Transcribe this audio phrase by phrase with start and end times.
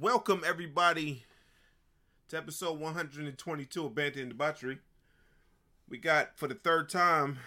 [0.00, 1.22] Welcome everybody
[2.28, 4.78] to episode 122 of Banter and Debauchery.
[5.88, 7.38] We got for the third time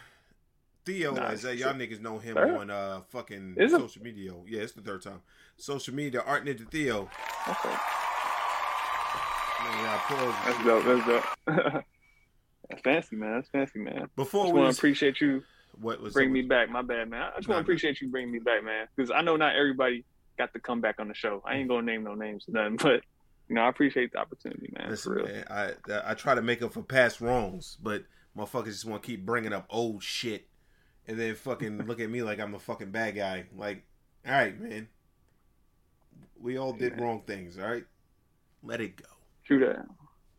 [0.85, 1.39] Theo, Nice.
[1.39, 2.49] as uh, y'all niggas know him Third?
[2.57, 3.79] on uh fucking Is it?
[3.79, 4.31] social media.
[4.47, 5.21] Yeah, it's the third time.
[5.57, 7.09] Social media, Art Ninja Theo.
[7.47, 7.75] Okay.
[9.63, 10.33] Man, y'all.
[10.45, 10.85] That's dope.
[10.85, 11.25] That's dope.
[12.69, 13.33] That's fancy, man.
[13.35, 14.09] That's fancy, man.
[14.15, 15.43] Before just we want to appreciate you
[15.81, 16.69] what was bringing me back.
[16.69, 17.21] My bad, man.
[17.23, 18.87] I just Nah, want to appreciate you bringing me back, man.
[18.95, 20.05] Because I know not everybody
[20.39, 21.43] got to come back on the show.
[21.45, 23.01] I ain't gonna name no names nothing, but
[23.47, 24.89] you know I appreciate the opportunity, man.
[24.89, 25.25] Listen, real.
[25.27, 25.73] man, I
[26.05, 28.05] I try to make up for past wrongs, but
[28.35, 30.47] motherfuckers just want to keep bringing up old shit,
[31.07, 33.45] and then fucking look at me like I'm the fucking bad guy.
[33.55, 33.83] Like,
[34.25, 34.87] all right, man,
[36.41, 37.03] we all did man.
[37.03, 37.59] wrong things.
[37.59, 37.85] All right,
[38.63, 39.05] let it go.
[39.45, 39.85] True that.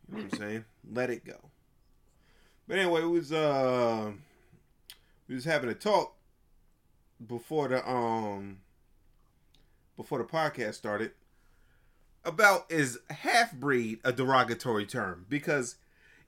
[0.09, 0.65] You know what I'm saying?
[0.91, 1.37] Let it go.
[2.67, 4.11] But anyway, it was uh,
[5.27, 6.15] we was having a talk
[7.27, 8.57] before the um
[9.97, 11.11] before the podcast started
[12.23, 15.25] about is half breed a derogatory term?
[15.29, 15.77] Because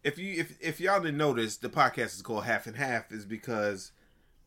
[0.04, 3.26] if you if if y'all didn't notice the podcast is called half and half is
[3.26, 3.92] because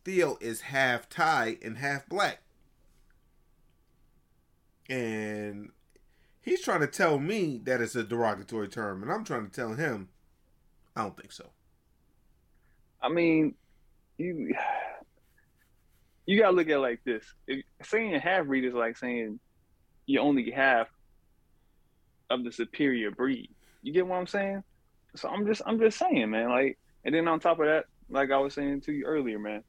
[0.03, 2.41] Theo is half Thai and half black.
[4.89, 5.71] And
[6.41, 9.73] he's trying to tell me that it's a derogatory term and I'm trying to tell
[9.73, 10.09] him
[10.95, 11.49] I don't think so.
[13.01, 13.53] I mean,
[14.17, 14.55] you
[16.27, 17.23] you gotta look at it like this.
[17.47, 19.39] If, saying half breed is like saying
[20.05, 20.87] you only half
[22.29, 23.49] of the superior breed.
[23.81, 24.63] You get what I'm saying?
[25.15, 26.49] So I'm just I'm just saying, man.
[26.49, 29.63] Like, and then on top of that, like I was saying to you earlier, man.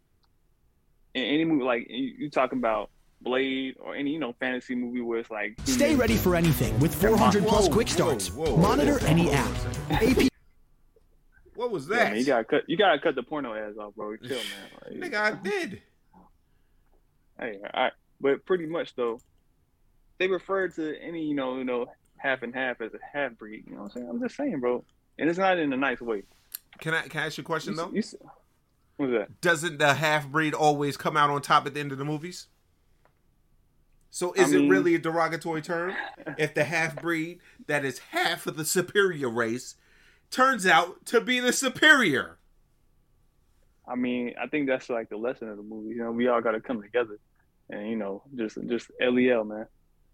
[1.15, 5.01] In any movie, like you, you talking about Blade or any you know fantasy movie
[5.01, 8.33] where it's like Stay ready for anything with 400 plus quick starts.
[8.33, 9.35] whoa, whoa, Monitor whoa, any hold
[9.91, 10.03] app.
[10.03, 10.29] AP
[11.55, 13.95] what was Yeah, that man, you gotta cut you gotta cut the porno ads off,
[13.95, 14.17] bro.
[14.17, 15.01] Chill, man.
[15.01, 15.83] Like, nigga I did
[17.39, 17.93] Hey, all right.
[18.21, 19.21] But pretty much though,
[20.19, 21.87] they refer to any, you know, you know,
[22.17, 23.65] half and half as a half breed.
[23.67, 24.09] You know what I'm saying?
[24.11, 24.85] I'm just saying, bro.
[25.19, 26.25] And it's not in a nice way.
[26.81, 28.03] can I can I ask you a question You, though you,
[28.97, 29.41] what's that?
[29.41, 32.49] doesn't the half breed always come out on top at the end of the movies?
[34.11, 35.95] So is I it really a derogatory term
[36.39, 39.77] if the half breed that is half of the superior race
[40.31, 42.39] turns out to be the superior?
[43.87, 45.95] I mean, I think that's like the lesson of the movie.
[45.95, 47.19] You know, we all got to come together,
[47.71, 49.67] and you know, just just lel, man.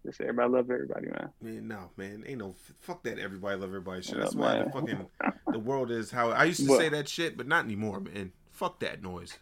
[0.05, 1.29] Just everybody love everybody, man.
[1.41, 3.17] Man, no, man, ain't no fuck that.
[3.17, 4.15] Everybody love everybody shit.
[4.17, 5.05] Yeah, That's why the fucking
[5.51, 8.31] the world is how I used to But- say that shit, but not anymore, man.
[8.51, 9.39] Fuck that noise.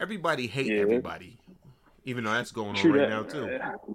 [0.00, 0.80] Everybody hate Yeah.
[0.80, 1.38] everybody,
[2.04, 3.08] even though that's going on right that.
[3.10, 3.46] now too.
[3.46, 3.74] Yeah.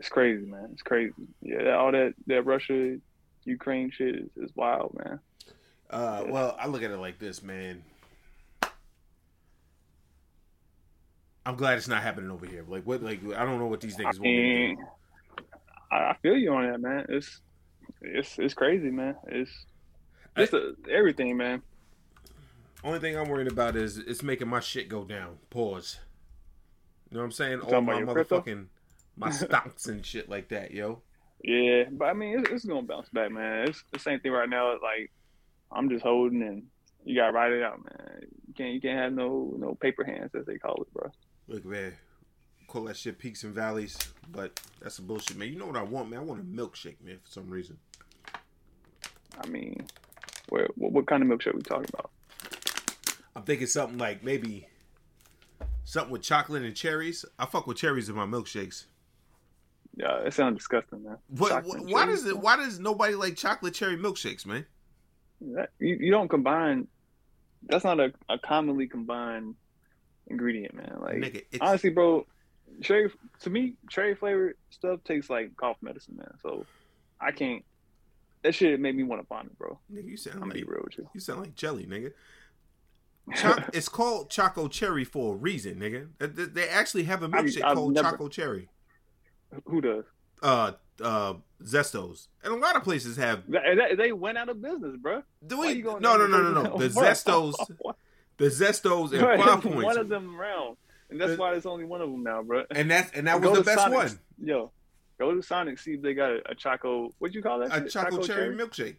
[0.00, 0.68] It's crazy, man.
[0.72, 1.12] It's crazy.
[1.42, 2.98] Yeah, that- all that that Russia,
[3.44, 5.18] Ukraine shit is, is wild, man.
[5.90, 7.82] Uh, well, I look at it like this, man.
[11.48, 12.62] I'm glad it's not happening over here.
[12.68, 13.02] Like what?
[13.02, 15.44] Like I don't know what these I niggas want mean, do.
[15.90, 17.06] I, I feel you on that, man.
[17.08, 17.40] It's
[18.02, 19.16] it's it's crazy, man.
[19.28, 19.50] It's
[20.36, 21.62] just uh everything, man.
[22.84, 25.38] Only thing I'm worried about is it's making my shit go down.
[25.48, 26.00] Pause.
[27.10, 27.60] You know what I'm saying?
[27.62, 28.42] All my your crypto?
[28.42, 28.66] motherfucking
[29.16, 31.00] my stocks and shit like that, yo.
[31.42, 33.68] Yeah, but I mean, it's, it's gonna bounce back, man.
[33.68, 34.72] It's the same thing right now.
[34.72, 35.10] Like
[35.72, 36.64] I'm just holding, and
[37.06, 38.20] you gotta ride it out, man.
[38.48, 41.10] You can't you can't have no no paper hands as they call it, bro.
[41.48, 41.94] Look, man,
[42.66, 43.96] call that shit peaks and valleys,
[44.30, 45.48] but that's some bullshit, man.
[45.48, 46.20] You know what I want, man?
[46.20, 47.78] I want a milkshake, man, for some reason.
[49.40, 49.86] I mean,
[50.50, 52.10] what what, what kind of milkshake we talking about?
[53.34, 54.68] I'm thinking something like maybe
[55.84, 57.24] something with chocolate and cherries.
[57.38, 58.84] I fuck with cherries in my milkshakes.
[59.96, 61.16] Yeah, it sounds disgusting, man.
[61.28, 64.66] What, what why does it why does nobody like chocolate cherry milkshakes, man?
[65.40, 66.88] That, you, you don't combine.
[67.62, 69.54] That's not a, a commonly combined
[70.28, 70.96] ingredient, man.
[71.00, 72.26] Like Nigga, honestly, bro,
[72.82, 76.32] cherry to me, cherry flavored stuff tastes like cough medicine, man.
[76.42, 76.64] So
[77.20, 77.64] I can't.
[78.42, 79.78] That shit made me want to vomit, bro.
[79.92, 81.08] nigga, you I'm sound be like real with you.
[81.12, 82.12] you sound like jelly, nigga.
[83.34, 86.08] Choc- it's called Choco Cherry for a reason, nigga.
[86.18, 88.68] They- They actually have a milkshake I've called never- Choco Cherry.
[89.66, 90.04] Who does?
[90.40, 90.72] Uh,
[91.02, 91.34] uh,
[91.64, 93.42] Zestos, and a lot of places have.
[93.50, 95.22] That- they went out of business, bro.
[95.44, 95.82] Do we?
[95.82, 96.78] No, no, no, no, no.
[96.78, 96.88] The?
[96.90, 97.54] Zestos,
[98.38, 99.84] the Zestos, and Five points.
[99.84, 100.76] one of them around,
[101.10, 102.64] and that's The- why there's only one of them now, bro.
[102.70, 104.12] and that's and that Go was the best Sonic's.
[104.12, 104.20] one.
[104.48, 104.70] Yo,
[105.18, 107.12] go to Sonic, see if they got a, a choco.
[107.18, 107.72] What'd you call that?
[107.76, 107.90] A shit?
[107.92, 108.96] Choco Cherry milkshake.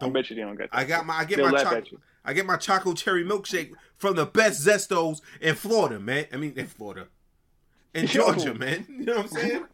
[0.00, 0.76] I bet you they don't got that.
[0.76, 1.96] I got my I get They'll my choco.
[2.24, 6.26] I get my Choco Cherry milkshake from the best Zestos in Florida, man.
[6.32, 7.06] I mean in Florida.
[7.94, 8.06] In.
[8.08, 8.84] Georgia, man.
[8.88, 9.64] You know what I'm saying?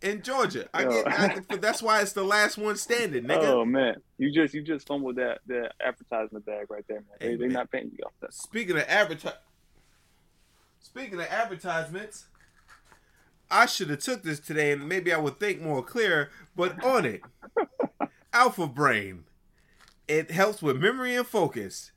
[0.00, 0.68] In Georgia.
[0.72, 1.08] I get
[1.50, 3.44] I, that's why it's the last one standing, nigga.
[3.44, 7.18] Oh man, you just you just fumbled that that advertisement bag right there, man.
[7.20, 7.54] Hey, they man.
[7.54, 8.32] not paying you off that.
[8.32, 9.34] Speaking of advertise
[10.80, 12.26] Speaking of advertisements,
[13.50, 17.04] I should have took this today and maybe I would think more clear, but on
[17.04, 17.22] it.
[18.32, 19.24] Alpha Brain.
[20.06, 21.92] It helps with memory and focus.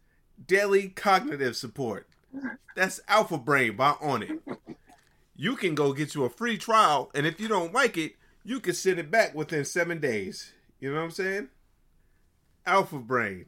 [0.45, 2.07] Daily cognitive support.
[2.75, 4.39] That's Alpha Brain by Onnit.
[5.35, 8.59] You can go get you a free trial, and if you don't like it, you
[8.59, 10.53] can send it back within seven days.
[10.79, 11.49] You know what I'm saying?
[12.65, 13.45] Alpha Brain.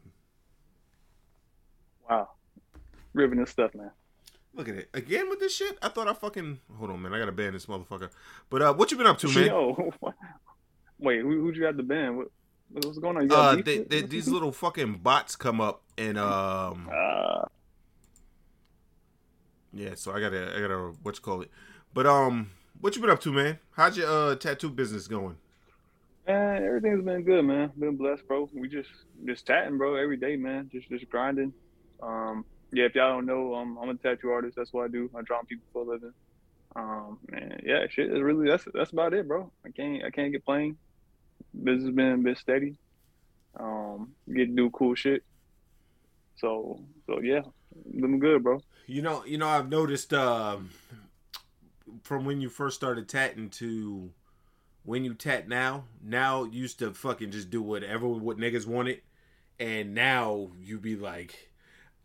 [2.10, 2.30] Wow.
[3.14, 3.92] Riveting stuff, man.
[4.56, 5.78] Look at it again with this shit.
[5.82, 7.14] I thought I fucking hold on, man.
[7.14, 8.10] I gotta ban this motherfucker.
[8.50, 9.46] But uh, what you been up to, man?
[9.48, 9.94] Yo,
[11.00, 12.18] wait, who who'd you have to ban?
[12.18, 12.28] What,
[12.70, 13.32] what's going on?
[13.32, 17.46] Uh, they, they, these little fucking bots come up and um, Uh,
[19.74, 19.96] yeah.
[19.96, 21.52] So I gotta, I gotta, what you call it?
[21.94, 22.50] But um,
[22.82, 23.60] what you been up to, man?
[23.72, 25.38] How's your uh tattoo business going?
[26.28, 27.72] man, everything's been good, man.
[27.78, 28.50] Been blessed, bro.
[28.54, 28.90] We just
[29.26, 30.70] just chatting, bro, every day, man.
[30.72, 31.54] Just just grinding.
[32.02, 34.56] Um, yeah, if y'all don't know, um, I'm a tattoo artist.
[34.56, 35.10] That's what I do.
[35.16, 36.14] I draw people for a living.
[36.76, 39.52] Um, and yeah, shit is really that's that's about it, bro.
[39.66, 40.78] I can't I can't get playing.
[41.64, 42.76] Business been a bit steady.
[43.60, 45.24] Um, get to do cool shit.
[46.38, 47.42] So so yeah,
[47.92, 48.62] doing good, bro.
[48.88, 50.72] You know, you know, I've noticed um,
[52.04, 54.12] from when you first started tatting to
[54.84, 55.86] when you tat now.
[56.04, 59.02] Now you used to fucking just do whatever what niggas wanted,
[59.60, 61.52] and now you be like,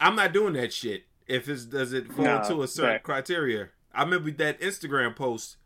[0.00, 1.04] I'm not doing that shit.
[1.26, 3.04] If it does it fall Nah, to a certain fact.
[3.04, 3.68] criteria.
[3.92, 5.56] I remember that Instagram post.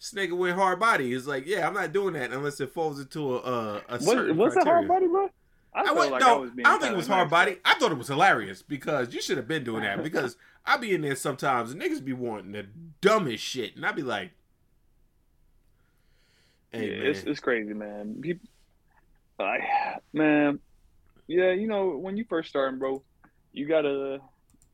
[0.00, 1.12] This nigga went hard body.
[1.12, 4.36] He's like, yeah, I'm not doing that unless it falls into a a, a certain
[4.36, 5.30] What, what's a hard body, bro?
[5.72, 7.58] I, felt went, like no, I, being don't think it was hard body.
[7.64, 10.94] I thought it was hilarious because you should have been doing that because I be
[10.94, 12.66] in there sometimes and niggas be wanting the
[13.00, 14.30] dumbest shit and I be like,
[16.72, 18.18] hey yeah, man, it's it's crazy, man.
[18.20, 18.48] People,
[19.38, 19.62] like,
[20.12, 20.60] man,
[21.26, 23.02] yeah, you know, when you first starting, bro,
[23.52, 24.20] you gotta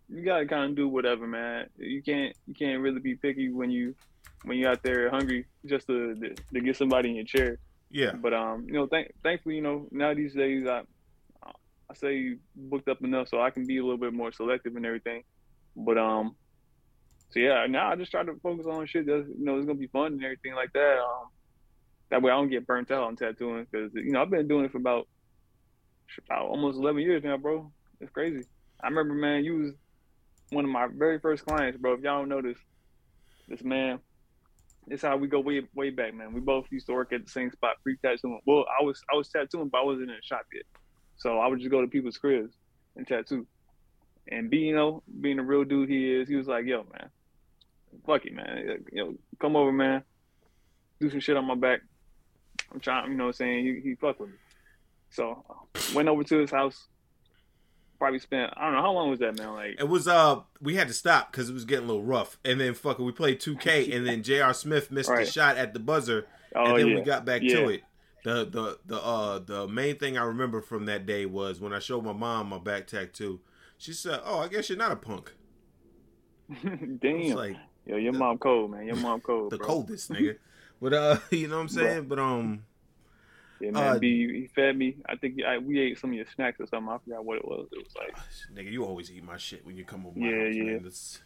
[0.08, 1.66] you gotta kind of do whatever, man.
[1.76, 3.94] You can't you can't really be picky when you
[4.44, 7.58] when you out there hungry just to to, to get somebody in your chair.
[7.90, 10.82] yeah, But um, you know, thank thankfully, you know, now these days I
[11.44, 14.86] I say booked up enough so I can be a little bit more selective and
[14.86, 15.24] everything.
[15.76, 16.36] But um,
[17.30, 19.78] so yeah, now I just try to focus on shit that's you know it's gonna
[19.78, 20.98] be fun and everything like that.
[20.98, 21.28] Um,
[22.10, 24.64] that way I don't get burnt out on tattooing because you know I've been doing
[24.64, 25.06] it for about,
[26.26, 27.70] about almost eleven years now, bro.
[28.00, 28.44] It's crazy.
[28.82, 29.72] I remember, man, you was
[30.50, 31.94] one of my very first clients, bro.
[31.94, 32.58] If y'all don't know this,
[33.48, 34.00] this man,
[34.88, 36.32] this how we go way way back, man.
[36.32, 38.40] We both used to work at the same spot, pre tattooing.
[38.44, 40.64] Well, I was I was tattooing, but I wasn't in a shop yet,
[41.16, 42.56] so I would just go to people's cribs
[42.96, 43.46] and tattoo.
[44.30, 47.10] And know being the real dude he is, he was like, "Yo, man,
[48.06, 48.84] fuck it, man.
[48.92, 50.02] You know, come over, man.
[51.00, 51.80] Do some shit on my back.
[52.72, 54.36] I'm trying, you know, what I'm saying he he fuck with me.
[55.10, 55.44] So
[55.94, 56.86] went over to his house.
[57.98, 59.52] Probably spent I don't know how long was that, man.
[59.52, 62.38] Like it was uh we had to stop because it was getting a little rough
[62.44, 64.54] and then fucking we played 2K and then J.R.
[64.54, 65.26] Smith missed Right.
[65.26, 67.56] the shot at the buzzer oh and then yeah, we got back Yeah.
[67.56, 67.82] to it.
[68.24, 71.78] The the the uh the main thing I remember from that day was when I
[71.78, 73.40] showed my mom my back tattoo.
[73.80, 75.32] She said, "Oh, I guess you're not a punk."
[77.00, 77.56] Damn, like
[77.86, 78.84] yo, your mom cold, man.
[78.86, 79.66] Your mom cold, the bro.
[79.66, 80.36] coldest nigga.
[80.82, 82.04] But uh, you know what I'm saying?
[82.06, 82.64] But um,
[83.58, 83.96] Yeah, man.
[83.96, 84.96] Uh, B, he fed me.
[85.08, 86.92] I think I, we ate some of your snacks or something.
[86.92, 87.68] I forgot what it was.
[87.72, 88.14] It was like
[88.54, 90.62] nigga, you always eat my shit when you come over my Yeah, house, yeah.
[90.64, 90.82] man.
[90.82, 91.22] That's,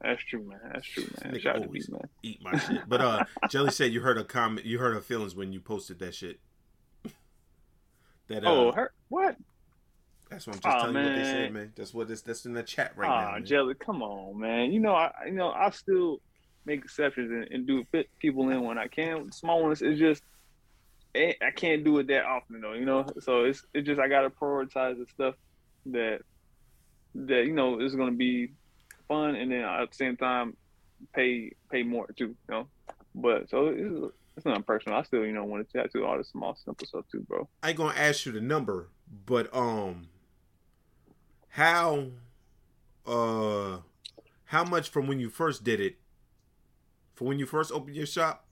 [0.00, 0.60] that's true, man.
[0.72, 1.34] That's true, man.
[1.34, 2.08] Nigga Shout out to B, always man.
[2.22, 2.88] eat my shit.
[2.88, 4.64] But uh, Jelly said you heard her comment.
[4.64, 6.38] You heard her feelings when you posted that shit.
[8.28, 9.36] That uh, Oh, her what?
[10.30, 11.72] That's what I'm just Aw, telling you what they said, man.
[11.76, 13.32] That's what this that's in the chat right Ah, now.
[13.34, 13.46] man.
[13.46, 14.72] Jelly, come on, man.
[14.72, 16.18] You know, I you know I still
[16.64, 19.30] make exceptions and, and do fit people in when I can.
[19.32, 20.22] Small ones, it's just
[21.14, 22.72] eh, I can't do it that often, though.
[22.72, 25.34] You know, so it's it's just I gotta prioritize the stuff
[25.86, 26.20] that
[27.14, 28.52] that you know is gonna be
[29.08, 30.56] fun, and then at the same time
[31.14, 32.28] pay pay more too.
[32.28, 32.68] You know,
[33.14, 34.98] but so it's, it's not personal.
[34.98, 37.48] I still you know want to tattoo all the small simple stuff too, bro.
[37.62, 38.90] I ain't gonna ask you the number,
[39.24, 40.08] but um,
[41.56, 42.08] how,
[43.06, 43.78] uh,
[44.44, 45.96] how much from when you first did it,
[47.14, 48.44] for when you first opened your shop,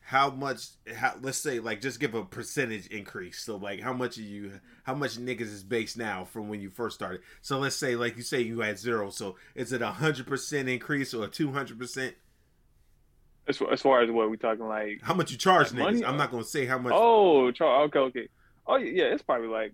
[0.00, 0.66] how much?
[0.96, 3.38] How let's say like just give a percentage increase.
[3.38, 4.60] So like how much are you?
[4.82, 7.20] How much niggas is based now from when you first started?
[7.40, 9.10] So let's say like you say you had zero.
[9.10, 12.16] So is it a hundred percent increase or a two hundred percent?
[13.46, 15.84] As far, as far as what we talking like How much you charge Like niggas?
[15.84, 16.94] money I'm not gonna say how much.
[16.96, 18.28] Oh, Char- okay, okay.
[18.66, 19.72] Oh yeah, it's probably like,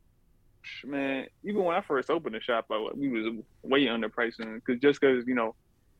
[0.84, 1.26] man.
[1.44, 5.26] Even when I first opened the shop, I, we was way underpricing because just because
[5.26, 5.54] you know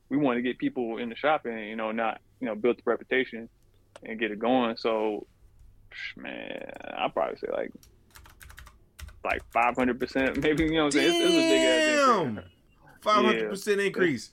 [0.09, 2.77] we wanted to get people in the shop and you know not you know build
[2.79, 3.49] the reputation
[4.05, 4.77] and get it going.
[4.77, 5.27] So,
[6.17, 7.73] man, I probably say like
[9.25, 10.65] like five hundred percent, maybe.
[10.65, 11.23] You know what I'm saying?
[11.23, 12.45] It's, it's a big ass Damn,
[13.01, 14.31] five hundred percent increase,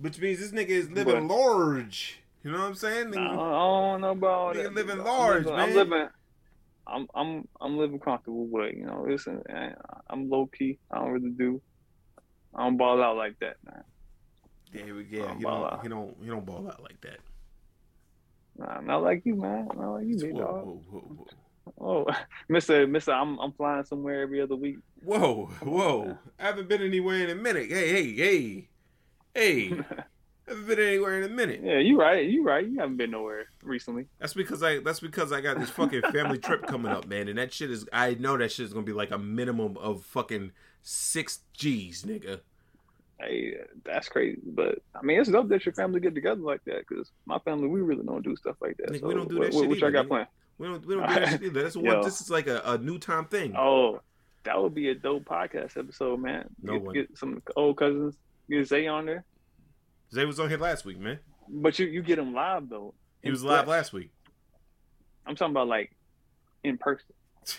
[0.00, 2.20] which means this nigga is living But- large.
[2.44, 3.08] You know what I'm saying?
[3.08, 4.74] I don't, I don't know about all Nigga that.
[4.74, 5.68] living I'm large, living, man.
[5.68, 6.08] I'm living.
[6.88, 9.76] I'm I'm I'm living comfortable, but you know, listen, man,
[10.08, 10.78] I'm low key.
[10.90, 11.60] I don't really do.
[12.54, 13.84] I don't ball out like that, man.
[14.72, 15.34] Yeah, we- yeah.
[15.36, 15.82] He don't, out.
[15.82, 16.16] he don't.
[16.22, 17.18] He don't ball out like that.
[18.58, 19.68] Nah, not like you, man.
[19.76, 20.64] Not like you, big Whoa, dog.
[20.64, 21.26] whoa, whoa,
[21.78, 22.06] whoa.
[22.06, 22.06] Oh,
[22.48, 24.78] Mister, Mister, I'm I'm flying somewhere every other week.
[25.02, 26.18] Whoa, whoa.
[26.38, 27.70] I haven't been anywhere in a minute.
[27.70, 28.68] Hey, hey, hey.
[29.34, 29.80] Hey.
[30.48, 31.60] I haven't been anywhere in a minute.
[31.62, 32.26] yeah, you right.
[32.26, 32.66] You right.
[32.66, 34.06] You haven't been nowhere recently.
[34.18, 37.28] That's because I that's because I got this fucking family trip coming up, man.
[37.28, 40.04] And that shit is I know that shit is gonna be like a minimum of
[40.04, 40.52] fucking
[40.82, 42.40] six G's, nigga.
[43.20, 44.40] Hey, that's crazy.
[44.46, 46.86] But I mean, it's dope that your family get together like that.
[46.88, 48.90] Because my family, we really don't do stuff like that.
[48.90, 50.08] Nigga, so we don't do what, that what, shit What y'all got nigga.
[50.08, 50.28] planned?
[50.58, 51.62] We don't we don't do that shit either.
[51.62, 52.02] That's Yo.
[52.02, 53.54] this is like a, a new time thing.
[53.56, 54.00] Oh,
[54.44, 56.48] that would be a dope podcast episode, man.
[56.62, 56.94] No get, one.
[56.94, 58.16] get some old cousins.
[58.48, 59.24] Get Zay on there,
[60.12, 61.18] Zay was on here last week, man.
[61.48, 62.94] but you you get him live though.
[63.22, 64.10] He was live last week.
[65.26, 65.94] I'm talking about like
[66.64, 67.06] in person.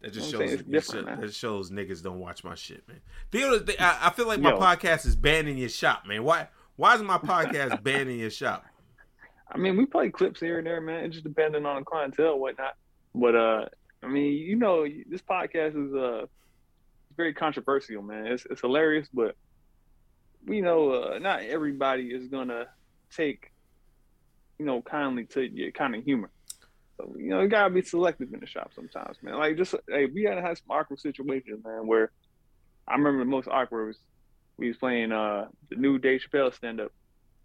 [0.00, 1.20] That just shows different, that man.
[1.22, 3.00] that shows niggas don't watch my shit, man.
[3.30, 4.58] The other I, I feel like my Yo.
[4.58, 6.24] podcast is banning your shop, man.
[6.24, 8.66] Why why is my podcast banning your shop?
[9.50, 11.04] I mean, we play clips here and there, man.
[11.04, 12.74] It's just depending on the clientele, whatnot.
[13.14, 13.64] But uh,
[14.02, 16.26] I mean, you know, this podcast is uh
[17.16, 18.26] very controversial, man.
[18.26, 19.36] It's it's hilarious, but
[20.46, 22.66] we know uh, not everybody is gonna
[23.14, 23.52] take
[24.58, 26.30] you know kindly to your kind of humor.
[26.96, 29.36] So you know, you gotta be selective in the shop sometimes, man.
[29.36, 31.86] Like just hey, we had to have some awkward situations, man.
[31.86, 32.10] Where
[32.86, 33.98] I remember the most awkward was
[34.56, 36.92] we was playing uh the new Dave Chappelle stand up,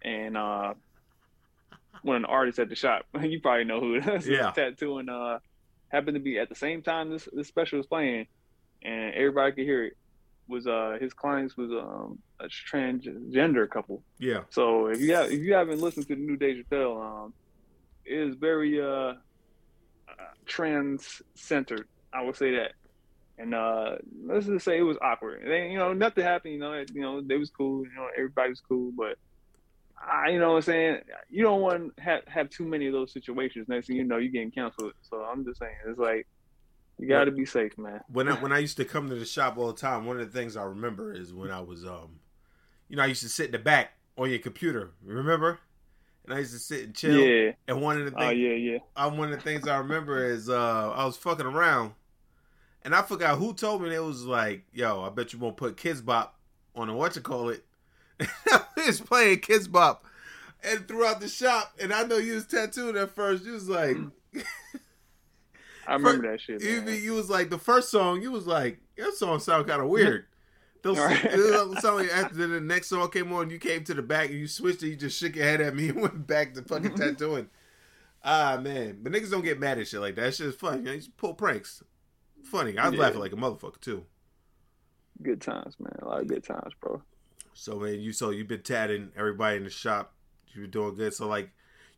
[0.02, 0.74] and uh
[2.04, 3.06] one of the artists at the shop.
[3.22, 4.28] you probably know who it is.
[4.28, 4.52] Yeah.
[4.56, 5.40] Tattooing uh
[5.90, 8.28] happened to be at the same time this this special was playing
[8.84, 9.98] and everybody could hear it.
[10.50, 14.04] Was uh his clients was um a transgender couple.
[14.20, 14.42] Yeah.
[14.50, 17.34] So if you have if you haven't listened to the new Dave Chappelle, um
[18.06, 19.14] it is very uh, uh
[20.48, 22.72] trans centered, I would say that.
[23.38, 25.44] And uh let's just say it was awkward.
[25.44, 27.94] And then, you know, nothing happened, you know, it- you know, they was cool, you
[27.96, 29.16] know, everybody was cool, but
[30.02, 31.00] I, you know what I'm saying?
[31.30, 33.68] You don't want to have, have too many of those situations.
[33.68, 34.94] Next thing you know, you're getting canceled.
[35.02, 36.26] So I'm just saying, it's like,
[37.00, 38.02] you got to be safe, man.
[38.12, 40.32] When I, when I used to come to the shop all the time, one of
[40.32, 42.20] the things I remember is when I was um,
[42.88, 44.92] you know, I used to sit in the back on your computer.
[45.04, 45.60] Remember?
[46.26, 47.16] And I used to sit and chill.
[47.18, 47.52] Yeah.
[47.68, 48.78] And one of the things, Oh, yeah, yeah.
[48.96, 51.94] uh, one of the things I remember is uh, I was fucking around,
[52.84, 55.78] and I forgot who told me it was like, "Yo, I bet you won't put
[55.78, 56.36] Kidz Bop
[56.76, 57.64] on a what you call it."
[58.20, 60.06] I was playing Kidz Bop,
[60.64, 63.46] and throughout the shop, and I know you was tattooed at first.
[63.46, 63.98] You was like,
[65.90, 66.62] I remember that shit.
[66.64, 67.02] you, Man.
[67.02, 68.22] you was like the first song.
[68.22, 70.26] You was like, that song sound kind of weird.
[70.82, 71.24] Those Right.
[71.24, 74.82] like after the next song came on, you came to the back and you switched
[74.84, 74.88] it.
[74.90, 77.50] You just shook your head at me and went back to fucking tattooing.
[78.24, 80.22] Ah man, but niggas don't get mad at shit like that.
[80.22, 80.80] That shit is funny.
[80.80, 81.84] You, know, you just pull pranks.
[82.46, 82.78] Funny.
[82.78, 83.02] I was Yeah.
[83.06, 84.06] laughing like a motherfucker too.
[85.22, 85.98] Good times, man.
[86.02, 87.02] A lot of good times, bro.
[87.54, 90.14] So man, you so you've been tatting everybody in the shop.
[90.54, 91.14] You been doing good.
[91.14, 91.50] So like,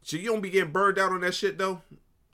[0.02, 1.82] so you don't be getting burned out on that shit though.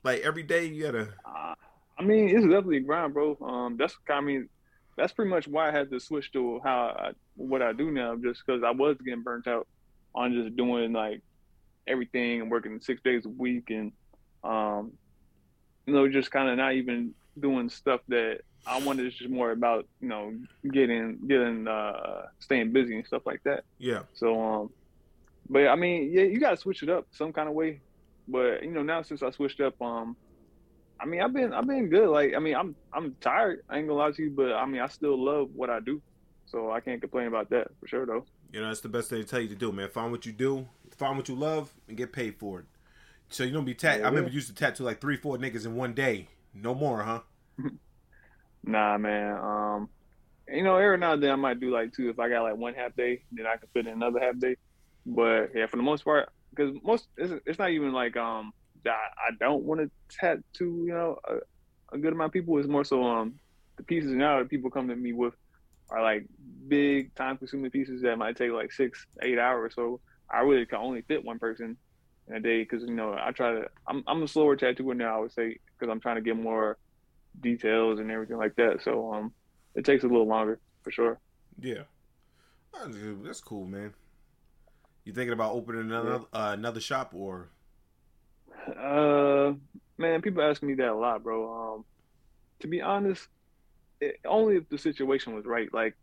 [0.04, 1.14] Like every day you gotta.
[1.24, 1.54] Uh,
[1.98, 3.36] I mean, it's definitely a grind, bro.
[3.42, 4.48] Um, that's I mean,
[4.96, 8.16] that's pretty much why I had to switch to how I, what I do now,
[8.16, 9.66] just because I was getting burnt out
[10.14, 11.22] on just doing like
[11.86, 13.92] everything and working six days a week, and
[14.44, 14.92] um,
[15.86, 19.06] you know, just kind of not even doing stuff that I wanted.
[19.06, 20.34] It's just more about you know
[20.70, 23.64] getting getting uh staying busy and stuff like that.
[23.78, 24.02] Yeah.
[24.14, 24.70] So um,
[25.48, 27.80] but I mean, yeah, you gotta switch it up some kind of way.
[28.28, 30.16] But you know, now since I switched up, um,
[31.00, 32.08] I mean, I've been I've been good.
[32.08, 33.62] Like, I mean, I'm I'm tired.
[33.68, 36.00] I ain't gonna lie to you, but I mean, I still love what I do,
[36.46, 38.24] so I can't complain about that for sure, though.
[38.52, 39.88] You know, that's the best thing to tell you to do, man.
[39.88, 40.66] Find what you do,
[40.96, 42.66] find what you love, and get paid for it.
[43.28, 44.00] So you don't be tat.
[44.00, 44.32] Yeah, I remember yeah.
[44.32, 46.28] you used to tattoo like three, four niggas in one day.
[46.54, 47.20] No more, huh?
[48.64, 49.36] Nah, man.
[49.36, 49.88] Um,
[50.48, 52.10] you know, every now and then I might do like two.
[52.10, 54.56] If I got like one half day, then I can fit in another half day.
[55.06, 58.52] But yeah, for the most part, because most it's, it's not even like um
[58.84, 60.84] that I don't want to tattoo.
[60.86, 62.58] You know, a, a good amount of people.
[62.58, 63.34] It's more so um
[63.76, 65.34] the pieces now that people come to me with
[65.90, 66.26] are like
[66.68, 69.74] big time consuming pieces that might take like six, eight hours.
[69.74, 70.00] So
[70.30, 71.76] I really can only fit one person
[72.28, 73.68] in a day because you know I try to.
[73.86, 75.16] I'm I'm a slower tattooer now.
[75.16, 76.76] I would say because I'm trying to get more
[77.40, 78.82] details and everything like that.
[78.82, 79.32] So um,
[79.74, 81.20] it takes a little longer for sure.
[81.60, 81.82] Yeah.
[83.24, 83.94] That's cool, man.
[85.08, 87.48] You thinking about opening another uh, another shop or?
[88.78, 89.54] Uh,
[89.96, 91.50] man, people ask me that a lot, bro.
[91.50, 91.84] Um,
[92.60, 93.26] to be honest,
[94.02, 95.72] it, only if the situation was right.
[95.72, 95.96] Like,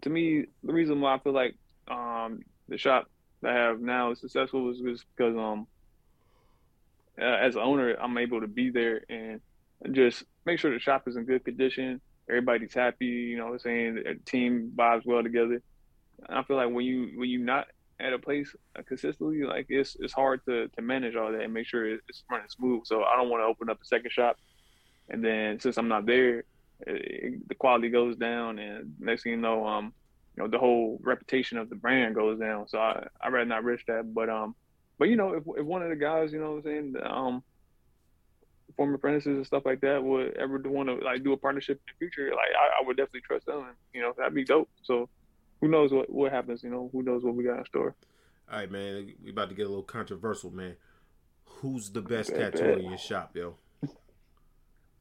[0.00, 1.54] to me, the reason why I feel like
[1.86, 3.08] um the shop
[3.42, 5.68] that I have now is successful is just because um
[7.20, 9.40] uh, as an owner I'm able to be there and
[9.92, 12.00] just make sure the shop is in good condition.
[12.28, 13.94] Everybody's happy, you know what I'm saying?
[13.94, 15.62] The team vibes well together.
[16.28, 17.68] I feel like when you when you not
[18.02, 18.54] at a place
[18.86, 22.48] consistently, like it's it's hard to to manage all that and make sure it's running
[22.48, 22.82] smooth.
[22.84, 24.36] So I don't want to open up a second shop,
[25.08, 26.44] and then since I'm not there,
[26.86, 29.92] it, the quality goes down, and next thing you know, um,
[30.36, 32.68] you know the whole reputation of the brand goes down.
[32.68, 34.12] So I I rather not risk that.
[34.12, 34.54] But um,
[34.98, 37.42] but you know if if one of the guys, you know what I'm saying, um,
[38.76, 41.92] former apprentices and stuff like that would ever want to like do a partnership in
[41.92, 44.68] the future, like I, I would definitely trust them, and you know that'd be dope.
[44.82, 45.08] So
[45.62, 46.62] who knows what what happens?
[46.62, 47.94] You know, who knows what we got in store.
[48.50, 49.14] All right, man.
[49.24, 50.76] We about to get a little controversial, man.
[51.46, 52.78] Who's the best Bet, tattooer bet.
[52.84, 53.54] in your shop, yo?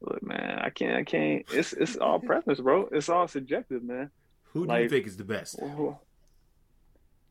[0.03, 1.45] Look, man, I can't, I can't.
[1.51, 2.87] It's it's all preference, bro.
[2.91, 4.11] It's all subjective, man.
[4.53, 5.59] Who do you think is the best?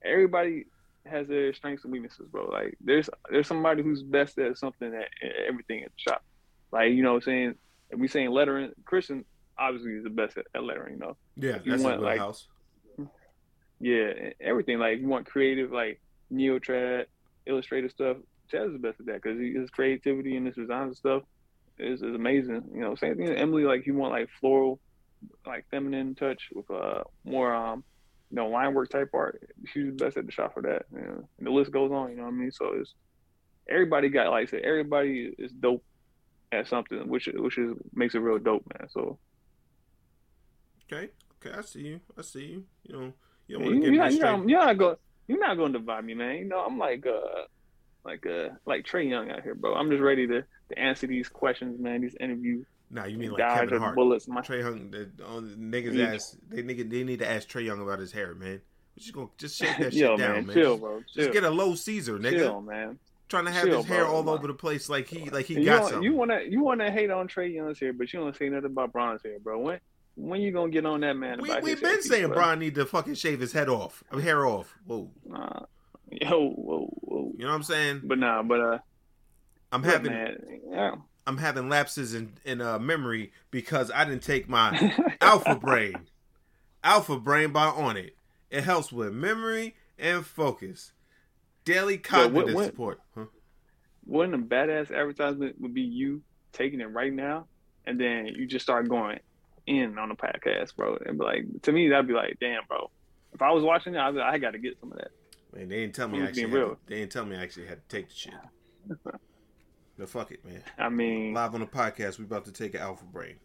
[0.03, 0.67] Everybody
[1.07, 2.47] has their strengths and weaknesses, bro.
[2.49, 5.09] Like there's there's somebody who's best at something at,
[5.49, 6.23] everything at the shop.
[6.73, 7.55] Like you know, what I'm saying
[7.91, 9.25] if we saying lettering, Christian
[9.59, 10.95] obviously is the best at, at lettering.
[10.95, 12.47] You know, Yeah, you that's want, like- wheelhouse.
[13.81, 14.79] Yeah, everything.
[14.79, 16.01] Like you want creative, like
[16.33, 17.07] Neotrad,
[17.47, 18.19] illustrative stuff.
[18.53, 21.23] Chaz is the best at that because his creativity and his designs and stuff
[21.79, 22.65] is, is amazing.
[22.75, 23.29] You know, same thing.
[23.29, 24.81] with Emily, like you want like floral,
[25.47, 27.83] like feminine touch with uh more um
[28.31, 29.51] you know line work type art.
[29.67, 30.87] She's the best at the shop for that.
[30.93, 31.29] You know?
[31.39, 32.11] And the list goes on.
[32.11, 32.53] You know what I mean?
[32.53, 32.95] So it's
[33.69, 35.85] everybody got like I said, everybody is dope
[36.53, 38.89] at something, which which is makes it real dope, man.
[38.91, 39.19] So
[40.93, 42.01] Okay, okay, I see you.
[42.19, 42.65] I see you.
[42.83, 43.13] You know,
[43.51, 44.97] you don't want to get you're, not, you're, not, you're not going
[45.29, 46.37] you're not going to divide me, man.
[46.37, 47.43] You know, I'm like uh
[48.05, 49.75] like uh like Trae Young out here, bro.
[49.75, 52.01] I'm just ready to, to answer these questions, man.
[52.01, 53.95] These interviews, Nah, you mean like dodge Kevin Hart?
[53.95, 54.27] bullets.
[54.27, 56.15] My Trae Young, the, on the niggas Yeah.
[56.15, 58.61] ask they nigga they need to ask Trae Young about his hair, man.
[58.97, 61.03] We just gonna just shake that shit yo, down, man, chill, just, bro.
[61.15, 62.31] just get a low Caesar, nigga.
[62.39, 62.99] chill, man.
[63.29, 64.15] Trying to have chill, his hair bro.
[64.15, 66.03] all over the place like he like he you got something.
[66.03, 68.49] you want to you want to hate on Trae Young's hair, but you don't say
[68.49, 69.61] nothing about Bron's hair, bro.
[69.61, 69.79] When
[70.21, 71.41] when you gonna get on that man?
[71.41, 72.37] about we his been saying bro?
[72.37, 74.75] Brian need to fucking shave his head off, hair off.
[74.87, 75.65] Whoa, Nah,
[76.11, 77.33] yo, whoa, whoa.
[77.37, 78.03] you know what I'm saying?
[78.05, 78.79] But nah, but uh,
[79.73, 80.13] I'm having
[80.71, 80.97] yeah.
[81.27, 85.95] I'm having lapses in in uh, memory because I didn't take my Alpha Brain,
[86.85, 88.13] Alpha Brain by Onnit.
[88.51, 90.93] It helps with memory and focus.
[91.65, 93.01] Daily cognitive what- support.
[93.15, 93.27] Huh?
[94.07, 97.47] Wouldn't a badass advertisement would be you taking it right now,
[97.87, 99.21] and then you just start going
[99.79, 100.99] in on the podcast, bro?
[101.07, 102.91] And be like, to me, that'd be like, damn, bro.
[103.33, 105.11] If I was watching it, I'd like, I got to get some of that.
[105.55, 106.45] Man, they didn't tell me actually.
[106.45, 106.71] being real.
[106.71, 108.35] to, they didn't tell me I actually had to take the shit.
[109.99, 110.63] but fuck it, man.
[110.79, 113.37] I mean, Live on the podcast, we about to take an Alpha Brain.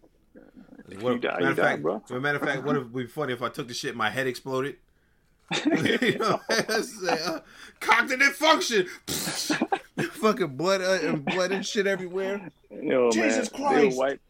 [0.99, 2.03] What- you die, matter of die, fact, bro.
[2.03, 3.95] As a matter of fact, what if would be funny if I took the shit,
[3.95, 4.77] my head exploded?
[5.65, 7.39] you know, uh,
[7.79, 8.87] cognitive function.
[9.07, 12.49] Fucking blood uh, and blood and shit everywhere.
[12.71, 13.91] Yo, Jesus man, Christ.
[13.91, 14.21] They wipe,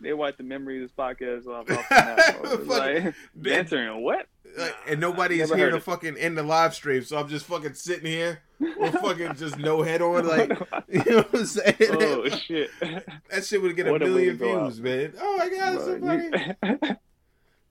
[0.00, 1.70] they wipe the memory of this podcast off.
[1.70, 2.52] off the map, bro.
[2.52, 2.78] It's Fuck.
[2.78, 3.14] like,
[3.56, 4.26] answering what?
[4.56, 5.82] Like, and nobody is here to it.
[5.82, 9.82] fucking end the live stream, so I'm just fucking sitting here with fucking just no
[9.82, 10.48] head on, like
[10.88, 11.74] you know what I'm saying?
[11.80, 12.70] oh shit!
[12.80, 15.12] that shit would get a What a million views, man.
[15.20, 16.86] Oh my god, it's so funny.
[16.88, 16.96] you-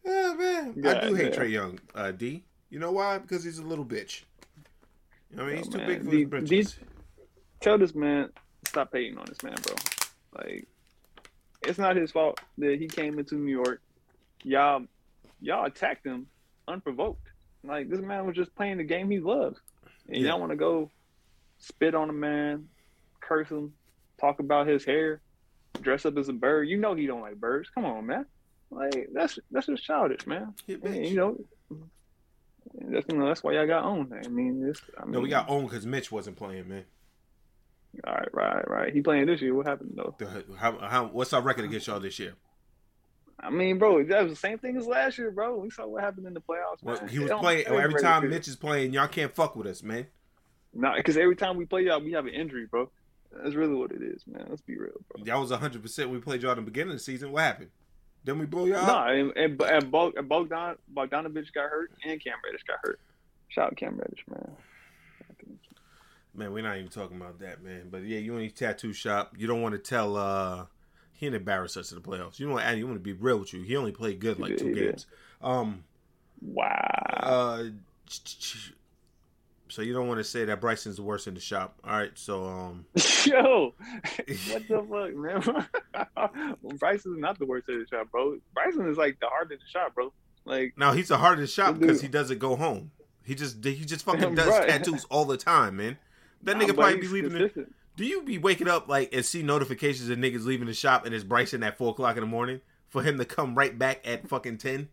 [0.08, 1.42] Oh man, I do hate damn.
[1.42, 2.44] Trae Young, uh, D.
[2.70, 3.18] You know why?
[3.18, 4.22] Because he's a little bitch.
[5.32, 6.80] You know what I mean, Yo, he's too man, big for D- his britches.
[7.62, 8.30] Tell this man
[8.68, 9.74] stop hating on this man, bro.
[10.38, 10.68] Like,
[11.68, 13.82] it's not his fault that he came into New York.
[14.44, 14.84] Y'all,
[15.42, 16.28] y'all attacked him
[16.68, 17.28] unprovoked.
[17.64, 19.60] Like this man was just playing the game he loves,
[20.08, 20.30] and Yeah.
[20.32, 20.92] y'all want to go
[21.58, 22.68] spit on a man,
[23.22, 23.74] curse him,
[24.20, 25.22] talk about his hair,
[25.82, 26.68] dress up as a bird.
[26.68, 27.70] You know he don't like birds.
[27.70, 28.26] Come on, man.
[28.70, 30.54] Like that's that's just childish, man.
[30.68, 31.38] He a And, you know,
[32.90, 34.14] that's you know, that's why y'all got owned.
[34.14, 36.84] I mean, it's, I mean, no, we got owned because Mitch wasn't playing, man.
[38.04, 38.94] All right, right, right.
[38.94, 39.54] He playing this year.
[39.54, 40.16] What happened though?
[40.58, 42.34] How, how, what's our record against y'all this year?
[43.40, 45.58] I mean, bro, that was the same thing as last year, bro.
[45.58, 46.82] We saw what happened in the playoffs.
[46.82, 48.94] Well, he was playing every time Mitch is playing.
[48.94, 50.08] Y'all can't fuck with us, man.
[50.74, 52.90] Nah, because every time we play y'all, we have an injury, bro.
[53.32, 54.46] That's really what it is, man.
[54.50, 55.26] Let's be real, bro.
[55.26, 56.10] Y'all was hundred percent.
[56.10, 57.32] We played y'all in the beginning of the season.
[57.32, 57.70] What happened?
[58.24, 58.86] Then we blew y'all.
[58.86, 59.12] Nah, out?
[59.12, 63.00] and, and, and, Bog, and Bogdan, Bogdanovic got hurt, and Cam Reddish got hurt.
[63.50, 64.52] Shout out Cam Reddish, man.
[66.36, 67.88] Man, we're not even talking about that, man.
[67.90, 69.34] But yeah, you in his tattoo shop.
[69.38, 70.18] You don't want to tell.
[70.18, 70.66] uh
[71.14, 72.40] He didn't embarrass us in the playoffs.
[72.40, 72.78] You know what?
[72.78, 73.62] You want to be real with you.
[73.62, 75.06] He only played good like two games.
[75.42, 75.84] Um.
[76.42, 77.20] Wow.
[77.22, 77.64] Uh.
[79.68, 81.80] So you don't want to say that Bryson's the worst in the shop.
[81.84, 82.12] All right.
[82.16, 82.86] So um.
[83.26, 83.74] Yo,
[84.16, 86.78] what the fuck, man?
[86.78, 88.38] Bryson's not the worst in the shop, bro.
[88.54, 90.14] Bryson is like the hardest shop, bro.
[90.46, 92.92] Like, Now he's the hardest shop because he doesn't go home.
[93.24, 95.98] He just he just fucking does tattoos all the time, man.
[96.44, 97.32] That nigga probably be leaving.
[97.34, 101.06] The, do you be waking up like and see notifications of niggas leaving the shop
[101.06, 104.02] and it's Bryson at four o'clock in the morning for him to come right back
[104.06, 104.90] at fucking ten?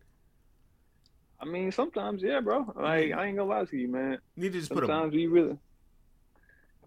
[1.39, 2.71] I mean, sometimes, yeah, bro.
[2.75, 4.17] Like, I ain't gonna lie to you, man.
[4.37, 5.57] Need to just put a Sometimes you really.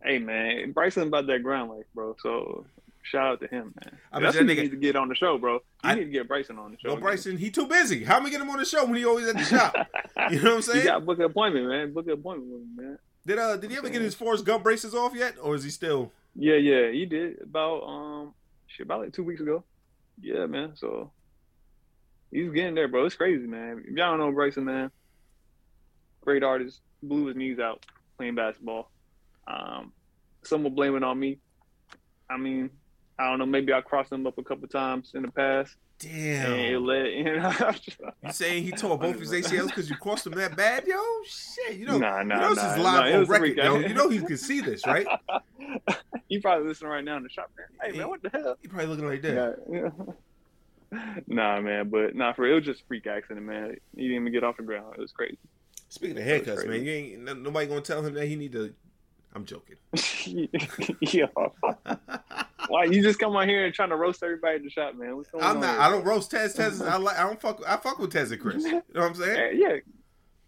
[0.02, 2.16] Hey, man, Bryson about that grind life, bro.
[2.22, 2.64] So
[3.02, 3.98] shout out to him, man.
[4.12, 5.54] I bet That's that you nigga- need to get on the show, bro.
[5.54, 6.88] You I- need to get Bryson on the show.
[6.88, 7.02] Well, man.
[7.02, 8.04] Bryson, he too busy.
[8.04, 9.74] How am I get him on the show when he always at the shop?
[10.30, 10.78] You know what I'm saying?
[10.78, 11.92] You got book an appointment, man.
[11.92, 12.98] Book an appointment with him, man.
[13.26, 15.70] Did uh did he ever get his Forrest Gump braces off yet, or is he
[15.70, 16.12] still?
[16.36, 18.34] Yeah, yeah, he did about um
[18.68, 19.64] shit about like two weeks ago.
[20.20, 20.72] Yeah, man.
[20.76, 21.10] So
[22.30, 23.04] he's getting there, bro.
[23.04, 23.82] It's crazy, man.
[23.84, 24.92] If y'all don't know Bryson, man,
[26.20, 27.84] great artist, blew his knees out
[28.16, 28.90] playing basketball.
[29.48, 29.92] Um,
[30.44, 31.38] some will blame it on me.
[32.30, 32.70] I mean,
[33.18, 33.46] I don't know.
[33.46, 36.56] Maybe I crossed him up a couple times in the past, Damn.
[36.66, 36.80] You
[37.40, 37.52] know,
[38.22, 41.00] You saying he tore both his ACLs because you crossed him that bad, yo?
[41.26, 43.78] Shit, you know, Nah, nah, you know this nah, is live nah, on record, yo.
[43.78, 45.06] You know he can see this, right?
[46.28, 47.66] you probably listening right now in the shop, man.
[47.90, 48.56] Hey, man, what the hell?
[48.62, 49.56] You probably looking like that.
[50.92, 51.00] Yeah.
[51.26, 53.76] nah, man, but nah, for real, it was just a freak accident, man.
[53.94, 54.94] He didn't even get off the ground.
[54.96, 55.38] It was crazy.
[55.88, 58.74] Speaking of haircuts, man, you ain't nobody gonna tell him that he need to.
[59.36, 59.76] I'm joking.
[61.02, 61.26] yeah.
[62.68, 65.14] Why you just come on here and trying to roast everybody in the shop, man?
[65.14, 65.72] What's going I'm on not.
[65.72, 66.54] here, I don't roast Tez.
[66.54, 66.80] Tez.
[66.80, 67.18] I like.
[67.18, 67.60] I don't fuck.
[67.68, 68.64] I fuck with Tez and Chris.
[68.64, 69.60] You know what I'm saying?
[69.60, 69.76] Yeah,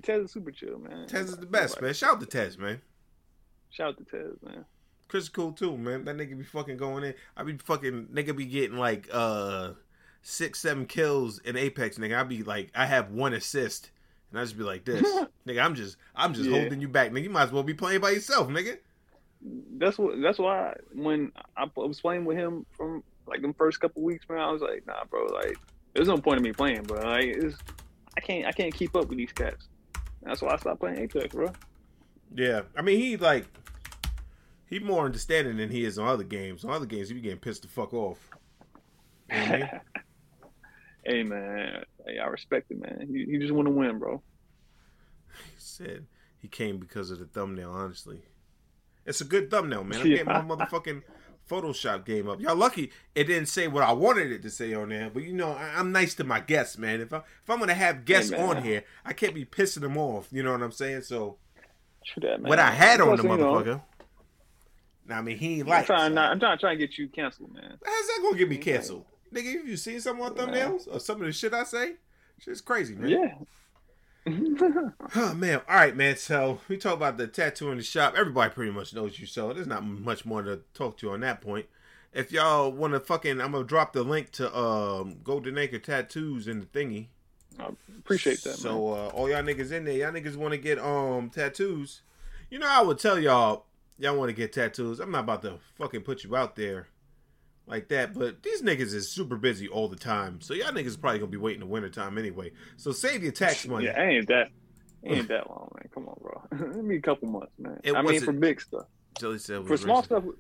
[0.03, 1.07] Tez is super chill, man.
[1.07, 1.93] Tez is the best, man.
[1.93, 2.81] Shout out to Tez, man.
[3.69, 4.65] Shout out to Tez, man.
[5.07, 6.07] Chris is cool too, man.
[6.07, 7.15] That nigga be fucking going in.
[7.37, 9.73] I be fucking nigga be getting like uh
[10.23, 12.19] six, seven kills in Apex, nigga.
[12.19, 13.91] I be like, I have one assist,
[14.31, 15.03] and I just be like this,
[15.47, 15.65] nigga.
[15.65, 16.59] I'm just, I'm just Yeah.
[16.61, 17.25] holding you back, nigga.
[17.25, 18.79] You might as well be playing by yourself, nigga.
[19.79, 20.21] That's what.
[20.21, 24.41] That's why when I was playing with him from like the first couple weeks, man,
[24.41, 25.27] I was like, nah, bro.
[25.27, 25.57] Like,
[25.95, 27.01] there's no point in me playing, bro.
[27.01, 27.37] Like,
[28.17, 28.47] I can't.
[28.47, 29.69] I can't keep up with these cats.
[30.23, 31.53] That's why I stopped playing Apex, bro.
[32.35, 33.47] Yeah, I mean he like
[34.67, 36.65] he more understanding than he is on other games.
[36.65, 38.19] On other games, he be getting pissed the fuck off.
[39.31, 39.71] You know I mean?
[41.09, 43.07] hey man, hey, I respect it, man.
[43.11, 44.23] You, you just want to win, bro.
[45.35, 46.07] He said
[46.39, 47.71] he came because of the thumbnail.
[47.71, 48.21] Honestly,
[49.07, 50.01] it's a good thumbnail, man.
[50.01, 50.23] I'm Yeah.
[50.23, 51.03] getting my motherfucking
[51.49, 52.41] Photoshop game up.
[52.41, 55.11] Y'all lucky it didn't say what I wanted it to say on there.
[55.11, 57.01] But you know, I, I'm nice to my guests, man.
[57.01, 58.41] If I if I'm gonna have guests man.
[58.41, 60.29] on here, I can't be pissing them off.
[60.31, 61.03] You know what I'm saying?
[61.03, 61.39] So
[62.21, 63.83] that, what I had on the you know, motherfucker.
[65.07, 65.87] Now I mean he ain't I'm like.
[65.87, 66.33] trying not.
[66.33, 67.79] I'm trying, trying to get you canceled, man.
[67.85, 69.07] How's that gonna get me canceled?
[69.33, 70.43] Nigga, have you seen some on Yeah.
[70.45, 71.95] thumbnails or some of the shit I say?
[72.41, 73.09] Shit's crazy, man.
[73.11, 73.35] Yeah.
[75.17, 76.17] Oh man, all right, man.
[76.17, 78.15] So we talk about the tattoo in the shop.
[78.17, 81.41] Everybody pretty much knows you, so there's not much more to talk to on that
[81.41, 81.67] point.
[82.13, 86.47] If y'all want to fucking, I'm gonna drop the link to um Golden Acre Tattoos
[86.47, 87.07] in the thingy.
[87.59, 88.57] I appreciate that, man.
[88.59, 92.03] So uh, all y'all niggas in there, y'all niggas want to get um tattoos.
[92.51, 93.65] You know, I would tell y'all,
[93.99, 95.01] y'all want to get tattoos.
[95.01, 96.89] I'm not about to fucking put you out there
[97.69, 100.41] like that, but these niggas is super busy all the time.
[100.41, 102.53] So y'all niggas probably gonna be waiting the winter time anyway.
[102.77, 103.87] So save your tax money.
[103.87, 104.49] Yeah, I ain't that
[105.05, 105.89] ain't that long, man.
[105.95, 106.43] Come on, bro.
[106.75, 107.79] Let me a couple months, man.
[107.95, 108.87] I mean, for big stuff,
[109.19, 110.25] Jelly said for small stuff.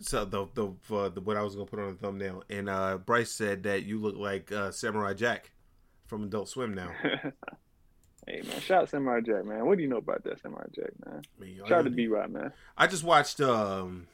[0.00, 2.96] So the the for the what I was gonna put on the thumbnail, and uh
[2.96, 5.50] Bryce said that you look like uh, Samurai Jack
[6.06, 6.88] from Adult Swim now.
[8.26, 9.66] hey, man, shout out Samurai Jack, man.
[9.66, 11.20] What do you know about that Samurai Jack, man?
[11.22, 12.50] I, mean, Shout out to B Rod, man.
[12.78, 14.06] I just watched um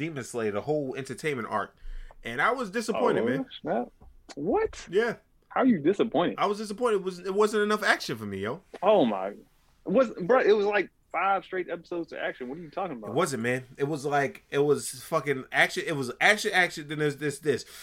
[0.00, 1.76] Demon Slayer, the whole entertainment arc,
[2.24, 3.46] and I was disappointed, Oh, man.
[3.60, 3.88] snap.
[4.34, 4.86] What?
[4.90, 5.16] Yeah,
[5.48, 6.36] How are you disappointed?
[6.38, 6.96] I was disappointed.
[6.96, 8.62] It was it wasn't enough action for me, yo.
[8.82, 9.36] Oh my, it
[9.84, 10.40] was bro?
[10.40, 12.48] It was like five straight episodes of action.
[12.48, 13.10] What are you talking about?
[13.10, 13.64] It wasn't, man.
[13.76, 15.82] It was like it was fucking action.
[15.86, 16.88] It was action, action.
[16.88, 17.64] Then there's this, this.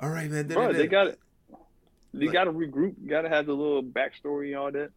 [0.00, 0.46] All right, man.
[0.46, 1.18] bro, they got it.
[2.12, 2.94] They Like- got to regroup.
[3.08, 4.90] Got to have the little backstory and all that.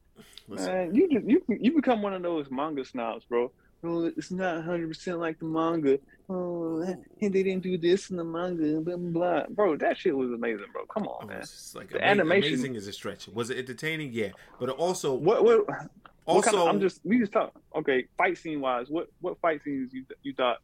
[0.47, 3.51] Listen, Man, you just you you become one of those manga snobs, bro.
[3.83, 5.99] Oh, it's not 100 percent like the manga.
[6.29, 8.81] Oh, and they didn't do this in the manga.
[8.81, 9.11] Blah blah.
[9.11, 9.43] blah.
[9.49, 10.85] Bro, that shit was amazing, bro.
[10.85, 11.39] Come on, man.
[11.39, 13.27] was just like The ama- animation- amazing is a stretch.
[13.29, 14.11] Was it entertaining?
[14.13, 15.67] Yeah, but also What what?
[15.67, 15.89] what
[16.25, 17.53] also kind of, I'm just we just talk.
[17.75, 20.57] Okay, fight scene wise, what what fight scenes you you thought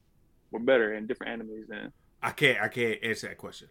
[0.51, 1.91] were better in different animes than?
[2.21, 3.69] I can't I can't answer that question.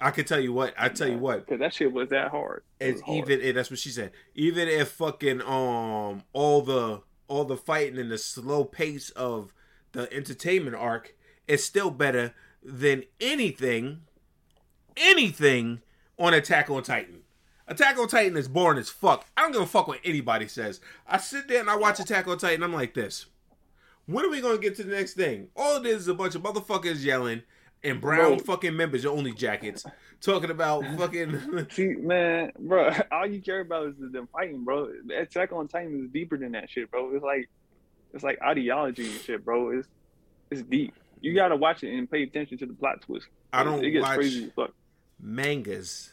[0.00, 1.46] I can tell you what I tell you what.
[1.46, 2.62] because that shit was that hard.
[2.80, 3.18] It It's was hard.
[3.30, 4.10] even and that's what she said.
[4.34, 9.52] Even if fucking um all the all the fighting and the slow pace of
[9.92, 11.14] the entertainment arc
[11.46, 14.00] is still better than anything
[14.96, 15.82] anything
[16.18, 17.20] on Attack on Titan.
[17.68, 19.26] Attack on Titan is boring as fuck.
[19.36, 20.80] I don't give a fuck what anybody says.
[21.06, 22.62] I sit there and I watch Attack on Titan.
[22.62, 23.26] I'm like this.
[24.06, 25.48] When are we gonna get to the next thing?
[25.56, 27.42] All it is is a bunch of motherfuckers yelling
[27.82, 28.44] and brown Bro.
[28.44, 29.84] fucking members in only jackets,
[30.26, 31.66] talking about fucking.
[31.70, 34.90] See, man, bro, all you care about is them fighting, bro.
[35.16, 37.14] Attack on Titan is deeper than that shit, bro.
[37.14, 37.48] It's like,
[38.12, 39.70] it's like ideology and shit, bro.
[39.70, 39.88] It's,
[40.50, 40.92] it's deep.
[41.22, 43.28] You gotta watch it and pay attention to the plot twist.
[43.52, 44.70] I don't It gets watch crazy as fuck.
[45.18, 46.12] mangas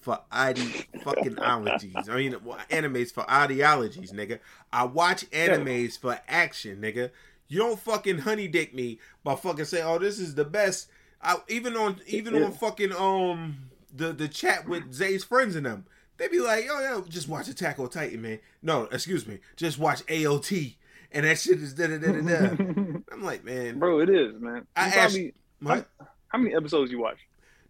[0.00, 0.58] for ide
[1.02, 2.08] fucking ologies.
[2.08, 4.38] I mean, well, animes for ideologies, nigga.
[4.72, 7.10] I watch animes for action, nigga.
[7.48, 10.88] You don't fucking honey dick me by fucking saying, "Oh, this is the best."
[11.22, 12.44] I, even on even Yeah.
[12.44, 15.84] on fucking um the the chat with Zay's friends and them,
[16.16, 19.78] they be like, "Oh yeah, just watch Attack on Titan, man." No, excuse me, just
[19.78, 20.76] watch AOT,
[21.12, 22.64] and that shit is da da da da da.
[23.12, 24.56] I'm like, man, bro, it is, man.
[24.56, 25.18] You I asked-
[25.60, 25.88] what?
[26.28, 27.18] how many episodes you watch?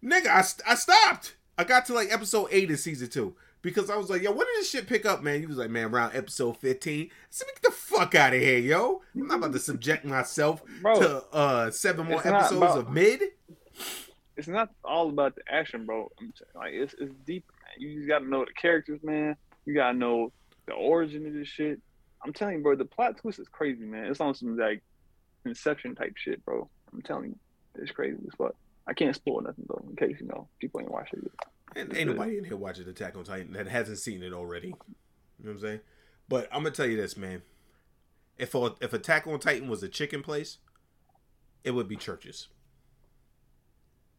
[0.03, 1.35] Nigga, I, I stopped.
[1.57, 4.39] I got to like episode eight of season two because I was like, yo, when
[4.47, 5.39] did this shit pick up, man?
[5.41, 7.05] He was like, man, around episode 15.
[7.05, 9.01] I said, get the fuck out of here, yo.
[9.13, 13.21] I'm not about to subject myself Bro, to uh seven more episodes about- of mid.
[14.37, 16.09] It's not all about the action, bro.
[16.19, 17.75] I'm saying, like it's it's deeper, man.
[17.77, 19.35] You just gotta know the characters, man.
[19.65, 20.31] You gotta know
[20.67, 21.79] the origin of this shit.
[22.23, 24.05] I'm telling you, bro, the plot twist is crazy, man.
[24.05, 24.81] It's on some like
[25.45, 26.69] Inception type shit, bro.
[26.93, 27.35] I'm telling you,
[27.75, 28.55] it's crazy as fuck.
[28.87, 31.31] I can't spoil nothing though, in case you know people ain't watching it.
[31.75, 34.67] And ain't nobody in here watching Attack on Titan that hasn't seen it already.
[34.67, 34.75] You
[35.43, 35.79] know what I'm saying?
[36.27, 37.41] But I'm gonna tell you this, man.
[38.37, 40.57] If a, if Attack on Titan was a chicken place,
[41.63, 42.49] it would be Church's.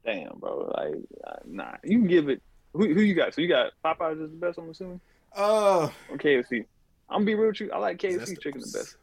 [0.04, 0.72] Damn, bro.
[0.76, 0.94] Like,
[1.26, 2.42] uh, nah, you can give it.
[2.74, 3.34] Who, who you got?
[3.34, 5.00] So you got Popeyes is the best, I'm assuming,
[5.36, 6.64] Uh, or KFC.
[7.08, 7.70] I'm gonna be real with you.
[7.70, 8.40] I like KFC Zestos.
[8.42, 8.96] chicken the best.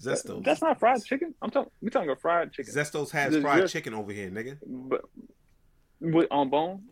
[0.00, 0.44] Zestos.
[0.44, 1.34] That's not fried chicken.
[1.42, 1.70] I'm talking.
[1.82, 4.58] We talking about fried chicken, Zestos has Just- fried just- chicken over here, nigga.
[4.64, 5.02] but
[6.00, 6.84] with on bone.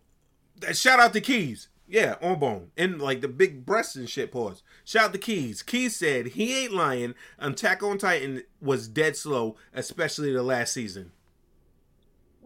[0.73, 1.69] Shout out to Keys.
[1.89, 2.73] Yeah, on bone.
[2.77, 4.63] And like the big breasts and shit pause.
[4.85, 5.63] Shout out to Keys.
[5.63, 7.15] Keys said he ain't lying.
[7.39, 11.13] Attack on Titan was dead slow, especially the last season.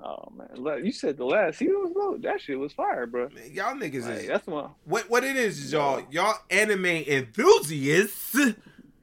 [0.02, 2.16] Oh man, you said the last season was low.
[2.18, 3.28] That shit was fire, bro.
[3.30, 4.70] Man, y'all niggas Like, is that's one.
[4.84, 8.36] what what it is is y'all y'all anime enthusiasts.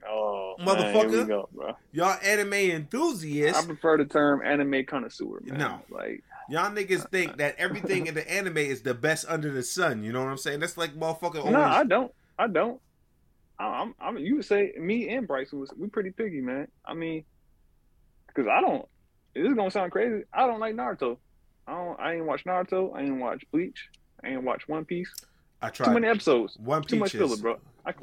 [0.09, 1.11] Oh, Motherfucker.
[1.17, 1.75] Man, go, bro.
[1.91, 3.61] Y'all anime enthusiasts.
[3.61, 5.59] I prefer the term anime connoisseur, man.
[5.59, 5.81] No.
[5.89, 7.35] like Y'all niggas uh, think uh.
[7.37, 10.03] that everything in the anime is the best under the sun.
[10.03, 10.61] You know what I'm saying?
[10.61, 12.11] That's like motherfucker no, I don't.
[12.39, 12.79] I don't.
[13.59, 13.93] I'm.
[13.99, 14.17] I'm.
[14.17, 16.67] You would say me and Bryce was we pretty picky, man.
[16.85, 17.25] I mean,
[18.27, 18.87] because I don't.
[19.41, 20.23] This is gonna sound crazy.
[20.33, 21.17] I don't like Naruto.
[21.67, 21.99] I don't.
[21.99, 22.95] I ain't watch Naruto.
[22.95, 23.89] I ain't watch Bleach.
[24.23, 25.13] I ain't watch One Piece.
[25.61, 26.57] I tried Too many episodes.
[26.57, 26.89] One Piece.
[26.91, 27.59] Too much filler, bro.
[27.85, 27.93] I,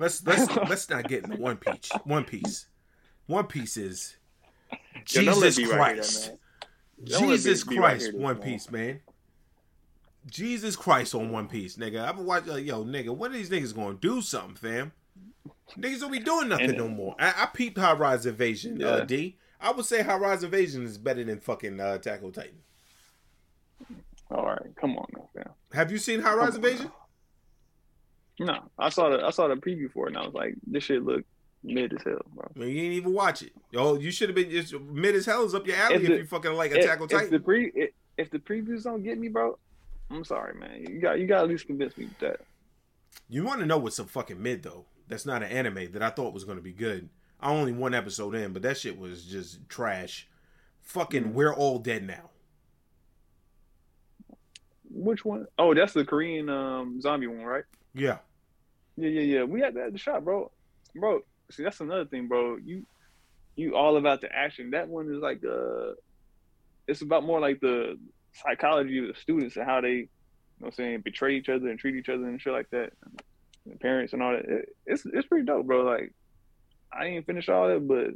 [0.00, 1.90] Let's let's let's not get into One Piece.
[2.04, 2.66] One Piece.
[3.26, 4.16] One Piece is
[4.72, 6.32] Yo, Jesus me right here, Christ.
[7.04, 8.42] Jesus right Christ, here, One man.
[8.42, 9.00] Piece, man.
[10.30, 12.02] Jesus Christ on One Piece, nigga.
[12.02, 14.92] I've been watching, like, yo, nigga, when are these niggas gonna do something, fam?
[15.78, 17.14] Niggas don't be doing nothing And- no more.
[17.18, 19.36] I, I peeped High Rise Invasion, uh, D.
[19.60, 22.58] I would say High Rise Invasion is better than fucking uh, Attack on Titan.
[24.30, 25.52] All right, come on, now, fam.
[25.72, 26.90] Have you seen High Rise Invasion?
[28.38, 30.84] No, I saw the I saw the preview for it, and I was like, this
[30.84, 31.24] shit look
[31.62, 32.48] mid as hell, bro.
[32.56, 33.52] I mean, you didn't even watch it.
[33.70, 36.08] Yo, you should have been just mid as hell is up your alley If if,
[36.08, 37.30] the- you fucking like a Attack on if Titan.
[37.30, 39.58] the pre if, if the previews don't get me, bro,
[40.10, 40.86] I'm sorry, man.
[40.88, 42.40] You got you got to at least convince me that.
[43.28, 44.86] You want to know what's some fucking mid though?
[45.08, 47.08] That's not an anime that I thought was going to be good.
[47.40, 50.28] I only one episode in, but that shit was just trash.
[50.82, 51.32] Fucking, Mm.
[51.32, 52.30] we're all dead now.
[54.90, 55.46] Which one?
[55.58, 57.64] Oh, that's the Korean um zombie one, right?
[57.94, 58.18] Yeah,
[58.96, 59.42] Yeah, yeah, yeah.
[59.44, 60.50] We had that at the shop, bro.
[60.94, 62.56] Bro, see, that's another thing, bro.
[62.56, 62.84] You
[63.56, 64.70] you all about the action.
[64.70, 65.92] That one is like uh,
[66.88, 67.98] it's about more like the
[68.32, 70.06] psychology of the students and how they, you know,
[70.58, 72.92] what I'm saying betray each other and treat each other and shit like that.
[73.66, 74.44] And parents and all that.
[74.44, 75.82] It, it's it's pretty dope, bro.
[75.82, 76.12] Like
[76.92, 78.14] I ain't finish all that, but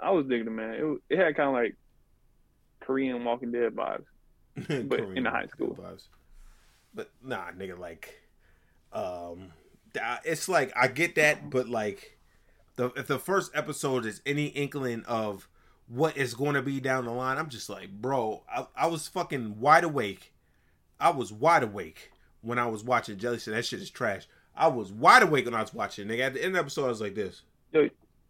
[0.00, 0.74] I was digging it, man.
[0.74, 1.76] It it had kind of like
[2.80, 4.04] Korean Walking Dead vibes.
[4.88, 5.76] But in the high school.
[5.80, 6.04] vibes.
[6.92, 8.18] But nah, nigga, like,
[8.92, 9.52] um,
[10.24, 12.18] it's like I get that, but like,
[12.76, 15.48] the if the first episode is any inkling of
[15.86, 19.06] what is going to be down the line, I'm just like, bro, I, I was
[19.06, 20.32] fucking wide awake.
[20.98, 24.26] I was wide awake when I was watching Jelly said that shit is trash.
[24.56, 26.08] I was wide awake when I was watching.
[26.08, 27.42] Nigga, at the end of the episode, I was like this.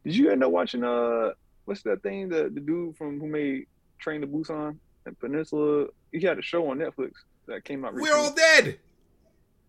[0.09, 1.33] Did you end up watching uh
[1.67, 3.67] what's that thing the the dude from who made
[3.99, 5.89] Train to Busan and Peninsula?
[6.13, 7.11] He had a show on Netflix
[7.47, 7.93] that came out.
[7.93, 8.19] Recently.
[8.19, 8.79] We're all dead.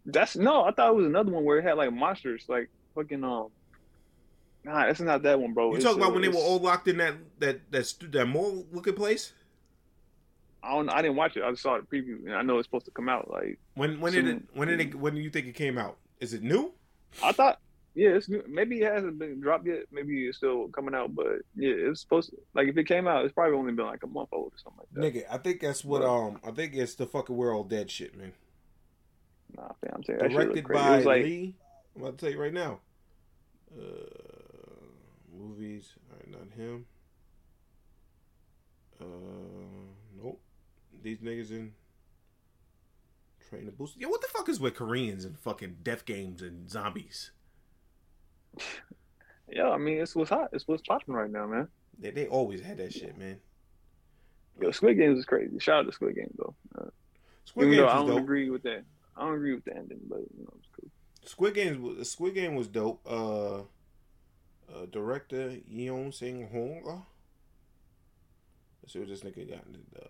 [0.05, 3.21] That's no, I thought it was another one where it had like monsters, like fucking
[3.21, 3.47] um.
[4.63, 5.71] Nah, that's not that one, bro.
[5.71, 8.65] You It's, talking about when they were all locked in that that that that mall
[8.71, 9.33] looking place?
[10.63, 10.87] I don't.
[10.87, 11.43] I didn't watch it.
[11.43, 13.29] I just saw the preview, and I know it's supposed to come out.
[13.29, 15.97] Like When when did it when did it when do you think it came out?
[16.21, 16.71] Is it new?
[17.21, 17.59] I thought,
[17.95, 18.43] yeah, it's new.
[18.47, 19.83] maybe it hasn't been dropped yet.
[19.91, 22.37] Maybe it's still coming out, but yeah, it's supposed to.
[22.53, 24.79] Like if it came out, it's probably only been like a month old or something
[24.79, 25.27] like that.
[25.27, 28.17] Nigga, I think that's what um I think it's the fucking we're all dead shit,
[28.17, 28.33] man.
[29.55, 31.55] Nah, fam, I'm saying Directed by like, Lee.
[31.95, 32.79] I'm about to tell you right now.
[33.75, 33.83] Uh,
[35.35, 35.93] movies.
[36.11, 36.85] All right, not him.
[39.01, 39.05] Uh,
[40.21, 40.39] nope.
[41.01, 41.73] These niggas in
[43.49, 43.95] Train to Boost.
[43.97, 47.31] Yeah, what the fuck is with Koreans and fucking death games and zombies?
[49.49, 50.49] Yeah, I mean, it's what's hot.
[50.53, 51.67] It's what's popping right now, man.
[51.99, 53.37] They, they always had that shit, man.
[54.61, 55.57] Yo, Squid Games is crazy.
[55.59, 56.53] Shout out to Squid Games though.
[56.77, 56.89] Uh,
[57.45, 58.19] Squid even Games I don't dope.
[58.19, 58.83] agree with that.
[59.17, 60.89] I don't agree with the ending, but you know, it's cool.
[61.25, 63.01] Squid Games was Squid Game was dope.
[63.09, 63.59] Uh,
[64.71, 66.83] uh director Yeon Sing Hong.
[66.87, 67.01] Uh,
[68.83, 69.65] let's see what this nigga got.
[69.65, 70.07] in the- Uh,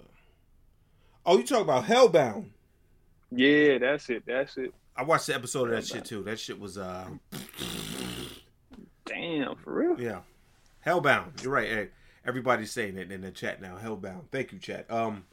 [1.25, 2.49] oh, you talk about Hellbound?
[3.31, 4.23] Yeah, that's it.
[4.25, 4.73] That's it.
[4.95, 5.93] I watched the episode of that Hellbound.
[5.93, 6.23] shit too.
[6.23, 7.07] That shit was uh,
[9.19, 9.99] Damn, for real.
[9.99, 10.19] yeah,
[10.85, 11.43] Hellbound.
[11.43, 11.67] You're right.
[11.69, 11.89] Hey,
[12.25, 13.77] everybody's saying it in the chat now.
[13.81, 14.29] Hellbound.
[14.31, 14.89] Thank you, chat.
[14.91, 15.25] Um,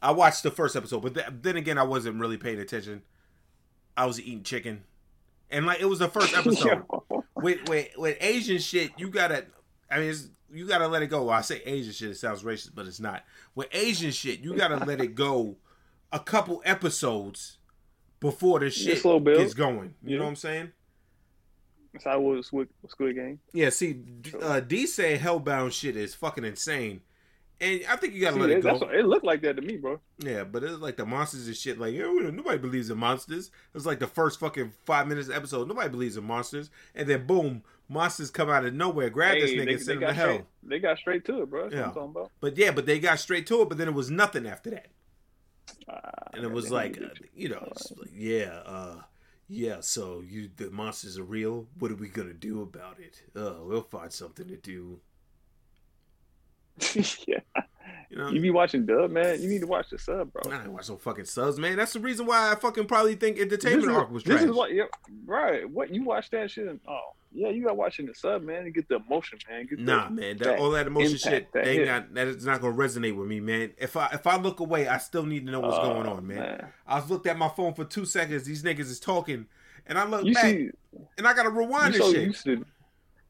[0.00, 3.02] I watched the first episode, but th- then again, I wasn't really paying attention.
[3.96, 4.84] I was eating chicken,
[5.50, 6.84] and like it was the first episode.
[7.36, 9.46] with with with Asian shit, you gotta.
[9.90, 11.24] I mean, it's, you gotta let it go.
[11.24, 13.24] Well, I say Asian shit, it sounds racist, but it's not.
[13.54, 15.56] With Asian shit, you gotta let it go
[16.12, 17.58] a couple episodes
[18.20, 19.94] before the shit gets going.
[20.02, 20.18] You Yeah.
[20.18, 20.72] know what I'm saying?
[22.04, 23.40] How it was Squid, Squid Game.
[23.52, 23.70] Yeah.
[23.70, 27.00] See, D- uh, D say Hellbound shit is fucking insane,
[27.60, 28.74] and I think you gotta See, let it it, go.
[28.78, 30.00] what, it looked like that to me, bro.
[30.18, 31.78] Yeah, but it's like the monsters and shit.
[31.78, 33.50] Like, nobody believes in monsters.
[33.74, 35.68] It's like the first fucking five minutes of the episode.
[35.68, 39.54] Nobody believes in monsters, and then boom, monsters come out of nowhere, grab this nigga,
[39.54, 40.26] they, and they send him got to hell.
[40.26, 40.44] straight.
[40.62, 41.62] They got straight to it, bro.
[41.64, 41.80] That's Yeah.
[41.80, 42.30] what I'm talking about.
[42.40, 43.68] But yeah, but they got straight to it.
[43.68, 44.86] But then it was nothing after that,
[45.88, 48.96] Ah, and it was like, you uh, you know, like, yeah, uh,
[49.48, 49.80] yeah.
[49.80, 51.66] So you, the monsters are real.
[51.78, 53.22] What are we gonna do about it?
[53.36, 55.00] Uh, we'll find something to do.
[57.26, 57.40] yeah.
[58.10, 59.40] You know, You be watching dub, man.
[59.42, 60.50] You need to watch the sub, bro.
[60.50, 61.76] I ain't watch no fucking subs, man.
[61.76, 64.84] That's the reason why I fucking probably think entertainment arc was this is what, yeah,
[65.26, 65.68] right?
[65.68, 66.68] What you watch that shit?
[66.68, 67.00] And, oh,
[67.34, 69.66] yeah, you got watching the sub, man, You get the emotion, man.
[69.66, 71.84] Get the, Nah, man, that, that all that emotion impact, shit that ain't hit.
[71.84, 73.72] got that is not gonna resonate with me, man.
[73.76, 76.26] If I if I look away, I still need to know what's Oh, going on,
[76.26, 76.66] man.
[76.86, 78.44] I looked at my phone for two seconds.
[78.44, 79.44] These niggas is talking,
[79.86, 80.70] and I look You back, see,
[81.18, 82.22] and I gotta rewind this so shit.
[82.22, 82.64] used to,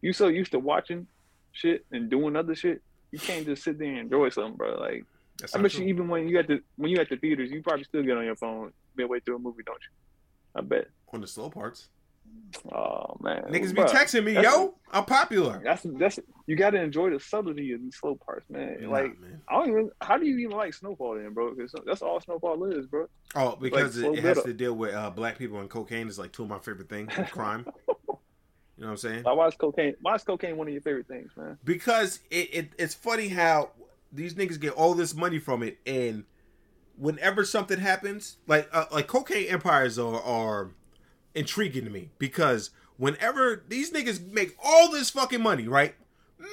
[0.03, 1.09] you so used to watching
[1.51, 2.81] shit and doing other shit.
[3.11, 4.79] You can't just sit there and enjoy something, bro.
[4.79, 5.05] Like
[5.41, 7.63] That's I bet you, even when you at the when you at the theaters, you
[7.63, 10.61] probably still get on your phone midway through a movie, don't you?
[10.61, 10.89] I bet.
[11.13, 11.89] on the slow parts.
[12.73, 15.61] Oh man, Niggas be Bruh, texting me, yo, I'm popular.
[15.63, 18.89] That's that's you got to enjoy the subtlety of these slow parts, man.
[18.89, 19.41] Like man.
[19.49, 19.91] I don't even.
[20.01, 21.55] How do you even like Snowfall then, bro?
[21.55, 23.07] Because that's all Snowfall is, bro.
[23.35, 24.45] Oh, because slow it, it has build-up.
[24.45, 27.13] to deal with uh, black people and cocaine is like two of my favorite things.
[27.31, 27.67] crime.
[28.79, 29.25] you know what I'm saying?
[29.25, 29.95] Why is cocaine?
[30.01, 31.59] Why is cocaine one of your favorite things, man?
[31.65, 33.71] because it, it it's funny how
[34.13, 36.25] these niggas get all this money from it and
[36.97, 40.71] whenever something happens like uh, like cocaine empires are are
[41.35, 45.95] intriguing to me because whenever these niggas make all this fucking money right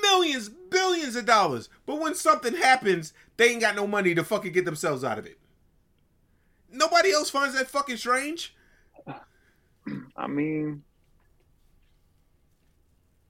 [0.02, 4.52] millions billions of dollars but when something happens they ain't got no money to fucking
[4.52, 5.38] get themselves out of it
[6.72, 8.54] nobody else finds that fucking strange
[10.18, 10.84] I mean,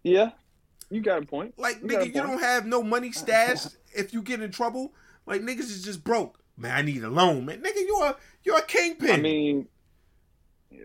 [0.05, 0.29] yeah,
[0.91, 1.53] you got a point.
[1.57, 2.27] Like, You nigga, you point.
[2.27, 4.93] don't have no money stashed if you get in trouble.
[5.25, 6.37] Like, niggas is just broke.
[6.57, 7.61] Man, I need a loan, man.
[7.61, 9.09] Nigga, you're a, you're a kingpin.
[9.11, 9.67] I mean,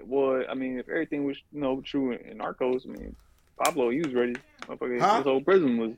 [0.05, 3.15] well, I mean, if everything was you know true in, in Narcos, I mean,
[3.63, 4.35] Pablo, he was ready.
[4.63, 5.17] Motherfucker, Huh?
[5.19, 5.91] His whole prison was.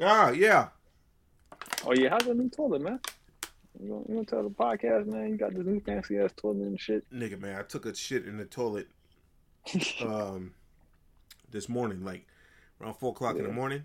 [0.00, 0.68] ah, yeah.
[1.86, 3.00] Oh yeah, how's that new toilet, man?
[3.80, 5.30] You gonna, you gonna tell the podcast, man?
[5.30, 7.08] You got this new fancy ass toilet and shit.
[7.12, 8.88] Nigga, man, I took a shit in the toilet
[10.04, 10.52] um
[11.52, 12.26] this morning, like
[12.80, 13.84] around four o'clock in the morning.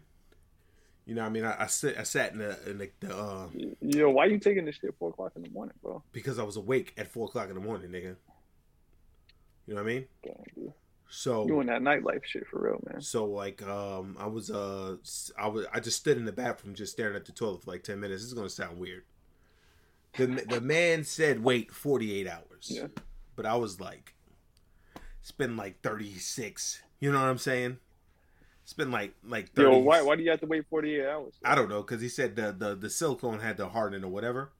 [1.05, 3.15] You know, what I mean, I, I sit, I sat in the, in the, the
[3.15, 3.47] uh,
[3.79, 6.03] Yo, why you taking this shit at four o'clock in the morning, bro?
[6.11, 8.17] because I was awake at four o'clock in the morning, nigga.
[9.67, 10.05] You know what I mean?
[10.23, 10.73] Damn.
[11.09, 13.01] So Doing that nightlife shit for real, man.
[13.01, 14.97] So like um I was uh
[15.37, 17.83] I was I just stood in the bathroom just staring at the toilet for like
[17.83, 18.21] 10 minutes.
[18.21, 19.03] This is going to sound weird.
[20.17, 22.43] The the man said wait 48 hours.
[22.69, 22.87] Yeah.
[23.35, 24.15] But I was like
[25.21, 26.81] it's been like 36.
[26.99, 27.77] You know what I'm saying?
[28.63, 29.63] It's been like like 30.
[29.63, 31.35] Yo, why why do you have to wait forty eight hours?
[31.43, 34.51] I don't know cuz he said the, the the silicone had to harden or whatever.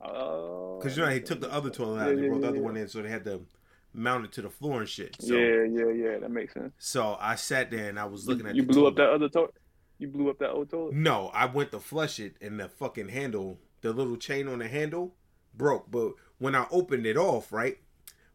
[0.00, 2.48] Uh, Cuz you know he took the other toilet out and they Yeah, brought the
[2.48, 2.60] other yeah.
[2.60, 3.46] one in so they had to
[3.94, 5.20] mount it to the floor and shit.
[5.22, 6.18] So yeah, yeah, yeah.
[6.18, 6.72] That makes sense.
[6.78, 9.10] so I sat there and I was looking You, at you the blew up that
[9.10, 9.54] other toilet.
[9.98, 10.94] You blew up that old toilet.
[10.94, 14.68] No, I went to flush it and the fucking handle, the little chain on the
[14.68, 15.14] handle
[15.54, 15.90] broke.
[15.90, 17.78] But when I opened it off, right?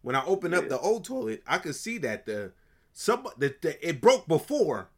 [0.01, 2.53] When I opened up the old toilet, I could see that the
[2.99, 4.89] some it broke before,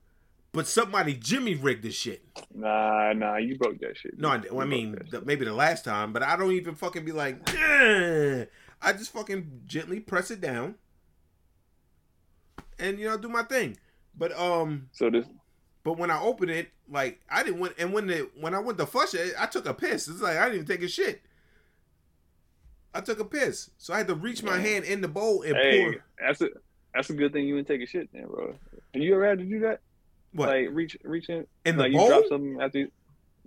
[0.54, 2.24] but somebody Jimmy rigged the shit.
[2.56, 4.18] Nah, nah, you broke that shit.
[4.18, 7.04] No, I, well, I mean the, maybe the last time, but I don't even fucking
[7.04, 7.38] be like.
[8.82, 10.76] I just fucking gently press it down,
[12.80, 13.78] and you know do my thing.
[14.18, 15.26] But um, so this
[15.84, 18.78] but when I opened it, like I didn't want, and when the when I went
[18.78, 20.08] to flush it, I took a piss.
[20.08, 21.22] It's like I didn't even take a shit.
[22.94, 25.58] I took a piss, so I had to reach my hand in the bowl and
[25.58, 25.96] hey, pour.
[26.18, 26.48] that's a
[27.00, 28.54] that's a good thing you didn't take a shit then, bro.
[28.94, 29.80] Have you ever had to do that?
[30.34, 32.92] What Like reach reach in the like you drop something after you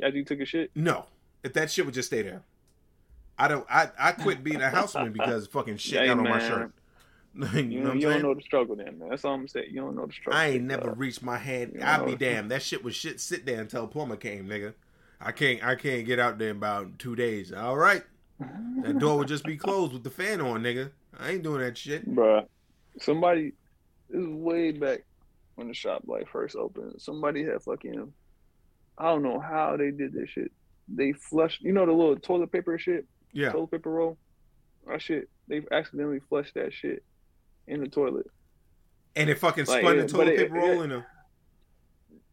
[0.03, 0.71] after you took a shit?
[0.75, 1.05] No,
[1.45, 2.43] if that shit would just stay there.
[3.39, 3.67] I don't.
[3.69, 6.73] I I quit being a houseman because fucking shit Hey, got on my shirt.
[7.35, 9.09] You, you know know, what I'm you don't know the struggle then, man.
[9.09, 9.65] That's all I'm gonna.
[9.67, 10.39] You don't know the struggle.
[10.39, 10.99] I ain't never dog.
[10.99, 11.79] reached my hand.
[11.83, 12.51] I'd be damned.
[12.51, 13.21] That shit was shit.
[13.21, 14.75] Sit there until plumber came, nigga.
[15.19, 15.65] I can't.
[15.65, 17.51] I can't get out there in about two days.
[17.51, 18.03] All right,
[18.83, 20.91] that door would just be closed with the fan on, nigga.
[21.19, 22.07] I ain't doing that shit.
[22.07, 22.47] Bruh,
[22.99, 23.53] somebody
[24.11, 25.01] this is way back
[25.55, 26.95] when the shop like first opened.
[27.01, 28.12] Somebody had fucking
[28.99, 30.53] I don't know how they did this shit.
[30.88, 33.53] They flushed you know the little toilet paper shit, Yeah.
[33.53, 34.18] toilet paper roll.
[34.86, 35.28] That shit.
[35.49, 37.03] They accidentally flushed that shit
[37.66, 38.26] in the toilet.
[39.14, 41.05] And it fucking Like, spun yeah, the toilet but it- paper roll in them.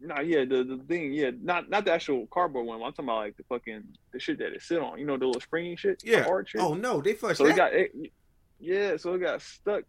[0.01, 2.77] Nah, yeah, the, the thing, yeah, not not the actual cardboard one.
[2.81, 3.83] I'm talking about like the fucking
[4.13, 4.97] the shit that it sit on.
[4.97, 6.23] You know the little springy shit, Yeah.
[6.23, 6.61] hard shit.
[6.61, 7.51] Oh no, they flushed so that.
[7.53, 7.91] it got it,
[8.61, 9.83] yeah, so it got stuck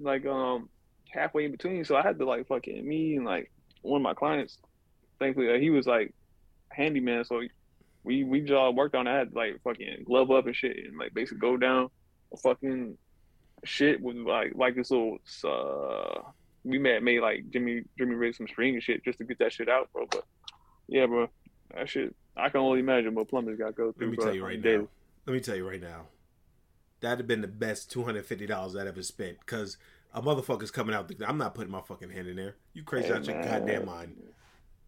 [0.00, 0.68] like um
[1.10, 1.84] halfway in between.
[1.84, 3.50] So I had to like fucking me and like
[3.82, 4.58] one of my clients.
[5.18, 6.14] Thankfully, uh, he was like
[6.70, 7.42] handyman, so
[8.04, 9.14] we we just all worked on that.
[9.14, 11.90] I had to, like fucking glove up and shit, and like basically go down
[12.32, 12.96] a fucking
[13.64, 16.22] shit with like like this little uh
[16.64, 19.52] we made made like Jimmy Jimmy rigged some string and shit just to get that
[19.52, 20.06] shit out, bro.
[20.10, 20.24] But
[20.88, 21.28] yeah, bro,
[21.74, 24.06] that shit I can only imagine what plumbers got to go through.
[24.06, 24.82] Let me bro, tell you right the daily.
[24.82, 24.88] now.
[25.26, 26.06] Let me tell you right now.
[27.00, 29.76] That'd have been the best two hundred fifty dollars I'd ever spent because
[30.12, 31.08] a motherfucker's coming out.
[31.08, 32.56] The, I'm not putting my fucking hand in there.
[32.74, 34.16] You crazy Hey, out your goddamn mind.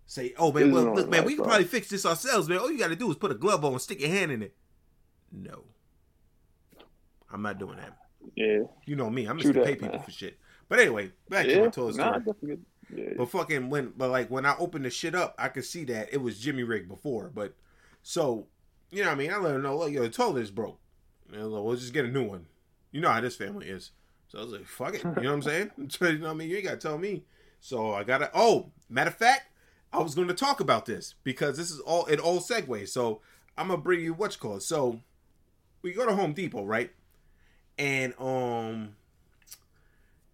[0.07, 2.59] Say, oh man, well look, man, my we can probably fix this ourselves, man.
[2.59, 4.43] All you got to do is put a glove on, and stick your hand in
[4.43, 4.55] it.
[5.33, 5.65] No,
[7.33, 7.97] I'm not doing that.
[8.37, 9.27] Yeah, You know me.
[9.27, 10.03] I'm just to pay people man.
[10.03, 10.39] for shit.
[10.69, 12.37] But anyway, back to yeah, my toilet nah, story.
[12.45, 12.65] good.
[12.95, 15.85] Yeah, But fucking when, but like when I opened the shit up, I could see
[15.85, 17.31] that it was Jimmy Rig before.
[17.35, 17.55] But
[18.03, 18.47] so,
[18.91, 19.33] you know what I mean?
[19.33, 20.79] I let him know, like, yo, the toilet is broke.
[21.33, 22.47] And like, well, just get a new one.
[22.91, 23.91] You know how this family is.
[24.29, 25.03] So I was like, fuck it.
[25.03, 25.71] You know what I'm saying?
[25.77, 26.49] you know what I mean?
[26.49, 27.25] You ain't got to tell me.
[27.61, 29.49] So I got to, oh, matter of fact,
[29.93, 32.89] I was going to talk about this because this is all, it all segues.
[32.89, 33.21] So
[33.57, 34.61] I'm going to bring you what you call.
[34.61, 35.01] So
[35.83, 36.91] we go to Home Depot, right?
[37.79, 38.97] And, um,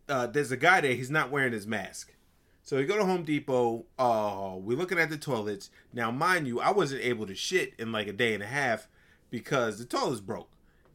[0.08, 0.94] uh, there's a guy there.
[0.94, 2.14] He's not wearing his mask.
[2.62, 3.86] So we go to Home Depot.
[3.98, 5.70] Uh, we're looking at the toilets.
[5.92, 8.88] Now, mind you, I wasn't able to shit in like a day and a half
[9.30, 10.50] because the toilet's broke,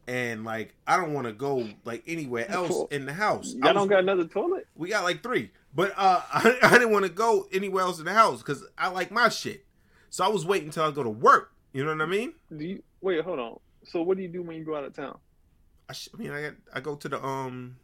[0.06, 3.54] and like I don't want to go like anywhere else in the house.
[3.62, 4.66] I don't got another toilet.
[4.74, 8.04] we got like three, but uh, I, I didn't want to go anywhere else in
[8.04, 9.64] the house because I like my shit.
[10.10, 11.52] So I was waiting until I go to work.
[11.72, 12.34] You know what I mean?
[12.56, 13.24] Do you wait?
[13.24, 13.58] Hold on.
[13.84, 15.18] So what do you do when you go out of town?
[15.88, 17.76] I, sh- I mean, I got I go to the um,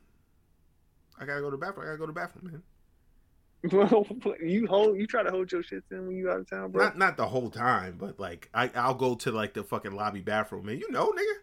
[1.18, 1.86] I gotta go to the bathroom.
[1.86, 2.62] I gotta go to the bathroom, man.
[4.42, 6.84] you hold, you try to hold your shit in when you out of town, bro.
[6.84, 10.20] Not not the whole time, but like I I'll go to like the fucking lobby
[10.20, 10.78] bathroom, man.
[10.78, 11.34] You know, nigga.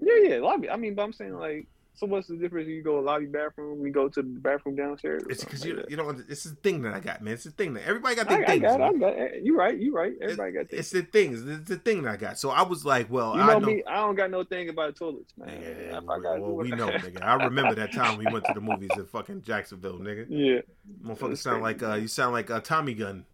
[0.00, 0.70] Yeah, yeah, lobby.
[0.70, 2.66] I mean, but I'm saying like, so what's the difference?
[2.68, 5.22] You go to lobby bathroom, we go to the bathroom downstairs.
[5.28, 7.34] It's because you like you know it's the thing that I got, man.
[7.34, 9.42] It's the thing that everybody got their I, I got, it, I got.
[9.42, 10.12] You right, you right.
[10.22, 11.44] Everybody got It's the things.
[11.46, 12.38] It's the thing that I got.
[12.38, 13.66] So I was like, well, You I know know.
[13.66, 13.82] me.
[13.86, 15.62] I don't got no thing about toilets, man.
[15.62, 17.22] Yeah, I gotta well, we know, nigga.
[17.22, 20.26] I remember that time we went to the movies in fucking Jacksonville, nigga.
[20.30, 20.60] Yeah.
[21.04, 23.26] Motherfucker sound like uh, you sound like uh, Tommy Gun.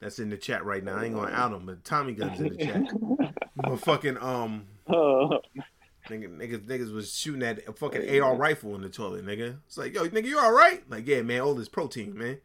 [0.00, 0.96] That's in the chat right now.
[0.96, 2.82] I ain't gonna out him, but Tommy Gun's in the chat.
[3.56, 5.38] But fucking um, Uh,
[6.08, 9.58] nigga, niggas, niggas was shooting at a fucking AR rifle in the toilet, nigga.
[9.66, 10.82] It's like, yo, nigga, you all right?
[10.90, 12.38] Like, yeah, man, all this protein, man.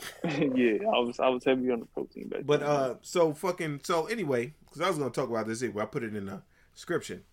[0.24, 2.68] yeah, I was I was heavy on the protein back But then.
[2.68, 6.04] uh, so fucking so anyway, because I was gonna talk about this anyway, I put
[6.04, 6.42] it in the
[6.72, 7.24] description.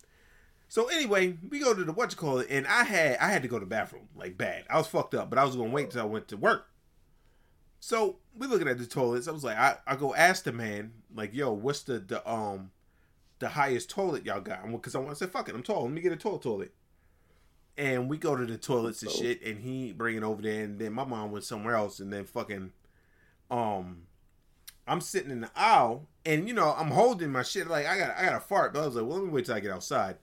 [0.68, 3.42] So anyway, we go to the what you call it, and I had I had
[3.42, 4.64] to go to the bathroom like bad.
[4.68, 6.66] I was fucked up, but I was gonna wait till I went to work.
[7.78, 9.28] So we looking at the toilets.
[9.28, 12.72] I was like, I, I go ask the man like, yo, what's the the um
[13.38, 14.70] the highest toilet y'all got?
[14.70, 15.82] Because I want to say, fuck it, I'm tall.
[15.82, 16.72] Let me get a tall toilet.
[17.78, 20.64] And we go to the toilets and So- shit, and he bring it over there,
[20.64, 22.72] and then my mom went somewhere else, and then fucking,
[23.50, 24.02] um,
[24.86, 28.16] I'm sitting in the aisle, and you know I'm holding my shit like I got
[28.16, 29.72] I got a fart, but I was like, well, let me wait till I get
[29.72, 30.16] outside,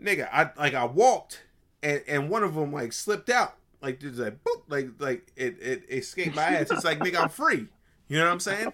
[0.00, 0.28] nigga.
[0.32, 1.42] I like I walked,
[1.82, 5.58] and and one of them like slipped out, like just like boop, like like it
[5.60, 6.70] it escaped my ass.
[6.70, 7.66] It's like nigga, I'm free.
[8.08, 8.72] You know what I'm saying?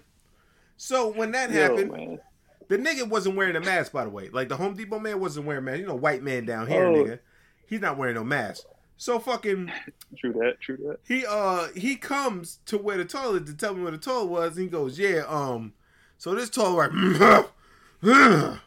[0.77, 2.19] So when that Yo, happened, man.
[2.71, 4.29] The nigga wasn't wearing a mask, by the way.
[4.29, 5.79] Like the Home Depot man wasn't wearing a mask.
[5.81, 6.93] You know, white man down here, Oh.
[6.93, 7.19] nigga.
[7.67, 8.63] he's not wearing no mask.
[8.97, 9.69] So fucking
[10.17, 10.61] True that.
[10.61, 10.99] True that.
[11.07, 14.55] he uh he comes to where the toilet to tell me where the toilet was.
[14.57, 15.73] And he goes, yeah, um,
[16.17, 17.45] so this toilet right,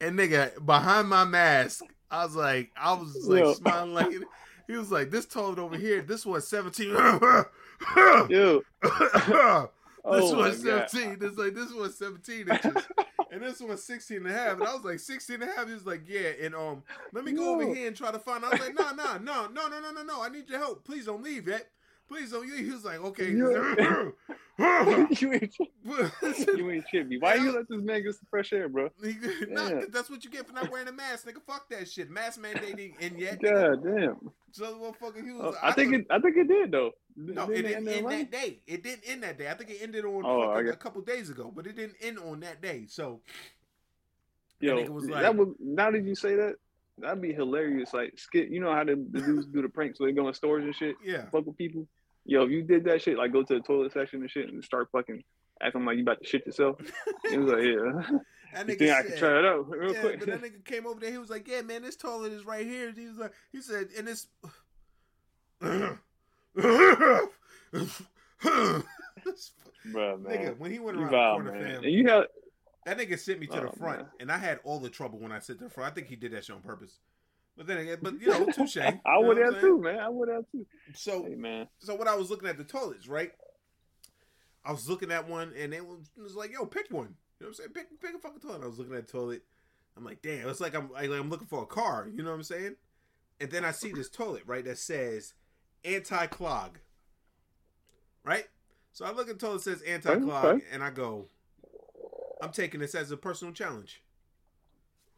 [0.00, 3.52] and nigga behind my mask, I was like, I was like Yo.
[3.54, 4.08] smiling like
[4.66, 6.94] he was like, this toilet over here, this one's seventeen.
[8.28, 8.62] Yo.
[10.08, 10.88] This Oh one's God.
[10.88, 11.18] 17.
[11.18, 12.72] This like this one's 17 inches.
[13.32, 14.52] and this one's 16 and a half.
[14.52, 15.66] And I was like, 16 and a half?
[15.66, 16.30] He was like, yeah.
[16.40, 18.92] And um, let me go over here and try to find I was like, no,
[18.92, 20.22] no, no, no, no, no, no, no.
[20.22, 20.84] I need your help.
[20.84, 21.66] Please don't leave yet.
[22.08, 22.66] Please don't leave.
[22.66, 23.32] He was like, okay.
[25.20, 27.18] You- ain't He- you ain't chippy.
[27.18, 28.88] Why you let this man get some fresh air, bro?
[29.48, 31.42] nah, that's what you get for not wearing a mask, nigga.
[31.46, 32.10] Fuck that shit.
[32.10, 33.40] Mask mandating and yet.
[33.40, 33.80] nigga.
[33.82, 34.30] God damn.
[34.52, 35.54] So motherfucker, he was.
[35.54, 36.06] Oh, I think it.
[36.10, 36.92] I think it did though.
[37.16, 38.60] No, Didn't it didn't end that day.
[38.66, 39.50] It didn't end that day.
[39.50, 41.96] I think it ended on Oh, fucking I a couple days ago, but it didn't
[42.00, 42.84] end on that day.
[42.88, 43.20] So
[44.60, 45.54] Yo, nigga was like- that would.
[45.60, 46.56] Now did you say that,
[46.98, 47.92] that'd be hilarious.
[47.92, 48.48] Like skit.
[48.48, 50.74] You know how the, the dudes do the pranks where they go in stores and
[50.74, 51.86] shit, yeah, fuck with people.
[52.26, 54.62] Yo, if you did that shit, like go to the toilet section and shit, and
[54.64, 55.22] start fucking
[55.62, 56.76] acting like you about to shit yourself.
[57.32, 58.18] It was like, yeah,
[58.54, 60.18] that nigga think I could try it out real yeah, quick?
[60.20, 61.10] but that nigga came over there.
[61.10, 63.88] He was like, "Yeah, man, this toilet is right here." He was like, he said,
[63.96, 64.28] and it's.
[65.60, 65.98] Bro,
[70.18, 71.74] man, nigga, when he went you around the corner, man.
[71.74, 72.24] fam, And you had
[72.86, 74.06] that nigga sent me to the Oh, front, man.
[74.20, 75.90] and I had all the trouble when I sit to the front.
[75.90, 76.98] I think he did that shit on purpose.
[77.56, 78.76] But then again, but you know, touche.
[78.76, 79.98] I You would have too, man.
[79.98, 80.66] I would have too.
[80.94, 81.68] So Hey, man.
[81.78, 83.32] so when I was looking at the toilets, right?
[84.64, 87.14] I was looking at one and it was, it was like, yo, pick one.
[87.38, 87.70] You know what I'm saying?
[87.74, 88.62] Pick pick a fucking toilet.
[88.62, 89.42] I was looking at the toilet.
[89.96, 92.08] I'm like, damn, it's like I'm like I'm looking for a car.
[92.12, 92.76] You know what I'm saying?
[93.40, 95.34] And then I see this toilet, right, that says
[95.84, 96.78] anti clog.
[98.24, 98.46] Right?
[98.92, 101.28] So I look at the toilet that says anti clog and I go,
[102.42, 104.02] I'm taking this as a personal challenge.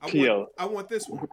[0.01, 1.27] I want, I want this one.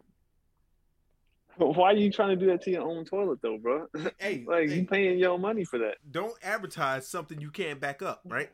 [1.57, 3.87] Why are you trying to do that to your own toilet though, bro?
[4.19, 5.95] Hey, like hey, you paying your money for that.
[6.09, 8.49] don't advertise something you can't back up, right?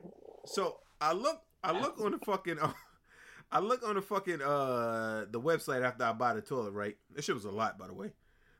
[0.45, 2.57] So I look, I look on the fucking,
[3.51, 6.97] I look on the fucking uh the website after I buy the toilet, right?
[7.13, 8.11] This shit was a lot, by the way.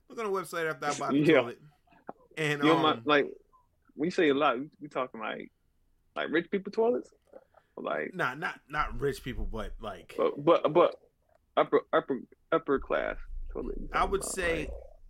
[0.10, 1.42] Look on the website after I buy the Yeah.
[1.42, 1.60] toilet,
[2.38, 3.26] and You know, um, my, like
[3.96, 5.52] when you say a lot, we, talking like
[6.16, 7.10] like rich people toilets,
[7.78, 10.96] like not not not rich people, but like but but, but
[11.58, 12.20] upper upper
[12.52, 13.18] upper class
[13.94, 14.70] I would about, say,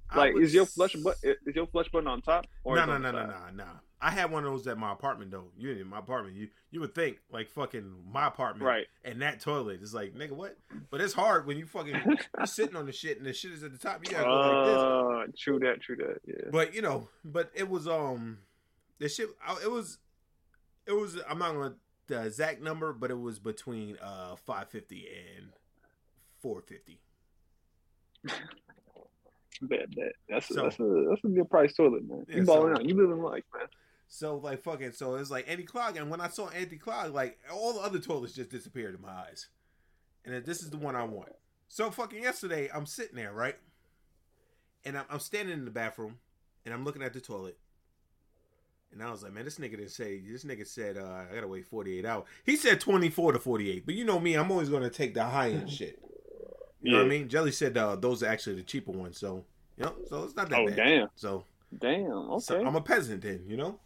[0.09, 2.85] like, like would is your flush button is your flush button on top or No,
[2.85, 3.65] no, no, no, no, no.
[4.03, 5.51] I had one of those at my apartment though.
[5.55, 8.87] You in my apartment, you you would think like fucking my apartment, Right.
[9.05, 10.57] And that toilet is like nigga, what?
[10.89, 11.95] But it's hard when you fucking
[12.37, 14.01] you're sitting on the shit and the shit is at the top.
[14.03, 14.77] You gotta go like this.
[14.77, 16.21] Uh, true that, true that.
[16.25, 16.49] Yeah.
[16.51, 18.39] But you know, but it was um,
[18.97, 19.29] the shit.
[19.63, 19.99] It was,
[20.87, 21.19] it was.
[21.29, 21.75] I'm not gonna
[22.07, 25.51] the exact number, but it was between uh 550 and
[26.41, 26.99] 450.
[30.29, 32.25] That's a, that's a that's a good price toilet, man.
[32.27, 32.89] Yeah, you balling so- out.
[32.89, 33.67] You living life, man.
[34.07, 37.39] So like fucking, so it's like anti clog, and when I saw anti clog, like
[37.51, 39.47] all the other toilets just disappeared in my eyes,
[40.25, 41.29] and this is the one I want.
[41.69, 43.55] So fucking yesterday, I'm sitting there right,
[44.83, 46.17] and I'm, I'm standing in the bathroom,
[46.65, 47.57] and I'm looking at the toilet,
[48.91, 50.19] and I was like, man, this nigga didn't say.
[50.19, 52.25] This nigga said uh, I gotta wait 48 hours.
[52.43, 55.51] He said 24 to 48, but you know me, I'm always gonna take the high
[55.51, 55.99] end shit.
[56.81, 57.27] You know what I mean?
[57.29, 59.43] Jelly said uh, those are actually the cheaper ones, so
[59.77, 60.75] you know, so it's not that Oh bad.
[60.75, 61.43] damn, So,
[61.79, 62.11] damn.
[62.11, 63.79] Okay, so I'm a peasant then, you know.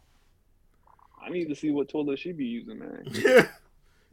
[1.22, 3.04] I need to see what toilet she be using, man.
[3.12, 3.46] Yeah.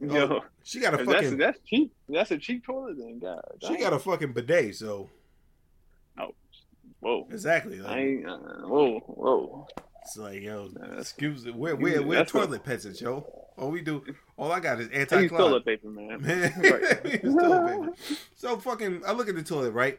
[0.00, 1.92] Yo, She got a fucking that's that's cheap.
[2.08, 3.20] That's a cheap toilet, then.
[3.20, 5.08] God, she got a fucking bidet, so
[6.18, 6.34] Oh,
[7.00, 7.26] whoa.
[7.30, 7.80] exactly.
[7.80, 8.28] I ain't.
[8.28, 9.66] Uh, whoa, whoa.
[10.02, 13.24] it's like yo, Nah, excuse me, we're we're, we're toilet peasants, yo.
[13.56, 14.04] All we do,
[14.36, 15.40] all I got is anti clog.
[15.40, 16.20] toilet paper, man.
[16.22, 17.02] Man, Right.
[17.04, 17.92] Paper.
[18.34, 19.98] So fucking, I look at the toilet right,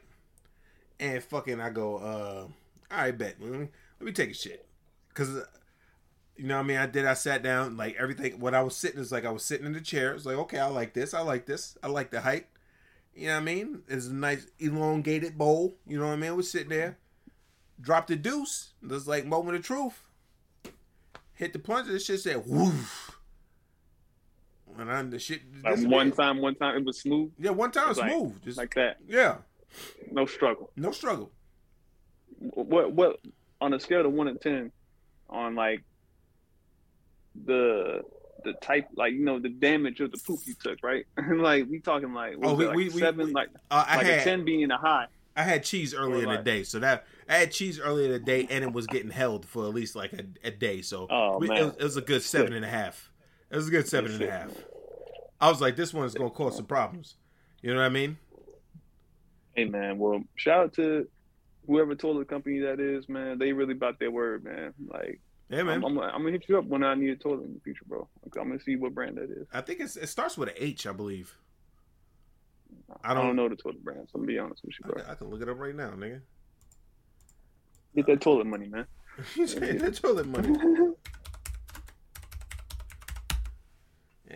[0.99, 2.47] and fucking, I go, uh,
[2.91, 3.35] all right, bet.
[3.39, 3.67] Let me,
[3.99, 4.65] let me take a shit,
[5.13, 5.29] cause.
[5.35, 5.45] uh,
[6.37, 6.77] You know what I mean?
[6.77, 7.05] I did.
[7.05, 8.39] I sat down, like everything.
[8.41, 10.13] What I was sitting, is like I was sitting in the chair.
[10.13, 11.13] It's like, okay, I like this.
[11.13, 11.77] I like this.
[11.81, 12.47] I like the height.
[13.15, 13.83] You know what I mean?
[13.87, 15.77] It's a nice elongated bowl.
[15.87, 16.35] You know what I mean?
[16.35, 16.97] We're sitting there.
[17.79, 18.73] Drop the deuce.
[18.81, 20.01] There's like moment of truth.
[21.33, 21.93] Hit the plunger.
[21.93, 23.04] This shit said woof.
[24.89, 25.41] And I the shit.
[25.63, 28.43] Like one time, one time it was smooth, Yeah, one time it's Like- smooth.
[28.43, 28.97] Just like that.
[29.07, 29.37] yeah,
[30.11, 30.71] No struggle.
[30.75, 31.31] no struggle.
[32.39, 33.19] What what
[33.61, 34.71] on a scale of one to ten,
[35.29, 35.83] on like
[37.45, 38.01] the
[38.43, 41.05] the type like you know the damage of the poop you took, right?
[41.35, 44.19] like we talking like Oh, we- it, like we- seven, we- like Uh, like had
[44.19, 45.07] a ten being a high.
[45.37, 48.19] I had cheese earlier in the day, so that I had cheese earlier in the
[48.19, 50.81] day, and it was getting held for at least like a, a day.
[50.81, 53.11] So Oh, we- It, was, it was a good seven and a half.
[53.51, 54.31] It was a good seven and a shit.
[54.33, 54.51] half.
[55.39, 57.15] I was like, this one's gonna cause some problems.
[57.61, 58.17] You know what I mean?
[59.55, 61.07] Hey man, well, shout out to
[61.67, 63.37] whoever toilet company that is, man.
[63.39, 64.73] They really bought their word, man.
[64.87, 65.19] Like,
[65.49, 65.77] Yeah, man.
[65.83, 67.85] I'm, I'm, I'm gonna hit you up when I need a toilet in the future,
[67.87, 68.07] bro.
[68.23, 69.47] I'm gonna see what brand that is.
[69.53, 71.35] I think it's, it starts with an H, I believe.
[73.03, 74.07] I I don't, don't- know the toilet brand.
[74.11, 75.01] So I'm gonna be honest with you, bro.
[75.01, 76.21] can- I can look it up right now, nigga.
[77.95, 78.85] Get that toilet money, man.
[79.45, 80.53] Said the toilet money.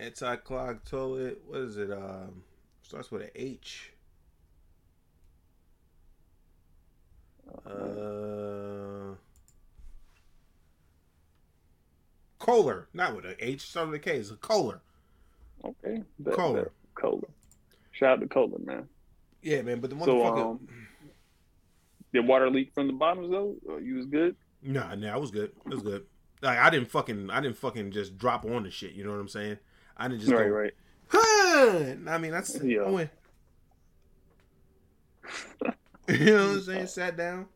[0.00, 1.42] Anti-clog toilet.
[1.46, 1.90] What is it?
[1.92, 2.42] Um,
[2.82, 3.92] starts with an H.
[7.66, 9.14] Uh,
[12.38, 13.62] Kohler, not with an H.
[13.62, 14.16] Starts with a K.
[14.18, 14.80] It's a Kohler.
[15.64, 16.62] Okay, bet, Kohler.
[16.62, 16.72] bet.
[16.94, 17.28] Kohler.
[17.92, 18.88] Shout out to Kohler, man.
[19.42, 19.80] Yeah, man.
[19.80, 20.50] But the So, motherfucker.
[20.52, 20.68] um,
[22.12, 23.56] Did water leak from the bottoms though?
[23.68, 24.36] Or you was good?
[24.62, 25.52] Nah, nah, it was good.
[25.66, 26.06] It was good.
[26.42, 28.92] Like I didn't fucking, I didn't fucking just drop on the shit.
[28.92, 29.58] You know what I'm saying?
[29.96, 30.72] I didn't just right, go, right.
[31.08, 31.94] Huh!
[32.08, 32.82] I mean, that's Yeah.
[32.82, 33.10] I went.
[36.08, 36.86] you know what I'm saying?
[36.86, 37.46] Sat down.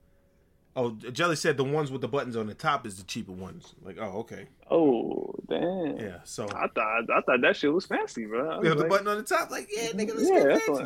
[0.77, 3.75] Oh, Jelly said the ones with the buttons on the top is the cheaper ones.
[3.83, 5.99] Like, oh, okay, Oh, damn.
[5.99, 6.19] yeah.
[6.25, 8.59] So I thought I thought that shit was fancy, bro.
[8.59, 10.85] Was yeah, the like, button on the top, like, yeah, nigga, let's yeah, get fancy.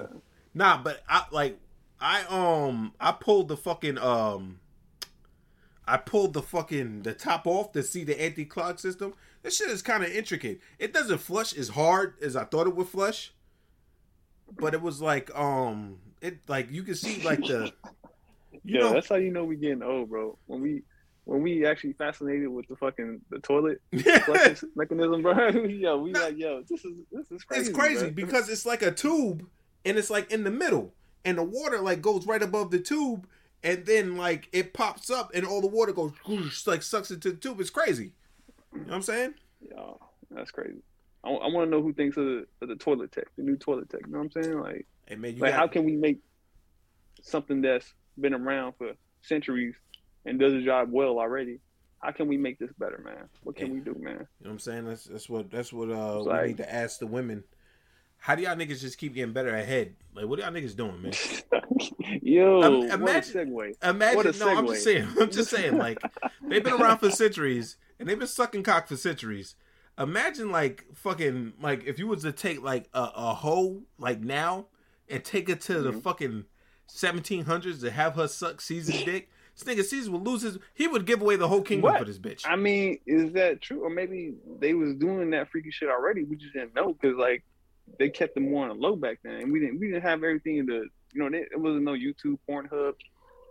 [0.53, 1.59] Nah, but I like,
[2.01, 4.61] I um, I pulled the fucking um,
[5.87, 9.15] I pulled the fucking the top off to see the anti-clog system.
[9.49, 10.61] This shit is kind of intricate.
[10.79, 13.33] It doesn't flush as hard as I thought it would flush,
[14.61, 17.73] but it was like um, it like you can see like the,
[18.63, 20.37] you yeah, know, that's how you know we getting old, bro.
[20.49, 20.83] When we
[21.25, 23.81] when we actually fascinated with the fucking the toilet
[24.77, 25.49] mechanism, bro.
[25.49, 27.71] yo, we like, yo, this is this is crazy.
[27.71, 28.27] it's crazy bro.
[28.27, 29.47] because it's like a tube
[29.83, 30.93] and it's like in the middle
[31.25, 33.27] and the water like goes right above the tube
[33.63, 36.13] and then like it pops up and all the water goes
[36.67, 38.13] like sucks into the tube it's crazy
[38.73, 39.35] you know what i'm saying
[39.71, 39.99] Yo,
[40.31, 40.79] that's crazy.
[41.25, 43.57] I, I want to know who thinks of the, of the toilet tech, the new
[43.57, 44.03] toilet tech.
[44.07, 44.61] You know what I'm saying?
[44.61, 46.21] Like, hey man you like got, how can we make
[47.23, 48.93] something that's been around for
[49.23, 49.75] centuries
[50.25, 51.59] and does the job well already?
[52.01, 53.29] How can we make this better, man?
[53.43, 53.73] What can Yeah.
[53.73, 54.13] we do, man?
[54.13, 56.57] you know what i'm saying that's that's what that's what uh It's we like- need
[56.59, 57.43] to ask the women
[58.19, 61.03] how do y'all niggas just keep getting better ahead like what are y'all niggas doing
[61.03, 61.13] man
[62.23, 63.73] Yo, Um, what a segue.
[63.83, 66.01] Imagine, What a no, I'm just saying, I'm just saying, like
[66.49, 69.55] they've been around for centuries and they've been sucking cock for centuries.
[69.99, 74.67] Imagine like fucking like if you was to take like a, a hoe like now
[75.09, 76.03] and take it to the Mhm.
[76.03, 76.45] fucking
[76.89, 79.29] 1700s to have her suck Caesar's dick.
[79.57, 80.59] This nigga Caesar would lose his.
[80.75, 81.99] He would give away the whole kingdom What?
[81.99, 82.43] for this bitch.
[82.47, 83.81] I mean, is that true?
[83.81, 86.23] Or maybe they was doing that freaky shit already.
[86.23, 87.43] We just didn't know because like
[87.99, 90.23] they kept them more on the low back then, and we didn't we didn't have
[90.23, 92.93] everything in the you know there wasn't no YouTube, Pornhub,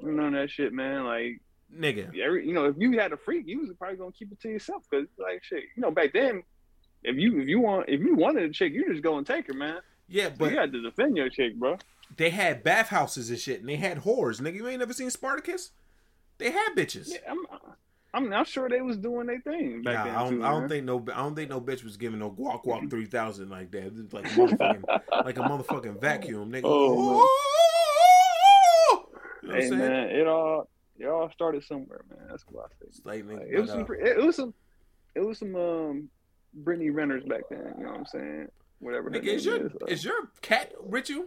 [0.01, 1.03] none of that shit, man.
[1.03, 1.41] Like
[1.75, 2.17] nigga.
[2.19, 4.49] every you know if you had a freak, you was probably gonna keep it to
[4.49, 6.43] yourself because like shit, you know back then.
[7.03, 9.47] If you if you want if you wanted a chick, you just go and take
[9.47, 9.79] her, man.
[10.07, 11.77] Yeah, But but you had to defend your chick, bro.
[12.17, 14.41] they had bathhouses and shit, and they had whores.
[14.41, 15.71] Nigga, you ain't never seen Spartacus?
[16.39, 17.09] They had bitches.
[17.09, 17.45] Yeah, I'm
[18.13, 20.15] I'm not sure they was doing their thing back Nah, then.
[20.15, 22.31] I don't, too, I don't think no, I don't think no bitch was giving no
[22.31, 24.11] guac guac three thousand like that.
[24.13, 24.83] Like a motherfucking,
[25.25, 26.61] like a motherfucking vacuum, nigga.
[26.65, 27.27] Oh,
[29.43, 29.77] You know what Hey I'm saying?
[29.79, 30.67] man, it all
[30.99, 32.27] it all started somewhere, man.
[32.29, 32.89] That's what I think.
[32.89, 34.53] It's like, it was some it was some
[35.15, 36.09] it was some um
[36.53, 37.73] Brittany Renners back then.
[37.77, 38.47] You know what I'm saying?
[38.79, 39.09] Whatever.
[39.09, 39.85] nigga, is your is, uh.
[39.87, 41.25] is your cat ritual?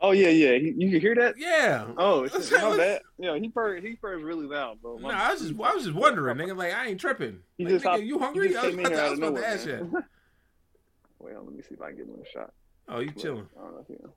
[0.00, 0.52] Oh yeah, yeah.
[0.52, 1.34] You can hear that?
[1.38, 1.86] Yeah.
[1.96, 3.02] Oh, shit, no, that.
[3.18, 3.82] Yeah, he purred.
[3.82, 4.98] He purrs really loud, bro.
[4.98, 6.56] No, I was just, I was just wondering, nigga.
[6.56, 7.40] Like, I ain't tripping.
[7.56, 8.48] He Like, just nigga, hopped- you hungry?
[8.50, 9.44] just I was about to, I was about to nowhere.
[9.44, 9.72] ask you.
[9.92, 10.04] man.
[11.18, 12.52] Well, let me see if I can give him a shot.
[12.88, 13.48] Oh, you chilling?
[13.58, 14.10] I don't know if.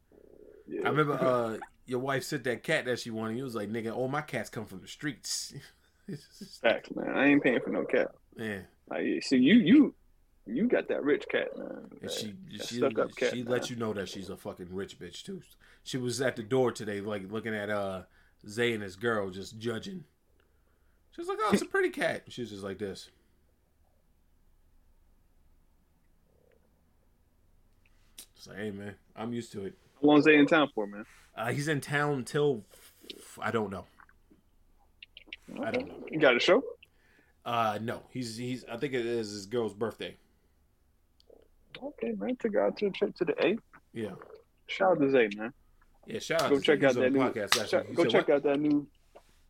[0.67, 0.81] Yeah.
[0.85, 1.57] I remember uh,
[1.91, 3.37] your wife said that cat that she wanted.
[3.37, 5.53] You was like, nigga, all my cats come from the streets.
[6.61, 7.09] Facts, man.
[7.13, 8.11] I ain't paying for no cat.
[8.37, 8.59] yeah.
[8.89, 9.93] Like, see, you you
[10.47, 11.89] you got that rich cat, man.
[12.01, 13.51] And she that she cat, she man.
[13.51, 15.41] let you know that she's a fucking rich bitch too.
[15.83, 18.03] She was at the door today, like looking at uh
[18.47, 20.05] Zay and his girl, just judging.
[21.11, 23.09] She was like, "Oh, it's a pretty cat." She was just like this.
[28.37, 29.75] It's like, hey man, I'm used to it.
[30.01, 31.05] How long's they in town for, man?
[31.35, 32.63] Uh, he's in town till
[33.39, 33.85] I don't know.
[35.61, 35.95] I don't know.
[36.09, 36.63] You got a show?
[37.45, 38.63] Uh, no, he's he's.
[38.71, 40.15] I think it is his girl's birthday.
[41.81, 42.35] Okay, man.
[42.37, 43.57] Took out to a trip to the A.
[43.93, 44.11] Yeah,
[44.67, 45.51] Shout out to Zay, man.
[46.05, 46.19] yeah.
[46.19, 46.49] Shout out.
[46.49, 47.19] Go to check out that new.
[47.19, 47.57] podcast.
[47.57, 47.97] last check- week.
[47.97, 48.35] You go check what?
[48.37, 48.87] out that new.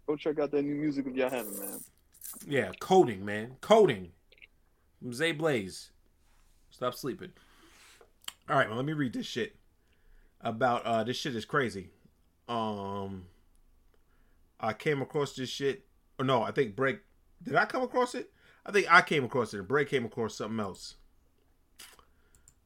[0.08, 1.80] Go check out that new music of y'all having, man.
[2.48, 3.58] Yeah, coding, man.
[3.62, 4.12] Coding.
[5.00, 5.92] From Zay Blaze.
[6.70, 7.32] Stop sleeping.
[8.50, 9.56] All right, well, let me read this shit.
[10.44, 11.90] About uh this shit is crazy.
[12.48, 13.26] Um
[14.60, 15.86] I came across this shit.
[16.20, 17.00] Or no, I think Brett
[17.44, 18.32] did I come across it?
[18.66, 20.96] I think I came across it and Brett came across something else.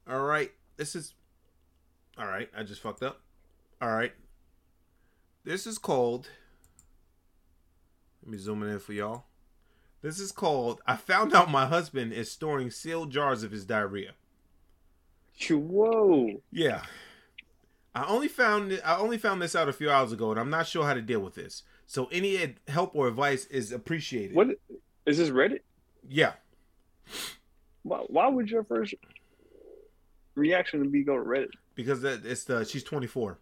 [0.08, 0.52] All right.
[0.76, 1.14] This is
[2.18, 3.20] All right, I just fucked up.
[3.80, 4.12] All right.
[5.44, 6.28] This is called.
[8.22, 9.24] Let me zoom in for y'all.
[10.02, 10.80] This is called.
[10.86, 14.12] I found out my husband is storing sealed jars of his diarrhea.
[15.50, 16.42] Whoa.
[16.50, 16.82] Yeah.
[17.96, 20.66] I only found I only found this out a few hours ago, and I'm not
[20.66, 21.62] sure how to deal with this.
[21.86, 24.36] So any ad- help or advice is appreciated.
[24.36, 24.48] What
[25.06, 25.60] is this Reddit?
[26.06, 26.34] Yeah.
[27.84, 28.94] Why, why would your first
[30.34, 31.48] reaction be go to Reddit?
[31.74, 33.38] Because that it's the she's 24.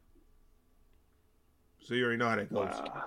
[1.81, 2.69] So you already know how that goes.
[2.69, 3.05] Wow.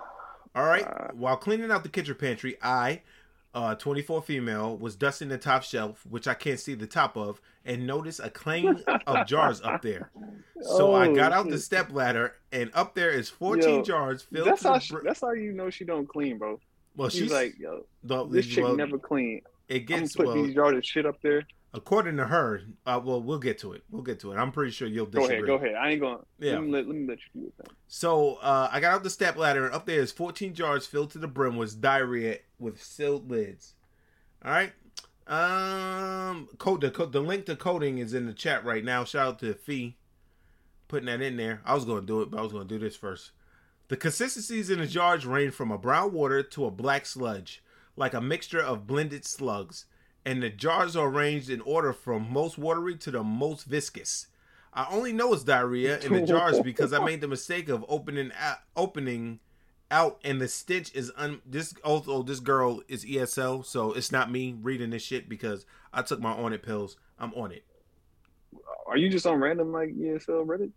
[0.54, 0.84] All right.
[0.84, 1.10] Wow.
[1.14, 3.00] While cleaning out the kitchen pantry, I,
[3.54, 7.40] uh, 24 female, was dusting the top shelf, which I can't see the top of,
[7.64, 10.10] and noticed a clang of jars up there.
[10.62, 14.22] So I Oh, got out the step ladder, and up there is 14 Yo, jars
[14.22, 16.60] filled That's to how br- that's how you know she don't clean, bro.
[16.96, 19.42] Well, She's, she's like, yo, the, this chick well, never clean.
[19.68, 21.46] It I'm gets put well, these jars of shit up there.
[21.74, 22.62] according to her.
[22.86, 23.82] Uh, well, we'll get to it.
[23.90, 24.36] We'll get to it.
[24.36, 25.36] I'm pretty sure you'll Go disagree.
[25.36, 25.74] ahead, go ahead.
[25.76, 26.18] I ain't going.
[26.40, 26.54] Yeah.
[26.54, 27.54] Let me let, let me let you do it.
[27.58, 27.76] Then.
[27.86, 31.10] So uh, I got out the step ladder, and up there is 14 jars filled
[31.12, 33.74] to the brim with diarrhea with sealed lids.
[34.44, 34.72] All right.
[35.26, 39.04] Um, code the the link to coding is in the chat right now.
[39.04, 39.98] Shout out to Fee
[40.88, 41.60] putting that in there.
[41.64, 43.30] I was to do it, but I was to do this first.
[43.88, 47.62] The consistencies in the jars range from a brown water to a black sludge,
[47.96, 49.86] like a mixture of blended slugs,
[50.24, 54.26] and the jars are arranged in order from most watery to the most viscous.
[54.74, 58.30] I only know it's diarrhea in the jars because I made the mistake of opening
[58.76, 59.40] opening
[59.90, 61.40] out, and the stench is un.
[61.46, 66.02] This also this girl is ESL, so it's not me reading this shit because I
[66.02, 66.96] took my Onnit pills.
[67.18, 67.64] I'm on it.
[68.86, 70.70] Are you just on random like ESL Reddit?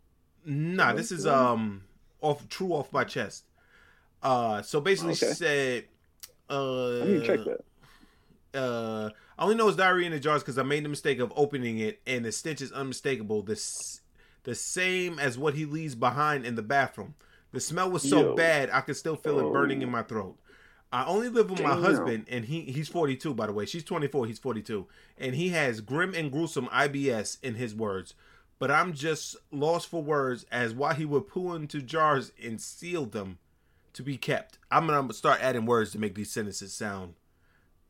[0.45, 1.84] Nah, this is um
[2.22, 3.45] off true off my chest.
[4.24, 5.34] Uh, so basically she Okay.
[5.34, 5.86] said,
[6.49, 7.39] uh, I need to check
[8.53, 8.59] that.
[8.59, 11.34] uh, I only know it's diarrhea in the jars because I made the mistake of
[11.36, 13.41] opening it, and the stench is unmistakable.
[13.41, 14.01] The s-
[14.43, 17.16] the same as what he leaves behind in the bathroom.
[17.52, 18.36] The smell was so Yo.
[18.36, 19.84] bad I could still feel it burning Oh.
[19.84, 20.38] in my throat.
[20.93, 21.82] I only live with my Damn.
[21.84, 23.66] husband, and he he's 42 by the way.
[23.66, 24.88] She's 24, he's 42,
[25.18, 28.14] and he has grim and gruesome IBS in his words.
[28.60, 33.06] But I'm just lost for words as why he would poo into jars and seal
[33.06, 33.39] them
[33.93, 34.60] to be kept.
[34.70, 37.16] I'm gonna start adding words to make these sentences sound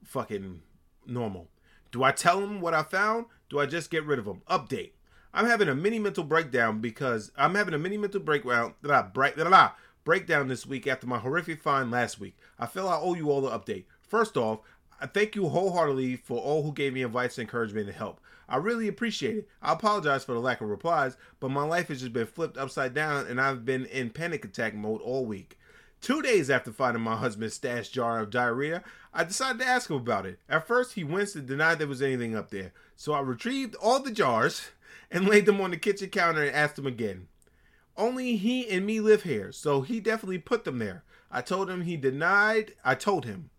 [0.04, 0.62] fucking
[1.06, 1.50] normal.
[1.92, 3.26] Do I tell him what I found?
[3.50, 4.42] Do I just get rid of him?
[4.50, 4.92] Update.
[5.34, 9.02] I'm having a mini mental breakdown because I'm having a mini mental breakdown that I
[9.02, 9.72] break that I
[10.04, 12.38] breakdown this week after my horrific find last week.
[12.60, 13.86] I feel I owe you all the update.
[14.02, 14.60] First off,
[15.00, 18.20] I thank you wholeheartedly for all who gave me advice, encouragement, and help.
[18.50, 19.48] I really appreciate it.
[19.62, 22.94] I apologize for the lack of replies, but my life has just been flipped upside
[22.94, 25.58] down and I've been in panic attack mode all week.
[26.02, 29.96] Two days after finding my husband's stash jar of diarrhea, I decided to ask him
[29.96, 30.40] about it.
[30.50, 32.74] At first, he winced and denied there was anything up there.
[32.96, 34.72] So I retrieved all the jars
[35.12, 37.28] and laid them on the kitchen counter and asked him again.
[37.98, 41.04] Only he and me live here, so he definitely put them there.
[41.30, 42.74] I told him he denied.
[42.84, 43.50] I told him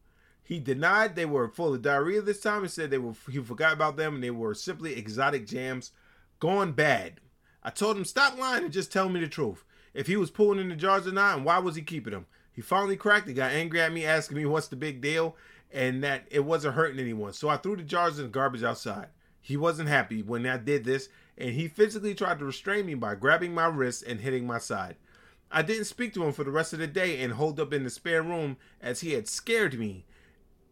[0.42, 3.72] he denied they were full of diarrhea this time and said they were he forgot
[3.72, 5.92] about them and they were simply exotic jams
[6.40, 7.20] gone bad.
[7.62, 9.64] I told him stop lying and just tell me the truth.
[9.94, 12.26] If he was pulling in the jars or not, and why was he keeping them?
[12.52, 15.36] He finally cracked and got angry at me, asking me what's the big deal,
[15.70, 17.32] and that it wasn't hurting anyone.
[17.32, 19.08] So I threw the jars in the garbage outside.
[19.40, 23.14] He wasn't happy when I did this, and he physically tried to restrain me by
[23.14, 24.96] grabbing my wrist and hitting my side.
[25.50, 27.84] I didn't speak to him for the rest of the day and holed up in
[27.84, 30.06] the spare room as he had scared me.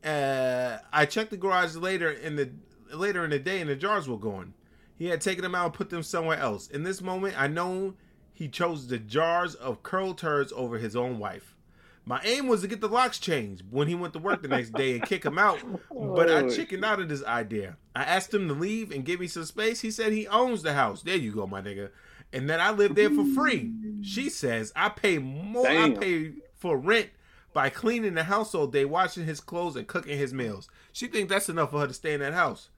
[0.03, 2.51] Uh, I checked the garage later in the
[2.93, 4.55] later in the day, and the jars were gone.
[4.97, 6.67] He had taken them out and put them somewhere else.
[6.69, 7.95] In this moment, I know
[8.33, 11.57] he chose the jars of curl turds over his own wife.
[12.11, 14.73] My aim was to get the locks changed when he went to work the next
[14.73, 15.61] day and kick him out,
[15.93, 17.77] but I Oh, chickened out of this idea.
[17.95, 19.81] I asked him to leave and give me some space.
[19.81, 21.03] He said he owns the house.
[21.03, 21.91] There you go, my nigga.
[22.33, 23.73] And that I live there for free.
[24.03, 25.63] She says I pay more.
[25.63, 25.93] Damn.
[25.93, 27.11] I pay for rent
[27.53, 30.69] by cleaning the house all day, washing his clothes, and cooking his meals.
[30.93, 32.71] She thinks that's enough for her to stay in that house.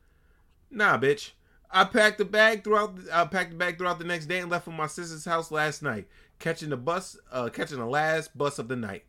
[0.70, 1.30] Nah, bitch.
[1.70, 2.98] I packed the bag throughout.
[3.10, 5.82] I packed the bag throughout the next day and left for my sister's house last
[5.82, 6.06] night,
[6.38, 9.04] catching the bus, uh, catching the last bus of the night.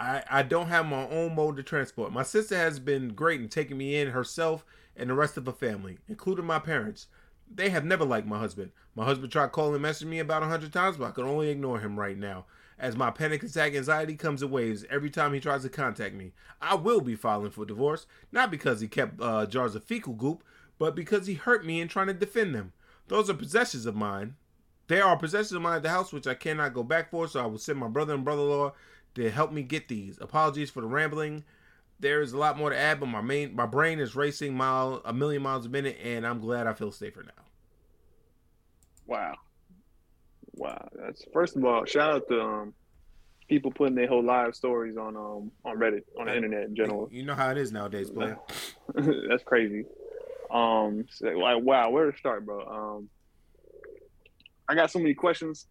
[0.00, 2.10] I, I don't have my own mode of transport.
[2.10, 4.64] My sister has been great in taking me in herself
[4.96, 7.06] and the rest of her family, including my parents.
[7.52, 8.72] They have never liked my husband.
[8.96, 11.50] My husband tried calling and messaging me about a hundred times, but I can only
[11.50, 12.46] ignore him right now.
[12.78, 16.32] As my panic attack anxiety comes in waves every time he tries to contact me.
[16.62, 20.42] I will be filing for divorce, not because he kept uh, jars of fecal goop,
[20.78, 22.72] but because he hurt me in trying to defend them.
[23.08, 24.36] Those are possessions of mine.
[24.88, 27.42] They are possessions of mine at the house, which I cannot go back for, so
[27.42, 28.72] I will send my brother and brother in law
[29.14, 30.18] to help me get these.
[30.20, 31.44] Apologies for the rambling.
[31.98, 35.02] There is a lot more to add, but my main my brain is racing mile
[35.04, 37.44] a million miles a minute, and I'm glad I feel safer now.
[39.06, 39.34] Wow.
[40.54, 42.74] Wow, that's first of all, shout out to um
[43.48, 47.08] people putting their whole live stories on um on Reddit on the internet in general.
[47.12, 48.38] You know how it is nowadays, player.
[48.94, 49.84] that's crazy.
[50.50, 52.66] Um, so, like wow, where to start, bro?
[52.66, 53.08] Um,
[54.68, 55.66] I got so many questions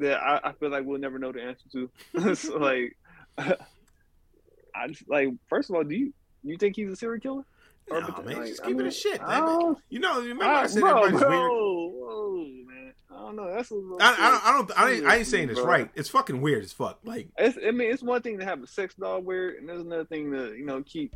[0.00, 2.34] that I, I feel like we'll never know the answer to.
[2.34, 2.96] so like,
[3.38, 7.44] I just like first of all, do you you think he's a serial killer?
[7.90, 9.76] No, but, man, like, just I keep it a shit, man.
[9.90, 11.50] You know, remember I, I said bro, everybody's bro, weird.
[11.50, 12.92] whoa, man.
[13.10, 13.54] I don't know.
[13.54, 15.68] That's a little I, I don't, I don't, I ain't, I ain't saying it's bro.
[15.68, 15.90] right.
[15.94, 17.00] It's fucking weird as fuck.
[17.04, 19.82] Like, It's, I mean, it's one thing to have a sex doll weird, and there's
[19.82, 21.14] another thing to you know keep.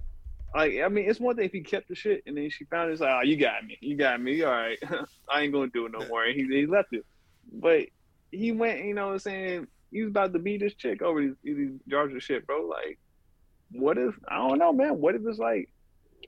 [0.55, 2.91] Like, I mean, it's one thing if he kept the shit, and then she found
[2.91, 2.93] it.
[2.93, 4.43] It's like, oh, you got me, you got me.
[4.43, 4.79] All right,
[5.33, 6.25] I ain't gonna do it no more.
[6.25, 7.05] And he, he left it,
[7.53, 7.87] but
[8.31, 8.85] he went.
[8.85, 11.71] You know, what I'm saying he was about to beat this chick over these, these
[11.89, 12.67] jars of shit, bro.
[12.67, 12.99] Like,
[13.73, 14.99] what if I don't know, man?
[14.99, 15.69] What if it's like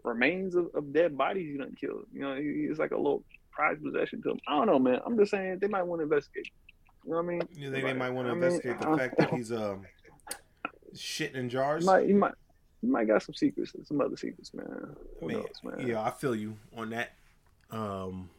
[0.04, 2.06] remains of, of dead bodies you done killed?
[2.12, 4.40] You know, it's like a little prized possession to him.
[4.48, 5.00] I don't know, man.
[5.04, 6.50] I'm just saying they might want to investigate.
[7.04, 7.42] You know what I mean?
[7.54, 9.86] you think they might want to I mean, investigate the fact that he's um
[10.94, 11.82] shitting in jars?
[11.82, 12.34] He might, he might,
[12.80, 14.96] he might got some secrets, some other secrets, man.
[15.20, 15.86] Who mean, knows, man?
[15.86, 17.12] yeah, I feel you on that.
[17.70, 18.30] Um,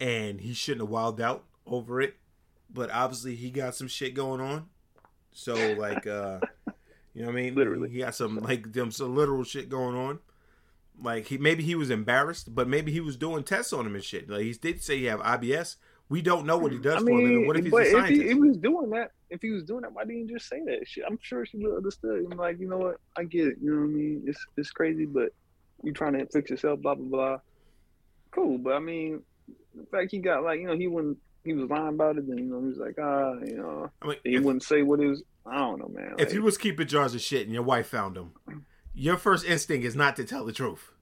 [0.00, 2.16] and he shouldn't have wilded out over it,
[2.72, 4.66] but obviously he got some shit going on.
[5.32, 6.40] So like, uh,
[7.14, 7.54] you know what I mean?
[7.54, 7.90] Literally.
[7.90, 10.18] he got some like them some literal shit going on.
[11.02, 14.04] Like he maybe he was embarrassed, but maybe he was doing tests on him and
[14.04, 14.28] shit.
[14.28, 15.76] Like he did say he have IBS.
[16.08, 17.36] We don't know what he does I for a living.
[17.38, 18.22] mean, What if he's but a if scientist?
[18.22, 20.48] he, if he was doing that, if he was doing that, why didn't you just
[20.48, 21.04] say that shit?
[21.08, 22.26] I'm sure she would have understood.
[22.30, 22.96] I'm like, you know what?
[23.16, 23.58] I get it.
[23.62, 24.22] You know what I mean?
[24.26, 25.32] It's it's crazy, but
[25.84, 27.38] you trying to fix yourself, blah blah blah.
[28.32, 29.22] Cool, but I mean,
[29.74, 31.18] the fact he got like, you know, he wouldn't.
[31.44, 34.06] He was lying about it, then you know he was like, ah, you know, I
[34.06, 35.22] mean, he if- wouldn't say what it was.
[35.46, 36.12] I don't know, man.
[36.18, 38.32] if Like, you was keeping jars of shit and your wife found them,
[38.92, 40.92] your first instinct is not to tell the truth.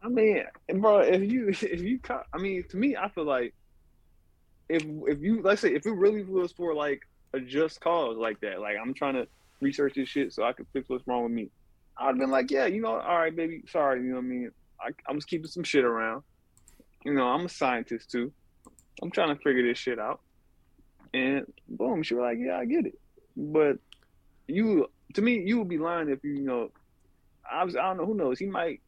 [0.00, 0.44] I mean,
[0.76, 3.54] bro, if you if you caught, I mean, to me, I feel like
[4.68, 7.02] if if you let's say if it really was for like
[7.34, 9.26] a just cause like that, like I'm trying to
[9.60, 11.50] research this shit so I can fix what's wrong with me,
[11.96, 14.28] I'd have been like, yeah, you know, all right, baby, sorry, you know what I
[14.28, 14.50] mean.
[14.80, 16.22] I, I was keeping some shit around.
[17.04, 18.32] You know, I'm a scientist too.
[19.02, 20.20] I'm trying to figure this shit out.
[21.14, 22.98] And boom, she was like, yeah, I get it.
[23.36, 23.78] But
[24.46, 26.70] you, to me, you would be lying if you, you know,
[27.50, 28.38] I was, I don't know, who knows?
[28.38, 28.80] He might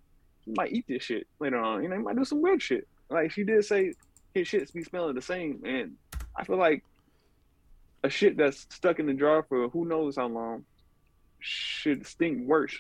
[0.45, 1.83] he might eat this shit later on.
[1.83, 2.89] You know, he might do some weird shit.
[3.09, 3.95] Like she did say
[4.35, 5.63] his shits be smelling the same.
[5.65, 5.97] And
[6.37, 6.85] I feel like
[8.03, 10.65] a shit that's stuck in the jar for who knows how long
[11.41, 12.77] should stink worse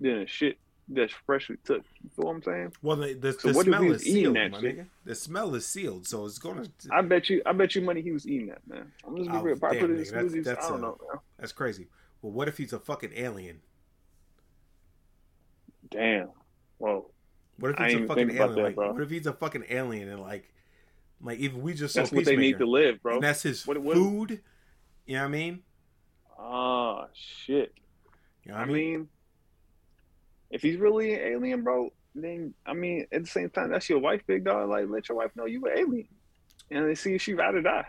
[0.00, 0.58] than a shit
[0.94, 1.82] that's freshly took.
[2.02, 2.72] You feel what I'm saying?
[2.82, 4.78] Well, the, the, So the what smell is sealed, my shit?
[4.78, 4.86] nigga.
[5.04, 6.64] The smell is sealed, so it's gonna.
[6.90, 8.92] I bet you I bet you money he was eating that, man.
[9.06, 9.56] I'm just be Oh, real.
[9.56, 10.44] Probably damn, put nigga, that's- smoothies.
[10.44, 11.20] that's I don't a- know, man.
[11.38, 11.88] That's crazy.
[12.20, 13.60] Well, what if he's a fucking alien?
[15.90, 16.28] Damn.
[16.78, 17.10] Whoa.
[17.58, 18.54] What if he's ain't a fucking alien?
[18.54, 20.52] that, like, what if he's a fucking alien and like,
[21.20, 23.14] like even we just saw That's what they need to live, bro.
[23.16, 24.40] and that's his What- what- food.
[25.06, 25.62] You know what I mean?
[26.38, 27.72] Ah, shit.
[28.44, 29.08] You know what I mean,
[30.52, 33.98] if he's really an alien, bro, then I mean, at the same time, that's your
[33.98, 34.68] wife, big dog.
[34.68, 36.08] Like, let your wife know you an alien,
[36.70, 37.86] and then see if she ride or die.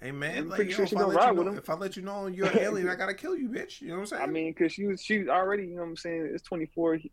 [0.00, 1.52] hey man, I'm like, pretty yo, sure if, I gonna let you ride with know,
[1.52, 1.58] him.
[1.58, 3.80] if I let you know you're an alien, I gotta kill you, bitch.
[3.80, 4.22] You know what I'm saying?
[4.22, 7.10] I mean, because she was she already, you know, what I'm saying, it's 24, he,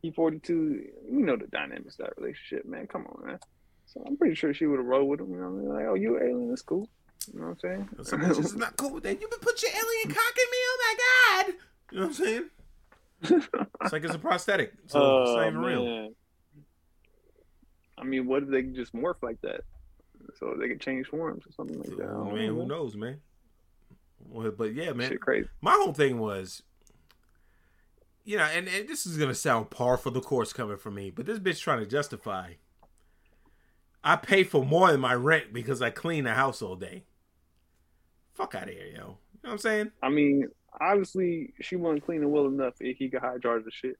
[0.00, 0.54] he 42.
[0.54, 2.86] You know the dynamics of that relationship, man.
[2.86, 3.38] Come on, man.
[3.86, 5.30] So I'm pretty sure she would have rolled with him.
[5.30, 5.68] You know, what I mean?
[5.68, 6.48] like, oh, you an alien?
[6.48, 6.88] That's cool.
[7.32, 8.20] You know what I'm saying?
[8.20, 9.20] bitches is not cool with that.
[9.20, 10.58] You been put your alien cock in me?
[10.64, 11.54] Oh my god!
[11.90, 12.50] You know what I'm saying?
[13.22, 16.10] It's like it's a prosthetic, so it's not Oh, even real.
[17.96, 19.62] I mean, what if they just morph like that?
[20.38, 22.06] So they could change forms or something like that.
[22.06, 23.20] I Oh, man, know, who knows, man?
[24.20, 25.08] Well, but yeah, man.
[25.10, 25.48] Shit crazy.
[25.60, 26.62] my whole thing was,
[28.24, 31.10] you know, and, and this is gonna sound par for the course coming from me,
[31.10, 32.52] but this bitch trying to justify.
[34.04, 37.04] I pay for more than my rent because I clean the house all day.
[38.34, 38.90] Fuck out of here, yo.
[38.92, 39.90] You know what I'm saying?
[40.02, 40.48] I mean,
[40.80, 43.96] obviously, she wasn't cleaning well enough if he could hide jars of shit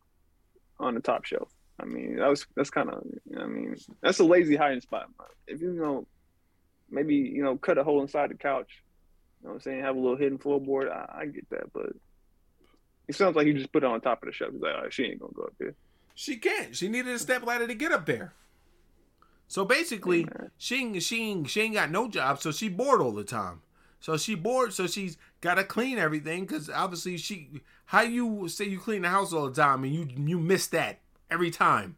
[0.79, 1.51] on the top shelf.
[1.81, 3.05] I mean, that was that's kind of,
[3.39, 5.09] I mean, that's a lazy hiding spot.
[5.47, 6.07] If you, you know,
[6.91, 8.83] maybe you know, cut a hole inside the couch.
[9.41, 9.83] You know what I'm saying?
[9.83, 10.91] Have a little hidden floorboard.
[10.91, 11.91] I, I get that, but
[13.07, 14.53] it sounds like he just put it on top of the shelf.
[14.53, 15.75] He's like, all right, she ain't gonna go up there.
[16.15, 16.75] She can't.
[16.75, 18.35] She needed a step ladder to get up there.
[19.47, 20.27] So basically,
[20.59, 23.63] she ain't, she ain't, she ain't got no job, so she bored all the time.
[24.01, 27.63] So she bored, so she's got to clean everything because obviously she.
[27.87, 31.01] How you say you clean the house all the time and you you miss that
[31.31, 31.97] every time?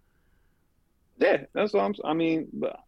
[1.19, 1.95] Yeah, that's what I'm.
[2.05, 2.81] I mean, but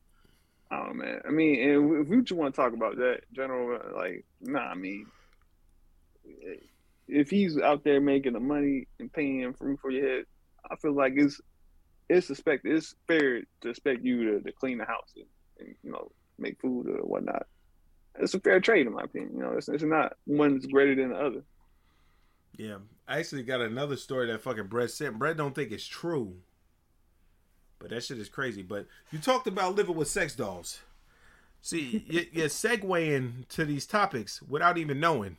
[0.71, 1.21] I don't know, man.
[1.27, 4.61] I mean, if we just want to talk about that general, like, nah.
[4.61, 5.07] I mean,
[7.07, 10.25] if he's out there making the money and paying for for your head,
[10.71, 11.41] I feel like it's
[12.09, 12.75] it's expected.
[12.75, 15.27] it's fair to expect you to, to clean the house and,
[15.59, 17.47] and you know make food or whatnot.
[18.19, 19.33] It's a fair trade, in my opinion.
[19.35, 21.43] You know, it's, it's not one's greater than the other.
[22.57, 22.77] Yeah,
[23.09, 25.19] I actually got another story that fucking Brett sent.
[25.19, 26.37] Brett don't think it's true,
[27.79, 28.63] but that shit is crazy.
[28.63, 30.81] But you talked about living with sex dolls.
[31.63, 35.39] See, you- you're segueing to these topics without even knowing.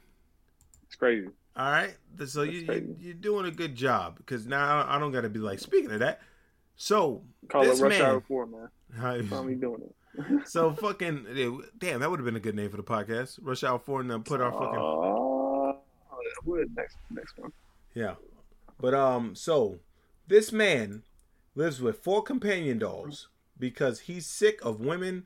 [0.87, 1.27] It's crazy.
[1.55, 1.95] All right,
[2.25, 2.95] so you, you crazy.
[2.99, 5.99] you're doing a good job because now I don't got to be like speaking of
[5.99, 6.19] that.
[6.75, 8.69] So Call this it Rush man, Hour Four, man.
[8.99, 9.95] Why we doing it?
[10.45, 11.27] So fucking
[11.77, 13.39] damn, that would have been a good name for the podcast.
[13.41, 14.79] Rush Hour Four and then put our fucking
[16.43, 16.97] what next?
[17.09, 17.51] Next one.
[17.93, 18.15] Yeah.
[18.79, 19.79] But um so
[20.27, 21.03] this man
[21.55, 25.25] lives with four companion dolls because he's sick of women.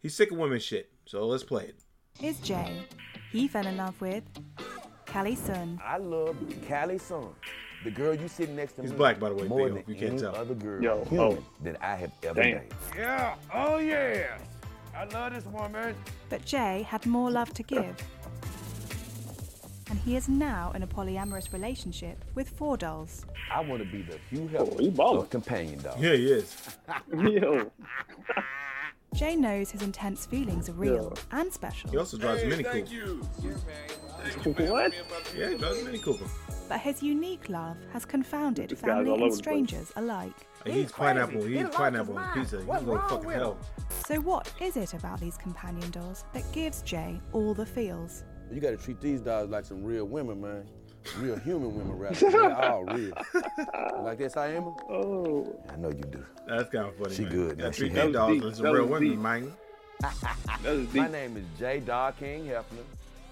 [0.00, 0.90] He's sick of women shit.
[1.04, 1.76] So let's play it.
[2.24, 2.86] is Jay.
[3.30, 4.24] He fell in love with
[5.06, 5.80] Callie Sun.
[5.84, 6.36] I love
[6.68, 7.28] Callie Sun,
[7.84, 8.96] the girl you sitting next to He's me.
[8.96, 10.34] black, by the way, more Theo, than if you can't any tell.
[10.36, 11.44] other girl Yo, human oh.
[11.64, 12.52] that I have ever Damn.
[12.58, 12.74] dated.
[12.96, 14.38] Yeah, oh yeah.
[14.96, 15.94] I love this woman.
[16.28, 17.96] But Jay had more love to give.
[19.90, 23.26] And he is now in a polyamorous relationship with four dolls.
[23.52, 25.18] I want to be the Hugh Oh, he Hefner ballin'.
[25.22, 25.96] of companion doll.
[25.98, 26.56] Yeah, he is.
[27.14, 27.70] Yo,
[29.14, 33.26] Jay knows his intense feelings are real and special, He also drives a Mini Cooper.
[34.70, 34.92] what?
[35.36, 36.24] Yeah, he drives a Mini Cooper.
[36.68, 39.38] but his unique love has confounded This guy's all family over and the place.
[39.38, 40.32] strangers alike.
[40.64, 41.44] He eats pineapple.
[41.44, 42.60] He eats pineapple on pizza.
[42.60, 43.58] He can go to fucking hell.
[44.06, 48.24] So, what is it about these companion dolls that gives Jay all the feels?
[48.52, 50.64] You gotta treat these dogs like some real women, man.
[51.18, 52.30] Real human women, rather.
[52.30, 53.12] They're all real.
[54.04, 54.64] like this, I am.
[54.88, 56.24] Oh, I know you do.
[56.46, 57.14] That's kind of funny.
[57.14, 57.32] She man.
[57.32, 57.72] good, Got man.
[57.72, 58.44] three She big hella dogs deep.
[58.44, 59.18] and some That real was women, deep.
[59.18, 59.52] man.
[60.62, 61.80] that was My name is J.
[61.80, 62.84] Doll King Hefner.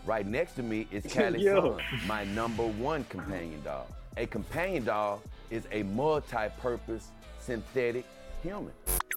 [0.06, 1.78] Right next to me is Callie Yo.
[1.78, 3.86] Sun, my number one companion dog.
[4.16, 5.20] A companion dog
[5.50, 8.04] is a multi-purpose synthetic
[8.42, 8.72] human.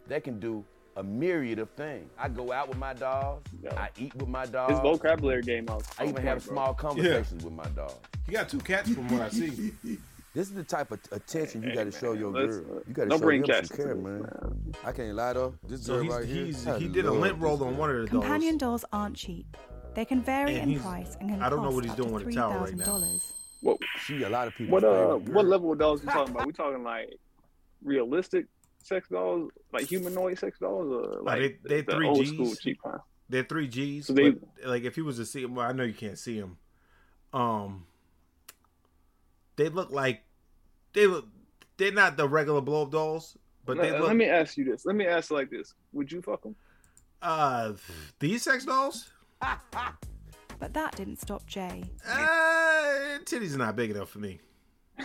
[0.07, 0.63] They can do
[0.95, 2.11] a myriad of things.
[2.19, 3.49] I go out with my dogs.
[3.63, 3.69] Yo.
[3.71, 4.73] I eat with my dogs.
[4.73, 4.99] His dogs.
[4.99, 5.83] vocabulary game out.
[5.97, 6.53] I even have bro.
[6.53, 7.95] small conversations with my dogs.
[8.27, 9.73] He got two cats from what I see.
[10.35, 12.81] This is the type of attention you Hey, gotta show your let's- girl.
[12.87, 14.21] You gotta show bring them some care, man.
[14.21, 14.73] man.
[14.83, 15.53] I can't lie though.
[15.67, 16.45] This So girl he's, right here.
[16.45, 18.23] he's I he did a lint roll on one of the dolls.
[18.23, 19.55] Companion dolls aren't cheap.
[19.95, 21.97] They can vary And in price and can I don't know cost what he's up
[21.97, 22.85] doing to with the towel right now.
[22.85, 23.33] $3,000.
[23.61, 23.77] What?
[24.05, 24.73] She a lot of people.
[24.73, 24.83] What?
[24.83, 26.47] Uh, what level of dolls we talking about?
[26.47, 27.13] We talking like
[27.83, 28.45] realistic
[28.83, 32.29] sex dolls, like humanoid sex dolls, or like they- they the three old Gs?
[32.29, 32.99] school cheap kind?
[33.29, 34.07] They're three G's.
[34.07, 36.17] So they- but, like if he was to see him, well, I know you can't
[36.17, 36.57] see him.
[37.31, 37.85] Um,
[39.55, 40.23] they look like
[40.93, 41.27] they look.
[41.77, 44.07] They're not the regular blow up dolls, but they let, look.
[44.09, 44.85] let me ask you this.
[44.85, 46.55] Let me ask you like this: Would you fuck them?
[47.21, 47.73] uh,
[48.19, 49.09] these sex dolls.
[50.59, 51.83] But that didn't stop Jay.
[52.07, 52.15] Uh,
[53.25, 54.39] titties are not big enough for me.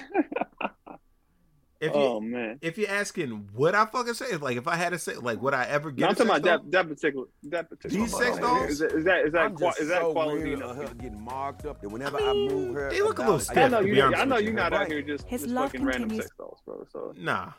[1.81, 2.59] If you oh man!
[2.61, 4.35] if you're asking, what I fucking say?
[4.37, 6.05] Like if I had to say, like, would I ever No, get?
[6.07, 6.59] I'm a talking sex about doll?
[6.59, 8.05] that, that particular that particular.
[8.05, 8.59] These sex model.
[8.59, 8.71] dolls?
[8.71, 10.71] Is that is that is that, I'm qua- just is that so quality weary enough?
[10.71, 13.57] of her getting marked up that whenever I move her, They look a little stiff.
[13.59, 15.71] I know to you, honest I know you're not out here just, His just love
[15.71, 16.85] fucking random continues- sex dolls, bro.
[16.93, 17.53] So Nah,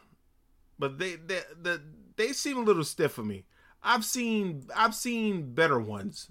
[0.78, 1.82] but they they the
[2.18, 3.46] they seem a little stiff for me.
[3.82, 6.30] I've seen I've seen better ones.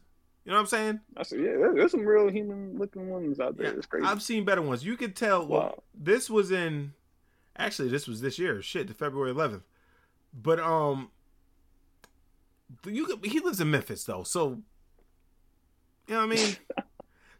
[0.48, 1.00] You know what I'm saying?
[1.14, 3.66] I said, yeah, there- there's some real human looking ones out there.
[3.66, 4.06] Yeah, It's crazy.
[4.06, 4.82] I've seen better ones.
[4.82, 5.46] You could tell.
[5.46, 5.82] Well, Wow.
[5.94, 6.94] this was in
[7.54, 8.62] actually this was this year.
[8.62, 9.60] Shit, the February 11th.
[10.32, 11.10] But um,
[12.86, 14.62] you could, he lives in Memphis though, so
[16.06, 16.56] you know what I mean.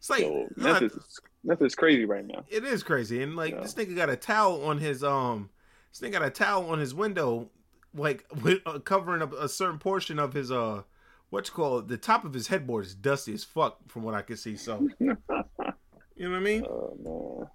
[0.00, 0.22] It's like
[0.56, 2.44] not- Memphis, is- Memphis is crazy right now.
[2.50, 3.62] it is crazy, and like Yeah.
[3.62, 5.50] this nigga got a towel on his um,
[5.90, 7.50] this nigga got a towel on his window,
[7.94, 10.82] like with, uh, covering up a certain portion of his uh,
[11.30, 14.22] what you call the top of his headboard is dusty as fuck from what I
[14.22, 14.56] can see.
[14.56, 16.64] So you know what I mean?
[16.66, 17.48] Oh man.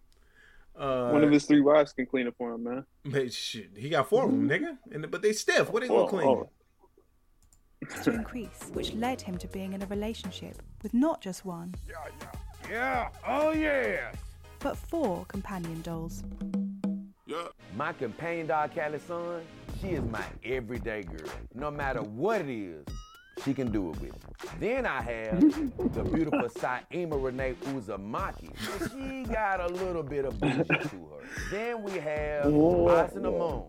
[0.76, 2.86] Uh, One of his three wives can clean it for him, man.
[3.04, 5.72] man, shit, he got four of them, nigga, and but they stiff.
[5.72, 6.28] What they gonna Oh, clean?
[6.28, 6.50] oh.
[8.04, 11.96] to increase, which led him to being in a relationship with not just one, Yeah,
[12.22, 14.14] yeah, yeah, oh yeah.
[14.60, 16.24] but four companion dolls.
[17.28, 17.48] Yeah.
[17.78, 19.42] My companion doll, Callie Sun,
[19.80, 21.30] she is my everyday girl.
[21.54, 22.86] No matter what it is,
[23.44, 24.16] she can do it with.
[24.60, 25.40] Then I have
[25.94, 28.50] the beautiful Saima Renee Uzumaki.
[28.92, 31.50] She got a little bit of bougie to her.
[31.52, 33.64] Then we have Asuna Moon.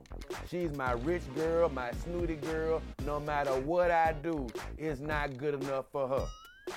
[0.51, 2.83] She's my rich girl, my snooty girl.
[3.07, 4.47] No matter what I do,
[4.79, 6.27] it's not good enough for her.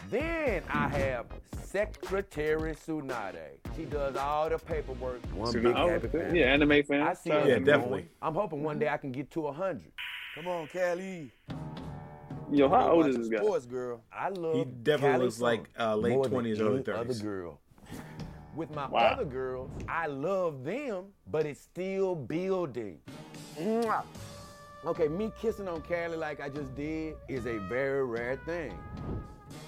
[0.09, 1.25] Then I have
[1.63, 3.57] Secretary Tsunade.
[3.75, 5.21] She does all the paperwork.
[5.33, 6.39] One So big now- happy family.
[6.39, 7.01] yeah, anime fan.
[7.01, 8.01] I see Shout her Yeah, definitely.
[8.01, 8.09] him.
[8.21, 9.91] I'm hoping one day I can get to a hundred.
[10.35, 11.31] Come on, Callie.
[12.51, 13.43] Yo, how old is some this guy?
[13.43, 14.01] Sports, girl.
[14.11, 14.55] I love.
[14.55, 16.97] He definitely Callie looks like, uh, late 20s, early any 30s.
[16.99, 17.59] Other girl.
[18.55, 18.99] With my Wow.
[19.01, 22.99] other girls, I love them, but it's still building.
[23.59, 24.03] Mwah.
[24.85, 28.73] Okay, me kissing on Callie like I just did is a very rare thing.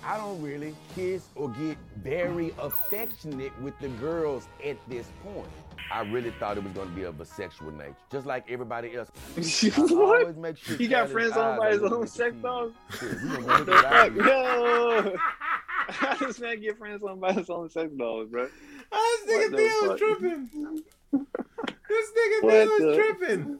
[0.03, 5.47] I don't really kiss or get very affectionate with the girls at this point.
[5.91, 9.09] I really thought it was gonna be of a sexual nature, just like everybody else.
[9.77, 10.21] What?
[10.21, 12.41] always make sure He got Callie's friends on by his own sex TV.
[12.41, 12.73] dog?
[12.99, 14.11] Shit, we gonna What the look it out.
[14.13, 14.25] fuck?
[14.25, 15.15] Yo!
[15.89, 18.47] How does man get friends on by his own sex dogs, bro?
[19.25, 19.97] This nigga What the Theo fuck?
[19.97, 20.49] tripping.
[21.89, 23.59] This nigga What Theo the- tripping.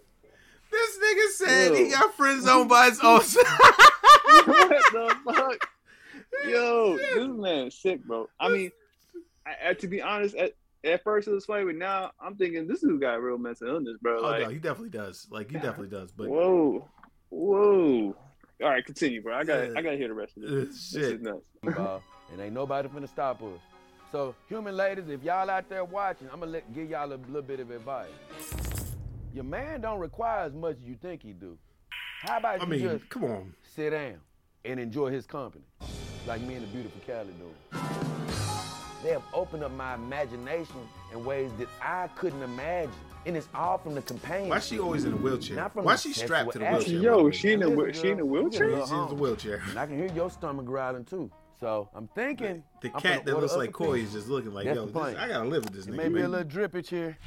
[0.72, 3.44] This nigga said he got friend zone by his own side.
[4.46, 5.70] what the fuck?
[6.48, 8.30] Yo, this man is sick, bro.
[8.40, 8.72] I mean,
[9.48, 10.54] I, I- to be honest, at,
[10.84, 13.98] at first it was funny, but now I'm thinking this dude got real mental illness,
[14.02, 14.20] bro.
[14.20, 15.28] Oh Like, no, he definitely does.
[15.30, 16.12] Like he definitely does.
[16.12, 16.88] But whoa,
[17.30, 18.16] whoa.
[18.62, 19.36] All right, continue, bro.
[19.36, 19.74] I got, Yeah.
[19.78, 20.68] I got to hear the rest of uh, this.
[20.94, 21.22] This is shit.
[21.22, 21.46] nuts.
[21.78, 22.02] ball,
[22.32, 23.60] and ain't nobody finna stop us.
[24.12, 27.42] So, human ladies, if y'all out there watching, I'm gonna let, give y'all a little
[27.42, 28.08] bit of advice.
[29.34, 31.58] Your man don't require as much as you think he do.
[32.22, 33.54] How about I you mean, just come on.
[33.76, 34.16] sit down
[34.66, 35.64] and enjoy his company,
[36.26, 38.49] like me and the beautiful Callie doing?
[39.04, 40.76] They have opened up my imagination
[41.14, 42.92] in ways that I couldn't imagine,
[43.26, 44.50] and it's all from the companion.
[44.50, 45.56] Why she always in a wheelchair?
[45.56, 46.96] Not from Why the she strapped to the wheelchair?
[47.00, 48.78] Yo, by she in a, Listen, she in a wheelchair?
[48.82, 49.62] She's in the wheelchair.
[49.70, 51.32] And I can hear your stomach growling too.
[51.62, 54.66] So I'm thinking The I'm cat that looks like a Koi is just looking like,
[54.66, 55.18] That's yo, this.
[55.18, 55.96] I gotta live with this It nigga.
[55.98, 57.18] may be a little drippage here,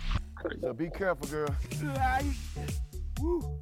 [0.61, 1.55] so be careful, girl.
[3.21, 3.59] Woo.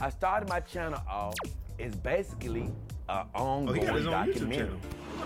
[0.00, 1.34] I started my channel off
[1.80, 2.62] as basically
[3.08, 4.70] an Oh, ongoing he got his own YouTube documentary.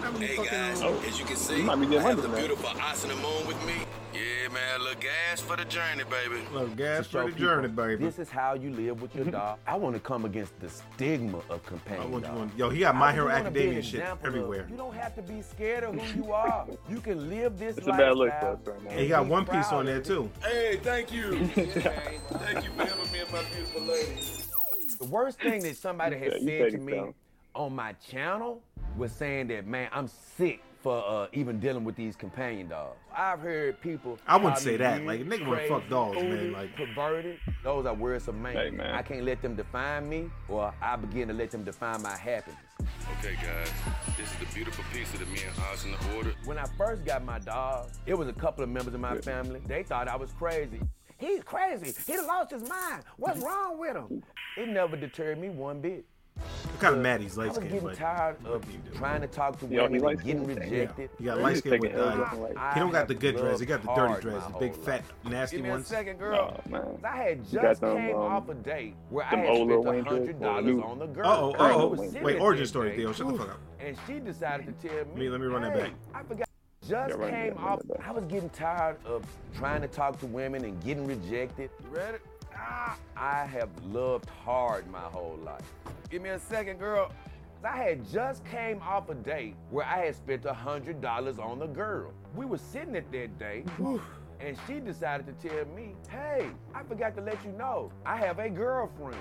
[0.02, 0.20] Channel.
[0.20, 1.00] Hey guys, Oh.
[1.06, 2.38] as you can You see, might be I getting have money the from that.
[2.38, 3.74] beautiful Asuna Moon with me.
[4.12, 6.42] Yeah, man, look gas for the journey, baby.
[6.52, 8.04] Look, gas to for the people journey, baby.
[8.04, 9.58] This is how you live with your dog.
[9.66, 12.40] I want to come against the stigma of companion I want you dogs.
[12.40, 14.66] on- yo, he got My Hero wanna be an Academia shit example of, everywhere.
[14.70, 16.66] you don't have to be scared of who you are.
[16.90, 18.90] You can live this It's a bad look for us right now.
[18.90, 20.28] And he got One Piece on there too.
[20.42, 21.32] Hey, thank you.
[21.56, 21.64] yeah.
[21.64, 24.20] Thank you for having me and my beautiful lady.
[25.00, 27.14] The worst thing that somebody has you said to me down.
[27.54, 28.62] On my channel
[28.96, 32.96] was saying that, man, I'm sick for uh, even dealing with these companion dogs.
[33.16, 34.18] I've heard people.
[34.26, 35.04] I wouldn't say that.
[35.04, 37.38] Like, a nigga wanna fuck crazy, dogs, man, like- perverted.
[37.62, 38.56] Those are words of man.
[38.56, 38.92] Hey, man.
[38.92, 42.58] I can't let them define me, or I begin to let them define my happiness.
[43.18, 43.70] Okay, guys,
[44.16, 46.34] this is the beautiful pizza that me and Oz in the order.
[46.44, 49.60] When I first got my dog, it was a couple of members of my family.
[49.66, 50.80] They thought I was crazy.
[51.18, 51.94] He's crazy.
[52.04, 53.04] He lost his mind.
[53.16, 54.24] What's wrong with him?
[54.56, 56.04] It never deterred me one bit.
[56.38, 57.70] I'm kind of mad he's I light was skinned.
[57.72, 60.54] getting Like, tired of you trying to talk to Yo, he women and getting to-
[60.54, 60.70] damn.
[60.70, 61.10] rejected.
[61.18, 62.74] he got He's light skinned with taking uh, left and right.
[62.74, 63.60] He don't got the good dreads.
[63.60, 65.86] He got the dirty loved dreads, the big fat whole nasty Give me ones.
[65.86, 66.60] a second, girl.
[66.66, 66.98] Oh, man.
[67.04, 70.02] I had just them, came um, off a date where I them had spent a
[70.10, 71.26] hundred dollars on the girl.
[71.28, 71.86] Uh-oh, uh-oh.
[71.88, 73.12] was Wait, origin story, Theo.
[73.12, 73.60] Shut the fuck up.
[73.78, 75.90] And she decided to tell me, Me, let me run that back.
[76.14, 76.48] I forgot.
[76.88, 77.80] Just Yeah, came off.
[78.04, 79.24] I was getting tired of
[79.56, 81.70] trying to talk to women and getting rejected.
[81.84, 82.18] You ready?
[82.56, 85.62] Ah, I have loved hard my whole life.
[86.12, 87.10] Give me a second, girl.
[87.64, 91.58] I had just came off a date where I had spent a hundred dollars on
[91.58, 92.12] the girl.
[92.36, 93.66] We were sitting at that date,
[94.38, 98.40] and she decided to tell me, "Hey, I forgot to let you know, I have
[98.40, 99.16] a girlfriend."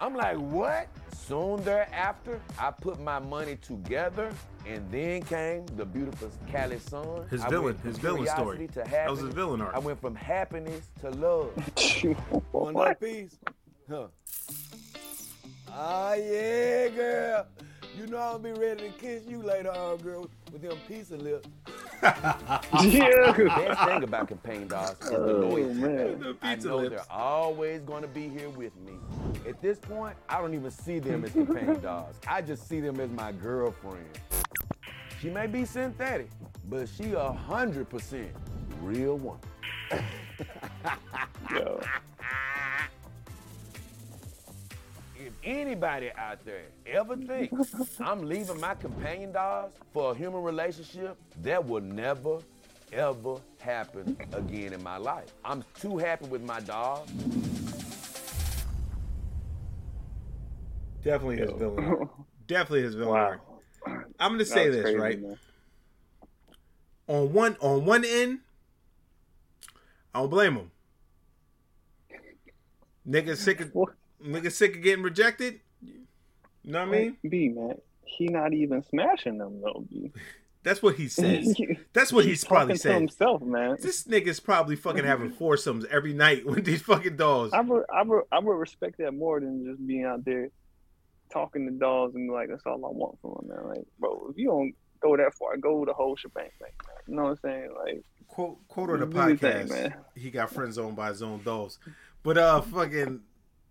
[0.00, 0.86] I'm like, what?
[1.12, 4.30] Soon thereafter, I put my money together,
[4.64, 7.26] and then came the beautiful Cali Sun.
[7.30, 8.58] His I villain- his villain story.
[8.58, 9.20] curiosity To That was happiness.
[9.24, 9.74] his villain arc.
[9.74, 11.50] I went from happiness to love.
[12.52, 13.00] Want What?
[13.00, 13.36] that piece?
[13.90, 14.06] Huh.
[15.76, 17.46] Ah, yeah, girl.
[17.98, 21.48] You know I'll be ready to kiss you later on, girl, with them pizza lips.
[22.02, 23.32] yeah.
[23.32, 25.74] Best thing about companion dogs is the Oh, loyalty.
[25.74, 26.36] man.
[26.42, 26.90] I know lips.
[26.90, 28.92] they're always going to be here with me.
[29.48, 32.18] At this point, I don't even see them as companion dogs.
[32.26, 34.06] I just see them as my girlfriend.
[35.20, 36.28] She may be synthetic,
[36.68, 38.30] but she a hundred percent
[38.80, 39.38] real one.
[45.44, 45.50] Yo.
[45.50, 51.16] If anybody out there ever thinks I'm leaving my companion dogs for a human relationship,
[51.42, 52.38] that will never,
[52.92, 55.32] ever happen again in my life.
[55.44, 57.08] I'm too happy with my dog.
[61.02, 62.08] Definitely his villain.
[62.46, 63.12] Definitely his villain.
[63.12, 63.40] Wow.
[64.18, 65.20] I'm gonna say this crazy, right.
[65.20, 65.38] man.
[67.06, 68.38] On one on one end,
[70.14, 70.70] I don't blame him.
[73.06, 73.90] Nigga sick of What?
[74.24, 75.60] Nigga sick of getting rejected.
[75.82, 77.16] You know what I mean?
[77.28, 79.84] B man, he not even smashing them though.
[79.88, 80.12] B.
[80.64, 81.54] That's what he says.
[81.92, 83.00] That's what he's, probably talking to saying.
[83.00, 83.76] himself, man.
[83.82, 87.52] This nigga's probably fucking having foursomes every night with these fucking dolls.
[87.52, 90.48] I would, I would, I would respect that more than just being out there
[91.30, 93.68] talking to dolls and be like, that's all I want from them, man.
[93.76, 96.70] Like, bro, if you don't go that far, go the whole shebang, man.
[97.06, 97.74] You know what I'm saying?
[97.84, 99.70] Like, quote quote on the your thing, podcast.
[99.70, 99.94] man.
[100.16, 101.78] he got friend zoned by his own dogs.
[102.22, 103.20] But uh fucking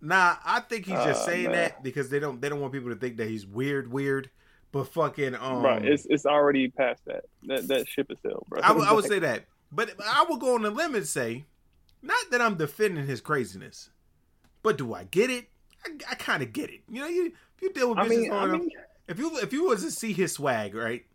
[0.06, 1.54] Nah, I think he's just Uh, saying man.
[1.54, 4.30] that because they don't they don't want people to think that he's weird, weird.
[4.74, 7.24] But fucking um, right, it's it's already past that.
[7.44, 8.60] That that ship is sailed, bro.
[8.62, 11.46] I would- say that, but I would go on the limb and say,
[12.02, 13.92] not that I'm defending his craziness,
[14.62, 15.48] but do I get it?
[15.86, 16.82] I, I kind of get it.
[16.90, 18.70] You know, you if you deal with I business mean, I mean,
[19.08, 21.06] if you if you was to see his swag, right?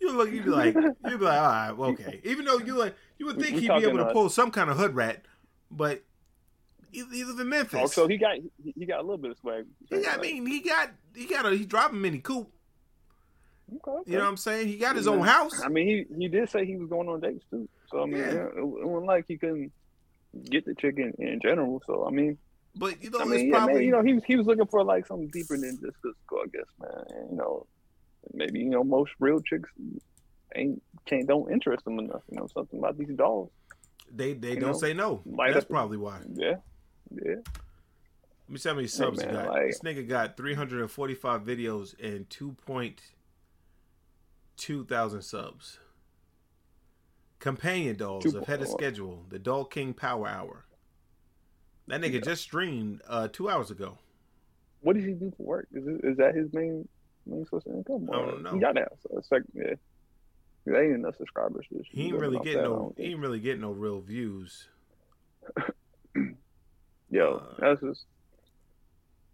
[0.00, 2.20] You look, you'd be like, you'd be like, all right, well, okay.
[2.24, 4.70] Even though you like, you would think he'd be able to uh, pull some kind
[4.70, 5.24] of hood rat,
[5.70, 6.02] but
[6.94, 7.80] he, he live in Memphis.
[7.82, 8.36] oh, so he got
[8.76, 9.66] he, got a little bit of swag.
[9.90, 12.50] He- got, I mean, he got he got a he driving mini coupe.
[13.76, 14.10] Okay, okay.
[14.10, 14.68] You know what I'm saying?
[14.68, 15.60] He got his own house.
[15.64, 17.68] I mean, he he did say he was going on dates too.
[17.90, 18.32] So I mean, Yeah.
[18.32, 19.72] yeah, it, it wasn't like he couldn't
[20.50, 21.82] get the chick in, in general.
[21.86, 22.38] So I mean,
[22.76, 24.66] But you know, I mean, yeah, probably man, you know, he was he was looking
[24.66, 27.04] for like something deeper than just physical, I guess, man.
[27.16, 27.66] And, you know,
[28.32, 29.70] maybe you know most real chicks
[30.54, 32.22] ain't can't don't interest them enough.
[32.30, 33.50] You know, something about these dolls.
[34.12, 35.22] they they you don't know, say no.
[35.24, 36.18] light That's probably why.
[36.34, 36.56] Yeah,
[37.24, 37.36] yeah.
[38.46, 39.48] Let me see how many subs he man, got.
[39.48, 45.78] like- this nigga got 345 videos and 2.2 thousand subs.
[47.38, 49.24] Companion dolls Two ahead of schedule.
[49.28, 50.64] The Doll King Power Hour.
[51.88, 53.98] That nigga just streamed uh, two hours ago.
[54.80, 55.68] What does he do for work?
[55.72, 56.88] Is it, is that his main
[57.26, 58.08] main source of income?
[58.10, 58.54] I don't know.
[58.54, 58.92] He got that.
[59.02, 59.74] So it's like, yeah.
[60.64, 61.66] There ain't enough subscribers.
[61.90, 62.94] He ain't really getting no.
[62.96, 64.68] He ain't really getting no real views.
[67.10, 68.04] Yo, uh, that's just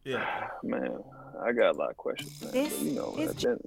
[0.04, 0.98] Yeah, man.
[1.44, 2.52] I got a lot of questions, man.
[2.52, 3.58] This but, you know, is at the-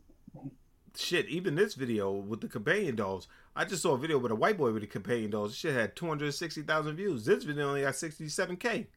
[0.96, 1.28] shit.
[1.28, 3.28] Even this video with the companion dolls.
[3.56, 5.52] I just saw a video with a white boy with the companion dolls.
[5.52, 7.26] This shit had 260,000 views.
[7.26, 8.88] This video only got 67k.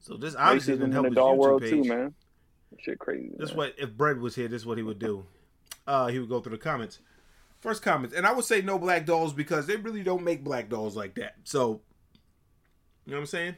[0.00, 1.70] So this obviously racism didn't in help the his dog YouTube world page.
[1.70, 2.14] too, man.
[2.80, 3.30] Shit crazy.
[3.36, 3.56] This man.
[3.56, 4.46] what if Brett was here.
[4.48, 5.24] This is what he would do.
[5.86, 7.00] Uh, he would go through the comments.
[7.60, 10.68] First comments, and I would say no black dolls because they really don't make black
[10.68, 11.34] dolls like that.
[11.42, 11.80] So,
[13.04, 13.56] you know what I'm saying?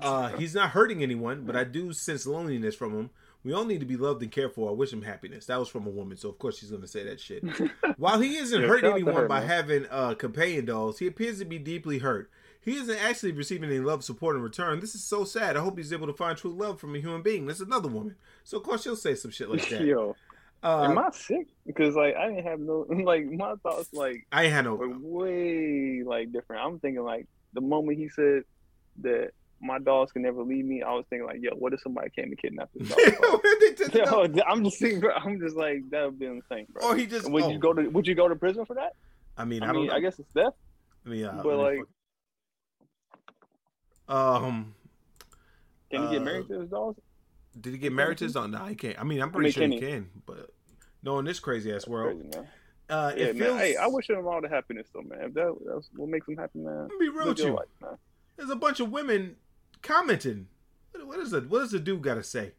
[0.00, 3.10] Uh, he's not hurting anyone, but I do sense loneliness from him.
[3.44, 4.68] We all need to be loved and cared for.
[4.68, 5.46] I wish him happiness.
[5.46, 7.44] That was from a woman, so of course she's going to say that shit.
[7.96, 9.48] While he isn't Yeah, hurting shout out to anyone her, by man.
[9.48, 12.30] having uh, companion dolls, he appears to be deeply hurt.
[12.60, 14.80] He isn't actually receiving any love, support, in return.
[14.80, 15.56] This is so sad.
[15.56, 17.46] I hope he's able to find true love from a human being.
[17.46, 18.16] That's another woman.
[18.44, 19.80] So of course she'll say some shit like that.
[19.86, 20.16] Yo,
[20.62, 21.46] Uh, am I sick?
[21.64, 24.74] Because like I didn't have no like my thoughts like I had no.
[24.74, 26.62] were way like different.
[26.66, 28.42] I'm thinking like the moment he said
[29.02, 32.10] that my dogs can never leave me, I was thinking like, yo, what if somebody
[32.10, 32.98] came and kidnapped this dog?
[33.60, 34.42] They took it Yo.
[34.46, 36.88] I'm just thinking, bro, I'm just like that would be insane, bro.
[36.88, 37.30] or he just.
[37.30, 37.50] would oh.
[37.50, 38.92] you go to Would you go to prison for that?
[39.36, 39.90] I mean, I, I don't mean.
[39.90, 40.56] I guess it's theft.
[41.06, 41.78] I mean, uh, but, let me
[44.08, 44.74] like- um,
[45.90, 46.98] Can he get Uh, married to his dogs?
[47.60, 48.50] did he get married to his dog?
[48.50, 48.98] No, he can't.
[48.98, 50.50] I mean, I'm pretty mean, sure can he can, but
[51.02, 52.46] no, in this crazy ass world, Crazy,
[52.90, 53.48] uh, Yeah, it man.
[53.48, 53.60] feels.
[53.60, 55.20] Hey, I wish him all the happiness though, man.
[55.22, 56.88] If that, that's what makes him happy, man.
[56.98, 57.54] Be real with you.
[57.54, 57.96] life, man.
[58.36, 59.36] There's a bunch of women
[59.82, 60.48] commenting.
[60.92, 61.48] What, what is it?
[61.48, 62.52] What does the dude got to say?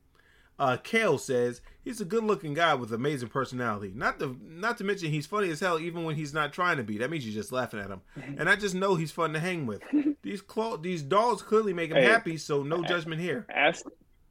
[0.57, 3.93] Uh, Kale says he's a good-looking guy with amazing personality.
[3.95, 6.83] Not to not to mention he's funny as hell even when he's not trying to
[6.83, 6.97] be.
[6.97, 8.01] That means you're just laughing at him.
[8.37, 9.81] And I just know he's fun to hang with.
[10.21, 12.03] These claw these dolls clearly make him Hey.
[12.03, 13.45] happy, so no judgment here.
[13.49, 13.85] Ask,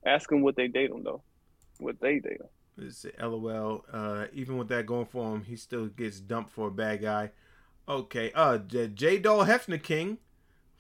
[0.05, 1.23] ask him what they date him though.
[1.78, 2.47] What they date him.
[2.86, 3.86] It's LOL.
[3.90, 7.31] Uh, even with that going for him, he still gets dumped for a bad guy.
[7.89, 8.31] Okay.
[8.35, 10.19] Uh, J, J- Doll Hefner King,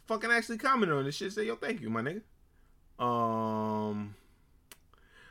[0.08, 1.32] fucking actually commented on this shit.
[1.32, 2.22] Say yo, thank you, my nigga.
[3.02, 4.16] Um,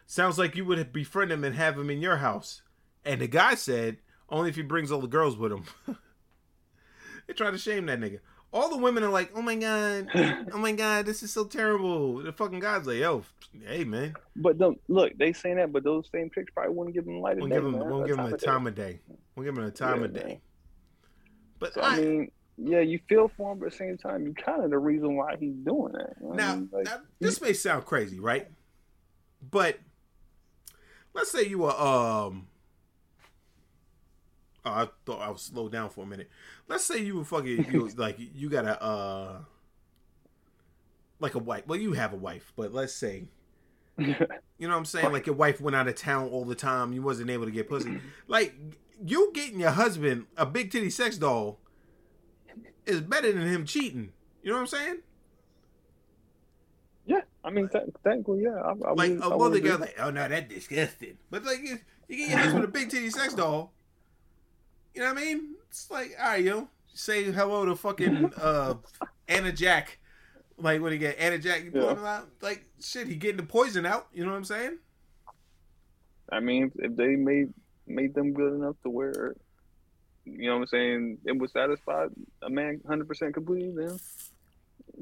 [0.05, 2.61] sounds like you would befriend him and have him in your house.
[3.03, 3.97] And the guy said
[4.29, 5.63] only if he brings all the girls with him.
[7.27, 8.19] they try to shame that nigga.
[8.53, 10.07] All the women are like, "Oh my god,
[10.53, 13.23] oh my god, this is so terrible." The fucking guy's like, "Yo,
[13.65, 17.05] hey man, But them, look, they saying that, but those same chicks probably wouldn't give
[17.05, 17.63] him light day, give.
[17.65, 19.01] We'll A give him a time of day.
[19.35, 20.23] We'll give him a time Yeah, of day.
[20.23, 20.41] man.
[21.59, 24.25] But So, I, I mean, yeah, you feel for him, but at the same time,
[24.25, 26.15] you kind of the reason why he's doing that.
[26.19, 26.69] You know what I now, mean?
[26.71, 28.47] Like, now, this may sound crazy, right?
[29.51, 29.79] But
[31.13, 32.47] let's say you were um.
[34.65, 36.29] Oh, I thought I was slow down for a minute.
[36.67, 39.39] Let's say you were fucking you like you got a uh
[41.19, 41.67] like a wife.
[41.67, 43.27] Well, you have a wife, but let's say
[43.97, 45.11] you know what I'm saying.
[45.11, 46.91] Like your wife went out of town all the time.
[46.91, 47.99] You wasn't able to get pussy.
[48.27, 48.55] Like
[49.05, 51.59] you getting your husband a big titty sex doll
[52.88, 54.11] is better than him cheating.
[54.43, 54.97] You know what I'm saying?
[57.05, 58.55] yeah, I mean, th- thankfully, yeah.
[58.61, 61.18] I, I like a mother girl, like, oh no, that's disgusting.
[61.31, 63.72] But like, you, you get your husband a big titty sex doll.
[64.93, 65.55] You know what I mean?
[65.69, 68.76] It's like, all right, yo, say hello to fucking uh,
[69.27, 69.99] Anna Jack.
[70.57, 71.91] Like when he get Anna Jack, you Yeah.
[71.91, 72.27] him out.
[72.41, 74.07] Like shit, he getting the poison out.
[74.14, 74.77] You know what I'm saying?
[76.31, 77.53] I mean, if they made
[77.85, 79.35] made them good enough to where,
[80.37, 82.07] you know what I'm saying, it would satisfy
[82.41, 83.97] a man 100% completely, then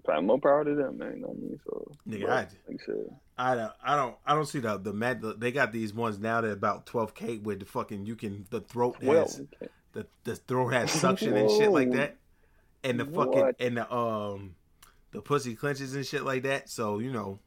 [0.07, 1.15] Like more power to them, man.
[1.15, 1.59] You know what I mean?
[1.65, 4.93] So, Nigga, I- like you said, I don't, I don't, I don't see the the
[4.93, 5.21] mad.
[5.21, 8.61] They got these ones now that about twelve k with the fucking you can the
[8.61, 9.41] throat well, has
[9.91, 12.15] the the throat has suction and shit like that,
[12.85, 13.55] and the fucking What?
[13.59, 14.55] and the um
[15.11, 16.69] the pussy clenches and shit like that.
[16.69, 17.39] So you know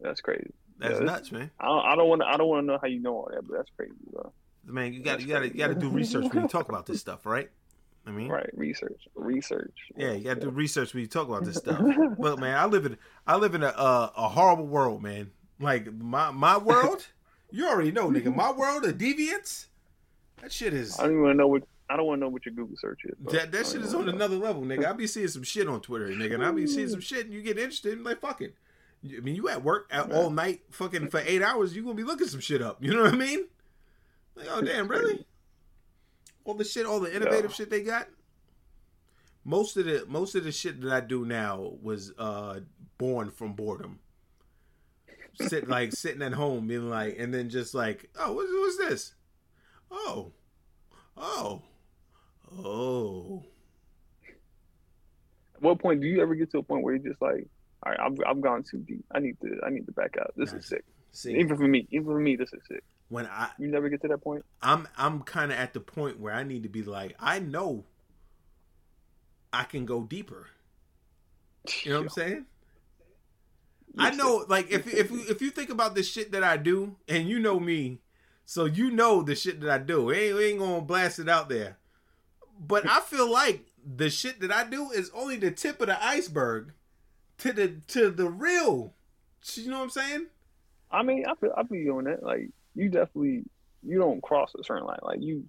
[0.00, 0.52] that's crazy.
[0.78, 1.50] that's Yeah, nuts, man.
[1.58, 2.28] I don't, I don't want to.
[2.28, 4.32] I don't want to know how you know all that, but that's crazy, bro.
[4.68, 6.86] Man, you got you got to you got to do research when you talk about
[6.86, 7.50] this stuff, right?
[8.06, 8.48] I mean, Right?
[8.54, 9.76] Research, research.
[9.96, 11.80] Yeah, you got to do research when you talk about this stuff.
[12.18, 12.96] Look, man, I live in
[13.26, 15.30] I live in a a, a horrible world, man.
[15.60, 17.06] Like my my world,
[17.50, 18.34] you already know, nigga.
[18.34, 19.66] My world of deviants,
[20.40, 21.64] that shit is I don't even know what.
[21.90, 23.14] I don't want to know what your Google search is.
[23.32, 24.12] that, that shit is on know.
[24.12, 24.84] another level, nigga.
[24.84, 27.32] I be seeing some shit on Twitter, nigga, and I be seeing some shit, and
[27.32, 28.54] you get interested, and like fuck it.
[29.04, 32.02] I mean, you at work at, all night, fucking for eight hours, you gonna be
[32.02, 32.84] looking some shit up.
[32.84, 33.46] You know what I mean?
[34.38, 35.26] Like, oh damn, really?
[36.44, 37.54] All the shit, all the innovative Yeah.
[37.56, 38.08] shit they got.
[39.44, 42.60] Most of the most of the shit that I do now was uh
[42.98, 43.98] born from boredom.
[45.34, 49.14] Sit like sitting at home, being like, and then just like, oh, what, what's this?
[49.90, 50.32] Oh,
[51.16, 51.62] oh,
[52.56, 53.42] oh.
[55.54, 57.46] At what point do you ever get to a point where you're just like,
[57.84, 59.04] all right, I've I've gone too deep.
[59.12, 60.32] I need to I need to back out.
[60.36, 60.62] This Nice.
[60.62, 60.84] is sick.
[61.12, 62.82] See, Even for me, even for me, this is sick.
[63.08, 64.44] When I You never get to that point.
[64.62, 67.84] I'm I'm kind of at the point where I need to be like, I know
[69.52, 70.48] I can go deeper.
[71.84, 72.46] You know what I'm saying?
[73.96, 76.96] I know, like if if you- if you think about the shit that I do,
[77.08, 78.00] and you know me,
[78.44, 80.04] so you know the shit that I do.
[80.06, 81.78] We ain't, we ain't gonna blast it out there,
[82.60, 86.04] but I feel like the shit that I do is only the tip of the
[86.04, 86.72] iceberg
[87.38, 88.92] to the to the real.
[89.54, 90.26] You know what I'm saying?
[90.90, 92.22] I mean, I feel I feel you on that.
[92.22, 93.44] Like you definitely
[93.82, 94.98] you don't cross a certain line.
[95.02, 95.44] Like you,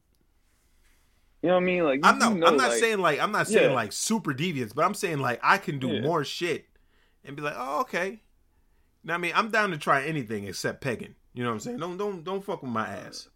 [1.42, 1.84] you know what I mean?
[1.84, 2.34] Like I'm not.
[2.34, 3.76] you know, I'm not like, saying like I'm not saying Yeah.
[3.76, 6.02] like super deviants, but I'm saying like I can do Yeah.
[6.02, 6.66] more shit
[7.24, 8.22] and be like, oh okay.
[9.04, 11.16] Now I mean, I'm down to try anything except pegging.
[11.34, 11.78] You know what I'm saying?
[11.78, 13.30] Don't don't don't fuck with my ass.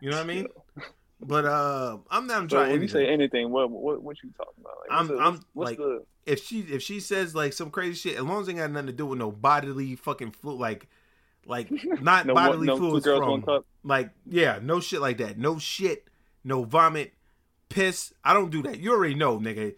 [0.00, 0.46] You know what I mean?
[1.18, 4.30] But uh, I'm down to So try when you say anything, what what what you
[4.36, 4.74] talking about?
[4.82, 7.94] Like, I'm- what's the, I'm, like- the if she if she says like some crazy
[7.94, 10.60] shit, as long as it ain't got nothing to do with no bodily fucking fluid,
[10.60, 10.88] like
[11.46, 11.70] like
[12.00, 15.38] not no, bodily no fluids girls from like yeah, no shit like that.
[15.38, 16.08] No shit,
[16.44, 17.14] no vomit,
[17.68, 18.12] piss.
[18.24, 18.78] I don't do that.
[18.78, 19.74] You already know, nigga.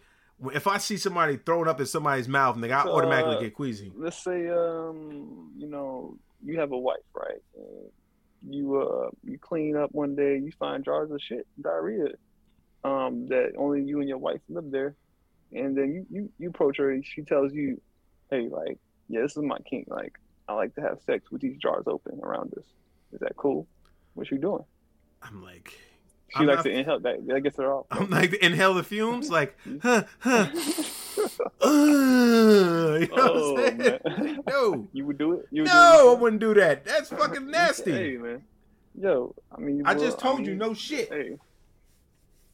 [0.53, 3.53] If I see somebody throwing up in somebody's mouth, nigga, I So, automatically uh, get
[3.53, 3.91] queasy.
[3.95, 7.41] Let's say um you know you have a wife, right?
[7.55, 12.13] And you uh you clean up one day, you find jars of shit, diarrhea,
[12.83, 14.95] um that only you and your wife live there,
[15.51, 17.81] and then you you you approach her, and she tells you,
[18.31, 18.77] hey, like
[19.09, 20.17] yeah, this is my king, like
[20.49, 22.65] I like to have sex with these jars open around us.
[23.13, 23.67] Is that cool?
[24.15, 24.63] What you doing?
[25.21, 25.73] I'm like,
[26.29, 26.99] She I'm likes not- to inhale.
[26.99, 27.85] That, that gets her off.
[27.91, 30.47] I'm like inhale the fumes, like huh huh.
[31.61, 33.99] Uh, you know Oh, what I'm saying?
[34.05, 34.39] man.
[34.47, 35.47] No, You would do it?
[35.51, 36.85] You would do no, I wouldn't do that.
[36.85, 37.91] That's fucking nasty.
[37.91, 38.41] Hey man,
[38.99, 41.09] yo, I mean, I well, just told mean, you, no shit.
[41.11, 41.37] Hey,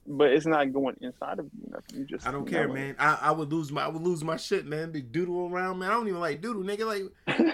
[0.07, 1.69] but it's not going inside of you.
[1.71, 1.99] Nothing.
[1.99, 2.27] You just.
[2.27, 2.95] I don't care, man.
[2.99, 4.91] I, I would lose my I would lose my shit, man.
[4.91, 5.89] Be doodle around, man.
[5.89, 6.85] I don't even like doodle, nigga.
[6.85, 7.03] Like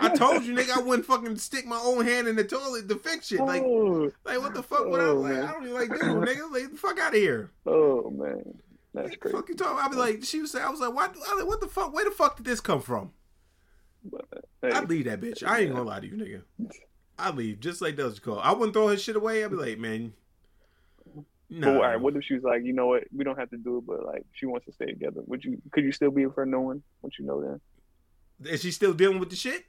[0.01, 2.95] I told you, nigga, I wouldn't fucking stick my own hand in the toilet to
[2.95, 3.39] fix shit.
[3.39, 4.87] Like, oh, like what the fuck?
[4.87, 5.43] What I, Oh, like, man.
[5.43, 6.51] I don't even like doodle, nigga.
[6.51, 7.51] Like, the fuck out of here.
[7.65, 8.59] oh man,
[8.93, 9.35] that's crazy.
[9.35, 9.77] fuck you talking?
[9.79, 11.15] I'd be like, she was saying, I was like, what?
[11.29, 11.93] I like, what the fuck?
[11.93, 13.11] Where the fuck did this come from?
[14.03, 15.43] But, uh, hey, I'd leave that bitch.
[15.45, 16.69] I ain't gonna lie to you, nigga.
[17.19, 18.39] I'd leave just like Doja Cat.
[18.43, 19.43] I wouldn't throw her shit away.
[19.43, 20.13] I'd be like, man,
[21.51, 23.57] but all right, what if she was like, you know what, we don't have to
[23.57, 25.21] do it, but like she wants to stay together?
[25.25, 25.61] Would you?
[25.71, 27.59] Could you still be with her knowing what you know then?
[28.51, 29.65] Is she still dealing with the shit?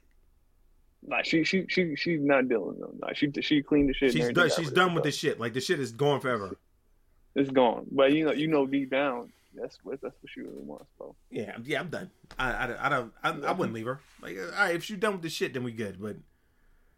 [1.05, 2.99] Like she, she, she, she's not dealing with them.
[3.01, 4.13] Like she, she cleaned the shit.
[4.13, 4.49] She's done.
[4.55, 5.39] She's done it, with so the shit.
[5.39, 6.55] Like the shit is gone forever.
[7.35, 7.85] It's gone.
[7.91, 11.15] But you know, you know, deep down, that's what that's what she really wants, bro.
[11.29, 12.09] Yeah, yeah, I'm done.
[12.39, 13.99] I, I, I don't, I, I wouldn't leave her.
[14.21, 16.01] Like, all right, if she's done with the shit, then we good.
[16.01, 16.15] But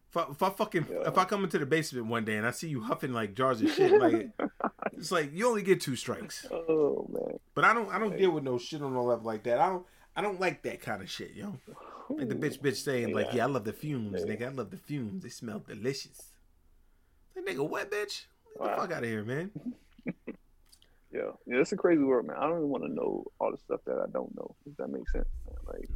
[0.10, 1.08] if I, if I fucking, Yeah.
[1.08, 3.62] if I come into the basement one day and I see you huffing like jars
[3.62, 4.30] of shit, like,
[4.98, 6.46] it's like you only get two strikes.
[6.52, 7.40] Oh man.
[7.54, 9.60] But I don't, I don't deal with no shit on no level like that.
[9.60, 9.86] I don't,
[10.16, 11.58] I don't like that kind of shit, yo.
[12.10, 14.46] Like the bitch, bitch saying like, yeah, I love the fumes, nigga.
[14.48, 15.24] I love the fumes.
[15.24, 16.32] They smell delicious.
[17.36, 18.26] Like, nigga, what, bitch?
[18.58, 19.52] Get the fuck out of here, man.
[21.12, 22.36] Yeah, yeah, it's a crazy world, man.
[22.38, 24.54] I don't even want to know all the stuff that I don't know.
[24.66, 25.56] If that makes sense, man.
[25.66, 25.90] Like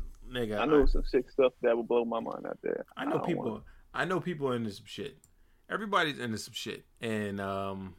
[0.50, 2.86] Nigga, I know some sick stuff that would blow my mind out there.
[2.96, 3.44] I know don't people.
[3.44, 3.64] wanna-
[3.94, 5.18] I know people into some shit.
[5.70, 7.96] Everybody's into some shit, and um,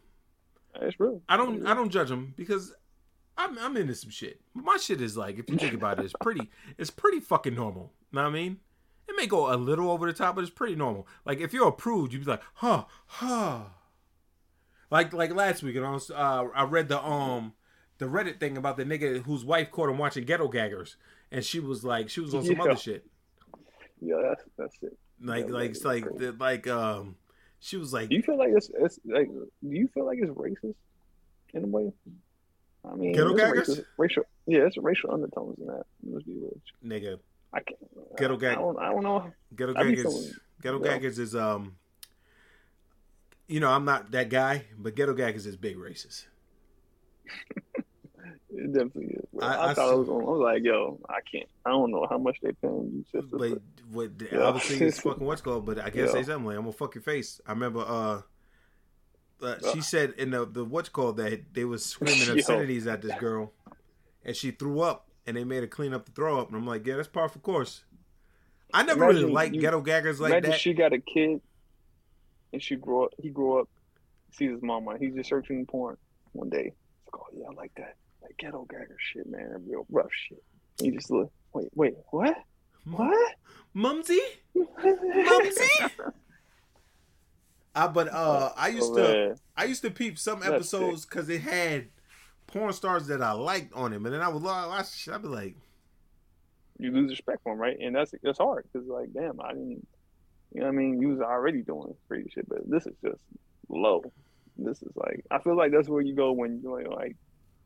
[0.77, 1.21] It's real.
[1.29, 1.67] I don't.
[1.67, 2.73] I don't judge them because
[3.37, 3.59] I'm.
[3.59, 4.41] I'm into some shit.
[4.55, 6.51] My shit is like, if you think about it, it's pretty.
[6.79, 7.93] It's pretty fucking normal.
[8.13, 8.59] Know what I mean?
[9.09, 11.07] It may go a little over the top, but it's pretty normal.
[11.25, 13.61] Like if you're approved, you'd be like, huh, huh.
[14.91, 17.53] Like like last week, and I was, uh, I read the um
[17.99, 20.97] the Reddit thing about the nigga whose wife caught him watching Ghetto Gaggers,
[21.31, 22.63] and she was like, she was on some Yeah.
[22.63, 23.07] other shit.
[24.01, 24.97] Yeah, that's that's it.
[25.23, 27.17] Like, Yeah, like, it's like, the, like, um,
[27.61, 29.29] she was like, Do you feel like it's, it's like?
[29.29, 30.75] Do you feel like it's racist
[31.55, 31.93] in a way?
[32.91, 33.81] I mean, Ghetto it's gaggers?
[33.99, 34.25] racial.
[34.47, 35.85] Yeah, it's racial undertones in that.
[36.03, 36.59] Let's be real.
[36.85, 37.19] nigga,
[37.53, 37.79] I can't.
[38.17, 38.79] Ghetto I, gag- I don't.
[38.79, 39.33] I don't know.
[39.55, 40.91] Ghetto Gaggers, Ghetto yeah.
[40.91, 41.77] Gaggers is um,
[43.47, 46.25] you know, I'm not that guy, but Ghetto Gaggers is big racist.
[48.71, 49.27] It definitely is.
[49.41, 50.21] I- I, I thought saw- I was on.
[50.23, 51.49] I was like, yo, I can't.
[51.65, 53.37] I don't know how much they paying you, sister.
[53.37, 53.61] But
[53.91, 54.41] what Yeah.
[54.41, 56.13] obviously it's fucking what's called, but I can't Yeah.
[56.13, 57.41] say something like I'm gonna fuck your face.
[57.47, 58.23] I remember uh,
[59.43, 59.83] uh she Yeah.
[59.83, 63.53] said in the the what's called that they was screaming obscenities at this girl,
[64.25, 66.67] and she threw up, and they made her clean up the throw up, and I'm
[66.67, 67.85] like, yeah, that's par for course.
[68.73, 70.61] I never really Imagine liked you- ghetto gaggers like that.
[70.61, 71.41] she got a kid,
[72.53, 73.11] and she grew up.
[73.19, 73.69] He grew up,
[74.31, 74.97] sees his mama.
[74.99, 75.97] He's just searching porn
[76.33, 76.73] one day.
[77.13, 77.97] Like, oh yeah, I like that.
[78.23, 79.63] That ghetto gagger shit, man.
[79.67, 80.43] Real rough shit.
[80.81, 81.31] You just look.
[81.53, 82.37] Wait, wait, what?
[82.85, 83.35] What?
[83.75, 84.21] Mumsy,
[84.55, 85.69] Mumsy.
[87.75, 89.37] Uh, but uh, I used Oh, to.
[89.57, 91.89] I used to peep some That's episodes because it had
[92.49, 95.09] porn stars that I liked on it, and then I would watch.
[95.09, 95.57] I'd be like,
[96.79, 97.77] you lose respect for him, right?
[97.81, 99.87] And that's that's hard because like, damn, I didn't.
[100.53, 101.01] You know what I mean?
[101.01, 103.21] You was already doing crazy shit, but this is just
[103.69, 104.03] low.
[104.57, 107.17] This is like I feel like that's where you go when you're like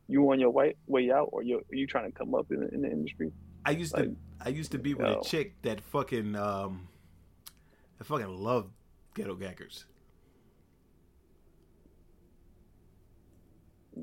[0.07, 2.67] you on your way way out or you you trying to come up in the,
[2.73, 3.31] in the industry.
[3.65, 5.19] I used Like, to I used to be with yo.
[5.19, 6.87] a chick that fucking um
[7.99, 8.71] I fucking loved
[9.15, 9.85] ghetto gaggers.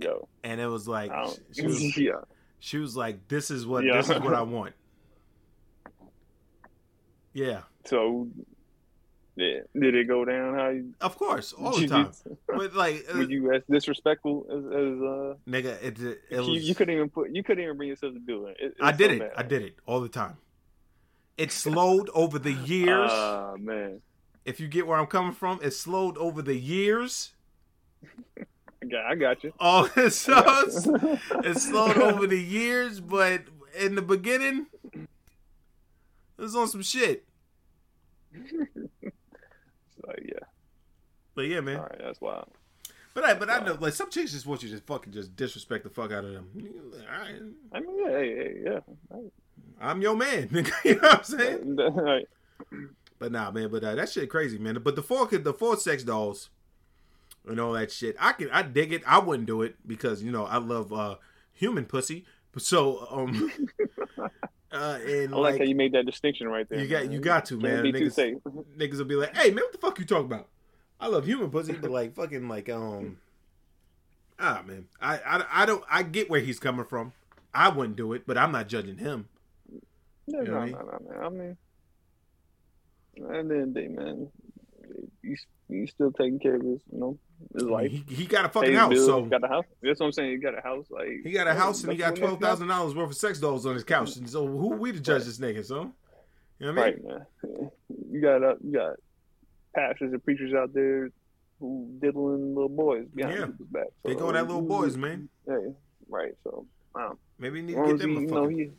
[0.01, 1.13] Yo, And it was like
[1.53, 2.13] she was, yeah.
[2.61, 3.97] she was like, This is what Yeah.
[3.99, 4.73] this is what I want.
[7.35, 7.63] Yeah.
[7.85, 8.29] So,
[9.37, 10.55] yeah, did it go down?
[10.55, 10.93] How you?
[11.01, 12.11] Of course, all the time.
[12.47, 15.35] But like uh, Were you as disrespectful as, as uh?
[15.49, 17.31] nigga, it, it, it was you, you couldn't even put.
[17.31, 18.57] You couldn't even bring yourself to do it.
[18.61, 19.19] it I did so it.
[19.21, 19.33] bad.
[19.37, 20.37] I did it all the time.
[21.39, 23.11] It slowed over the years.
[23.15, 24.01] Ah man,
[24.45, 27.33] if you get where I'm coming from, it slowed over the years.
[28.83, 29.53] I got, I got you.
[29.61, 30.87] Oh, so it's,
[31.47, 33.43] it slowed over the years, but
[33.79, 35.09] in the beginning, it
[36.37, 37.25] was on some shit.
[40.13, 40.47] So yeah,
[41.35, 41.77] But yeah, man.
[41.77, 42.49] all right, that's wild.
[43.15, 45.85] But I, but I know, like some chicks just want you to fucking just disrespect
[45.85, 46.49] the fuck out of them.
[47.13, 47.35] All right,
[47.73, 49.19] I mean, yeah, hey, yeah.
[49.81, 50.49] I'm your man.
[50.53, 50.73] nigga.
[50.85, 51.77] you know what I'm saying?
[51.95, 52.29] Right.
[53.19, 53.69] But nah, man.
[53.71, 54.79] But uh, that shit crazy, man.
[54.83, 56.49] But the four, the four sex dolls
[57.47, 59.03] and all that shit, I can, I dig it.
[59.07, 61.17] I wouldn't do it because you know I love uh
[61.53, 62.25] human pussy.
[62.59, 63.53] So um,
[64.73, 66.81] uh, and I like, like how you made that distinction right there.
[66.81, 67.13] You got man.
[67.13, 67.85] you got to, man.
[67.85, 68.41] Niggas,
[68.79, 70.49] niggas will be like, "Hey, man, what the fuck you talking about?"
[70.99, 73.19] I love human pussy, but like fucking like um,
[74.39, 77.13] ah man, I I, I don't I get where he's coming from.
[77.53, 79.29] I wouldn't do it, but I'm not judging him.
[80.27, 81.57] Yeah, You know no, I no, no, man.
[83.17, 84.29] I mean, at the end of the day, man,
[85.23, 85.37] you
[85.69, 87.19] you still taking care of his, you know,
[87.55, 87.91] his life.
[87.91, 89.65] he, he got a fucking house, bills, so got a house.
[89.83, 90.31] That's what I'm saying.
[90.33, 90.87] He got a house.
[90.91, 93.67] Like he got a house and he got twelve thousand dollars worth of sex dolls
[93.67, 94.17] on his couch.
[94.17, 95.65] And so who we to judge this nigga?
[95.65, 95.93] So
[96.59, 97.03] you know what I mean?
[97.05, 97.71] Right, man.
[98.11, 98.97] You got uh, you got
[99.75, 101.09] pastors and preachers out there
[101.61, 103.47] who diddling little boys behind Yeah.
[103.47, 103.87] people's back.
[104.05, 105.29] They going at little boys, man.
[105.49, 105.59] Yeah,
[106.09, 106.33] right.
[106.45, 108.71] So, um, Maybe you need to get them he, a, fucking, he,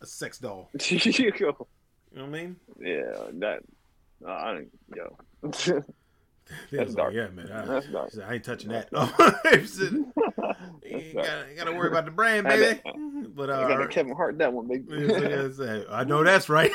[0.00, 0.70] a sex doll.
[0.88, 1.66] you go.
[2.12, 2.56] You know what I mean?
[2.80, 3.60] Yeah, that.
[4.24, 5.82] Uh, I don't, yo.
[6.70, 7.14] That's dark.
[7.14, 7.52] Like, yeah, man.
[7.52, 8.10] I, That's dark.
[8.10, 8.88] said, I ain't touching that.
[10.90, 12.80] You gotta, gotta worry about the brand, baby.
[13.34, 14.86] But uh, got Kevin Hart that one, baby.
[15.06, 16.72] Yeah, I know that's right.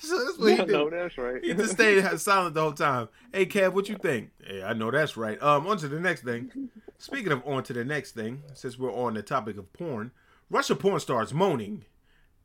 [0.00, 1.42] so that's what he I know that's right.
[1.42, 3.08] He just stayed silent the whole time.
[3.32, 4.30] Hey, Kev, what you think?
[4.44, 5.40] Hey, I know that's right.
[5.42, 6.68] Um, on to the next thing.
[6.98, 10.10] Speaking of on to the next thing, since we're on the topic of porn,
[10.50, 11.84] Russia porn stars moaning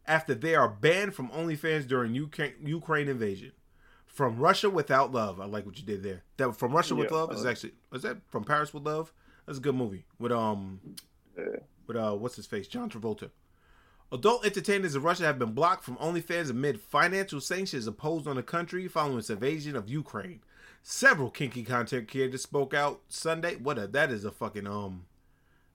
[0.05, 3.51] after they are banned from OnlyFans during Ukraine, Ukraine invasion.
[4.09, 5.39] From Russia Without Love.
[5.39, 6.23] I like what you did there.
[6.37, 9.13] That from Russia with Love is actually was that from Paris with Love?
[9.45, 10.79] That's a good movie with um
[11.37, 11.59] Yeah.
[11.87, 13.29] with uh what's his face John Travolta.
[14.11, 18.43] Adult entertainers in Russia have been blocked from OnlyFans amid financial sanctions imposed on the
[18.43, 20.41] country following its invasion of Ukraine.
[20.81, 23.55] Several kinky content creators spoke out Sunday.
[23.57, 25.05] What a that is a fucking um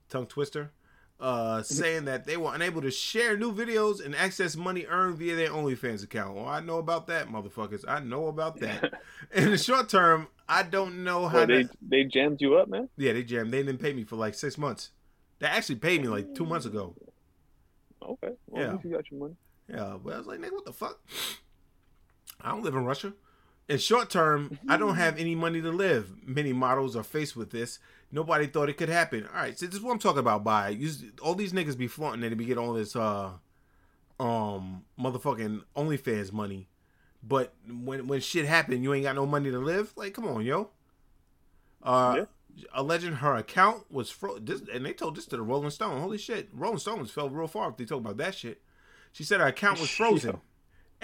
[0.09, 0.71] tongue twister.
[1.17, 5.33] Uh, saying that they were unable to share new videos and access money earned via
[5.33, 6.35] their OnlyFans account.
[6.35, 7.85] Well, I know about that, motherfuckers.
[7.87, 8.99] I know about that.
[9.33, 11.69] In the short term, I don't know how Well, they to.
[11.81, 12.89] they jammed you up, man.
[12.97, 13.51] Yeah, they jammed.
[13.51, 14.91] They didn't pay me for like six months.
[15.39, 16.95] They actually paid me like two months ago.
[18.03, 18.77] Okay, well, Yeah.
[18.83, 19.35] you got your money.
[19.69, 20.99] Yeah, but I was like, nigga, what the fuck?
[22.41, 23.13] I don't live in Russia.
[23.67, 26.11] In short term, I don't have any money to live.
[26.23, 27.79] Many models are faced with this.
[28.11, 29.27] Nobody thought it could happen.
[29.27, 30.43] All right, so this is what I'm talking about.
[30.43, 30.77] By
[31.21, 33.31] all these niggas be flaunting that they be getting all this uh,
[34.19, 36.67] um, motherfucking OnlyFans money,
[37.23, 39.93] but when when shit happen, you ain't got no money to live.
[39.95, 40.69] Like, come on, yo.
[41.81, 42.25] Uh,
[42.73, 46.01] alleging her account was fro- this, and they told this to the Rolling Stone.
[46.01, 48.61] Holy shit, Rolling Stones fell real far if they talk about that shit.
[49.11, 50.39] She said her account was frozen.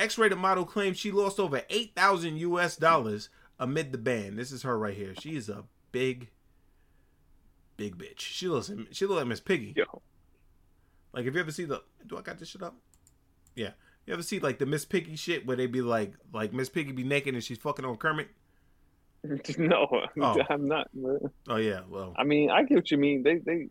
[0.02, 2.76] X-rated model claims she lost over eight thousand U.S.
[2.76, 3.30] dollars
[3.60, 4.36] amid the ban.
[4.36, 5.14] This is her right here.
[5.20, 6.30] She is a big,
[7.78, 8.20] big bitch.
[8.20, 9.74] She looks she look like Miss Piggy.
[9.76, 10.02] Yo.
[11.14, 12.76] Like, if you ever see the, do I got this shit up?
[13.56, 13.72] Yeah.
[14.06, 16.92] You ever see like the Miss Piggy shit where they be like, like Miss Piggy
[16.94, 18.30] be naked and she's fucking on Kermit?
[19.58, 19.88] no,
[20.20, 20.38] Oh.
[20.50, 20.88] I'm not.
[20.96, 21.20] Man.
[21.48, 23.22] Oh yeah, well, I mean, I get what you mean.
[23.22, 23.68] They they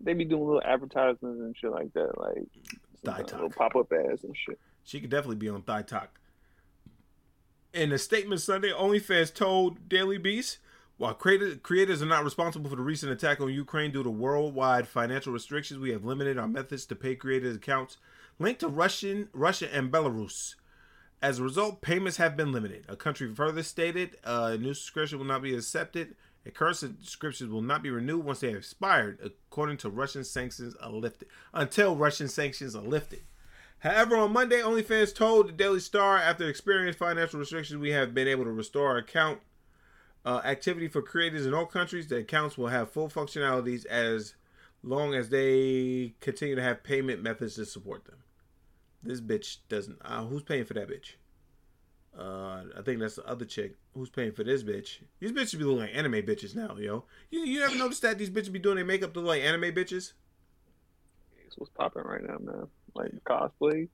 [0.00, 2.44] they be doing little advertisements and shit like that, like
[3.04, 4.60] Thigh little pop up ads and shit.
[4.86, 6.20] She could definitely be on Thigh Talk.
[7.74, 10.58] In a statement Sunday, OnlyFans told Daily Beast,
[10.96, 15.32] while creators are not responsible for the recent attack on Ukraine due to worldwide financial
[15.32, 17.98] restrictions, we have limited our methods to pay creators' accounts
[18.38, 20.54] linked to Russian, Russia and Belarus.
[21.20, 22.84] As a result, payments have been limited.
[22.88, 26.14] A country further stated a new subscription will not be accepted.
[26.46, 30.76] A current subscriptions will not be renewed once they have expired, according to Russian sanctions
[30.76, 31.28] are lifted.
[31.52, 33.22] Until Russian sanctions are lifted.
[33.80, 38.28] However, on Monday, OnlyFans told the Daily Star after experiencing financial restrictions, we have been
[38.28, 39.40] able to restore our account
[40.24, 42.08] uh, activity for creators in all countries.
[42.08, 44.34] The accounts will have full functionalities as
[44.82, 48.18] long as they continue to have payment methods to support them.
[49.02, 49.98] This bitch doesn't.
[50.04, 51.14] Uh, who's paying for that bitch?
[52.18, 53.76] Uh, I think that's the other chick.
[53.94, 54.98] Who's paying for this bitch?
[55.20, 57.04] These bitches be looking like anime bitches now, yo.
[57.30, 59.74] You you ever noticed that these bitches be doing their makeup to look like anime
[59.74, 60.12] bitches?
[61.46, 62.66] It's what's popping right now, man.
[62.96, 63.88] Like cosplay,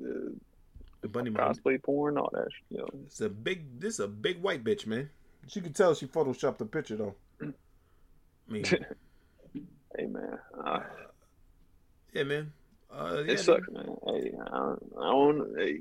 [0.00, 0.34] the
[1.02, 1.42] The bunny man.
[1.42, 2.48] cosplay porn, all that.
[2.50, 3.80] shit, Yo, It's a big.
[3.80, 5.10] This is a big white bitch, man.
[5.46, 7.14] She could tell she photoshopped the picture though.
[7.42, 8.64] I mean,
[9.96, 10.80] hey man, uh,
[12.12, 12.52] yeah, man.
[12.92, 13.96] Uh, it yeah, sucks, man.
[14.06, 15.58] Hey, I don't, I don't.
[15.58, 15.80] Hey,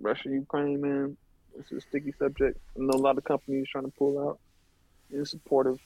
[0.00, 1.16] Russia, Ukraine, man.
[1.58, 2.58] It's a sticky subject.
[2.76, 4.38] I know a lot of companies trying to pull out
[5.10, 5.80] in support of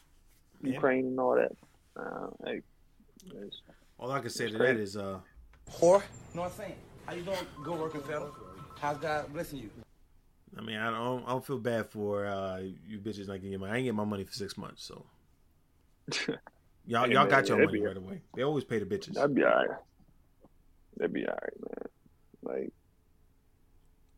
[0.62, 0.72] Yeah.
[0.74, 1.52] Ukraine and all that.
[1.96, 2.60] Uh, hey,
[3.98, 4.74] All I can say to great.
[4.74, 5.20] that is, uh,
[5.78, 6.02] Whore.
[6.34, 6.74] Know what I'm saying?
[7.06, 7.38] How you doing?
[7.64, 8.30] Good working, fella.
[8.80, 9.70] How's God blessing you?
[10.56, 13.60] I mean, I don't, I don't feel bad for uh, you bitches not getting your
[13.60, 13.72] money.
[13.72, 15.04] I ain't get my money for six months, so
[16.86, 18.20] y'all Hey, y'all man, got your money be- right away.
[18.34, 19.14] They always pay the bitches.
[19.14, 19.68] that'd be alright.
[20.96, 21.84] That'd be alright, man.
[22.42, 22.72] Like,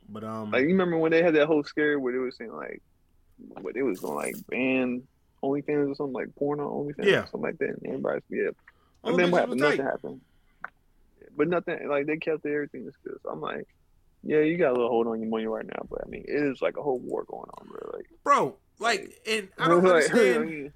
[0.08, 2.52] But um, like you remember when they had that whole scare where they was saying
[2.52, 2.80] like,
[3.60, 5.02] what they was gonna like ban
[5.42, 7.22] OnlyFans or something like porn on OnlyFans Yeah.
[7.24, 7.68] or something like that.
[7.70, 8.48] And everybody's yeah.
[9.04, 9.60] all And the then what happened?
[9.60, 10.20] Nothing happened.
[11.36, 13.16] But nothing like they kept everything was good.
[13.22, 13.66] So I'm like,
[14.22, 16.42] yeah, you got a little hold on your money right now, but I mean, it
[16.42, 17.90] is like a whole war going on, bro.
[17.92, 18.56] Like, bro.
[18.78, 20.72] Like, and I don't like, understand.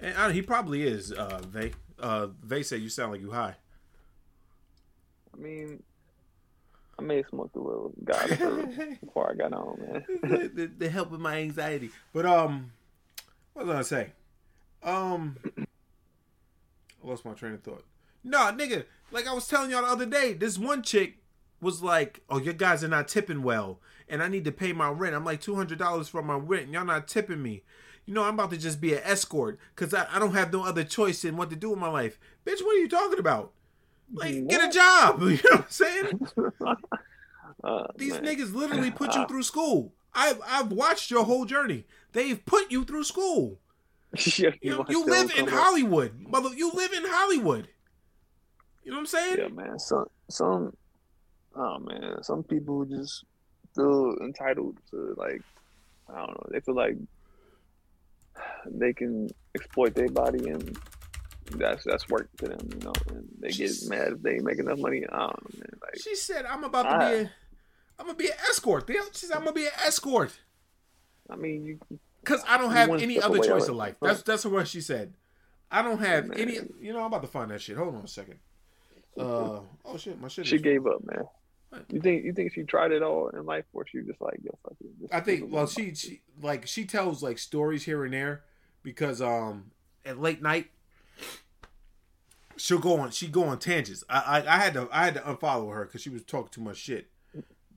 [0.00, 1.12] And I, he probably is.
[1.12, 1.72] Uh, Vay.
[1.98, 3.54] Uh, Vay said you sound like you high.
[5.32, 5.82] I mean,
[6.98, 8.28] I may have smoked a little God
[9.00, 10.04] before I got on, man.
[10.22, 11.90] the, the, the help with my anxiety.
[12.12, 12.72] But um,
[13.54, 14.12] what was I gonna say?
[14.82, 15.66] Um, I
[17.02, 17.84] lost my train of thought.
[18.24, 21.18] No, nigga, like I was telling y'all the other day, this one chick
[21.60, 24.88] was like, "Oh, your guys are not tipping well, and I need to pay my
[24.90, 25.14] rent.
[25.14, 27.62] I'm like two hundred dollars for my rent, and y'all not tipping me.
[28.06, 30.64] You know, I'm about to just be an escort because I, I don't have no
[30.64, 32.18] other choice in what to do with my life.
[32.44, 33.52] Bitch, what are you talking about?
[34.12, 35.20] Like, get a job.
[35.22, 36.28] You know what I'm saying?
[37.62, 38.24] Uh, These man.
[38.24, 39.94] niggas literally put you through school.
[40.14, 41.86] I've I've watched your whole journey.
[42.12, 43.58] They've put you through school.
[44.38, 46.50] yeah, You, you live in Hollywood, mother.
[46.54, 47.68] You live in Hollywood.
[48.84, 49.36] You know what I'm saying?
[49.38, 49.78] Yeah, man.
[49.78, 50.76] Some some
[51.54, 53.24] oh man, some people just
[53.74, 55.42] feel entitled to like
[56.12, 56.46] I don't know.
[56.50, 56.96] They feel like
[58.66, 60.76] they can exploit their body and
[61.52, 62.92] that's that's work to them, you know.
[63.10, 65.04] And they get Just- mad if they make enough money.
[65.10, 65.20] I don't
[65.54, 65.78] know, man.
[65.82, 67.20] Like She said, "I'm about to I- be.
[67.22, 67.30] A,
[67.98, 70.38] I'm gonna be an escort." She said, "I'm gonna be an escort
[71.30, 71.78] I mean, you
[72.20, 75.14] because I don't have any other choice in life." That's that's what she said.
[75.70, 76.38] I don't have Man.
[76.38, 76.58] any.
[76.80, 77.76] You know, I'm about to find that shit.
[77.76, 78.38] Hold on a second.
[79.18, 80.46] Uh oh shit, my shit.
[80.46, 81.24] she gave up, man.
[81.90, 84.56] You think you think she tried it all in life, or she just like yo
[84.62, 85.10] fuck it?
[85.10, 88.42] I think well she, she like she tells like stories here and there
[88.82, 89.70] because um
[90.04, 90.70] at late night
[92.56, 94.04] she'll go on she go on tangents.
[94.08, 96.60] I I, I had to I had to unfollow her because she was talking too
[96.60, 97.08] much shit.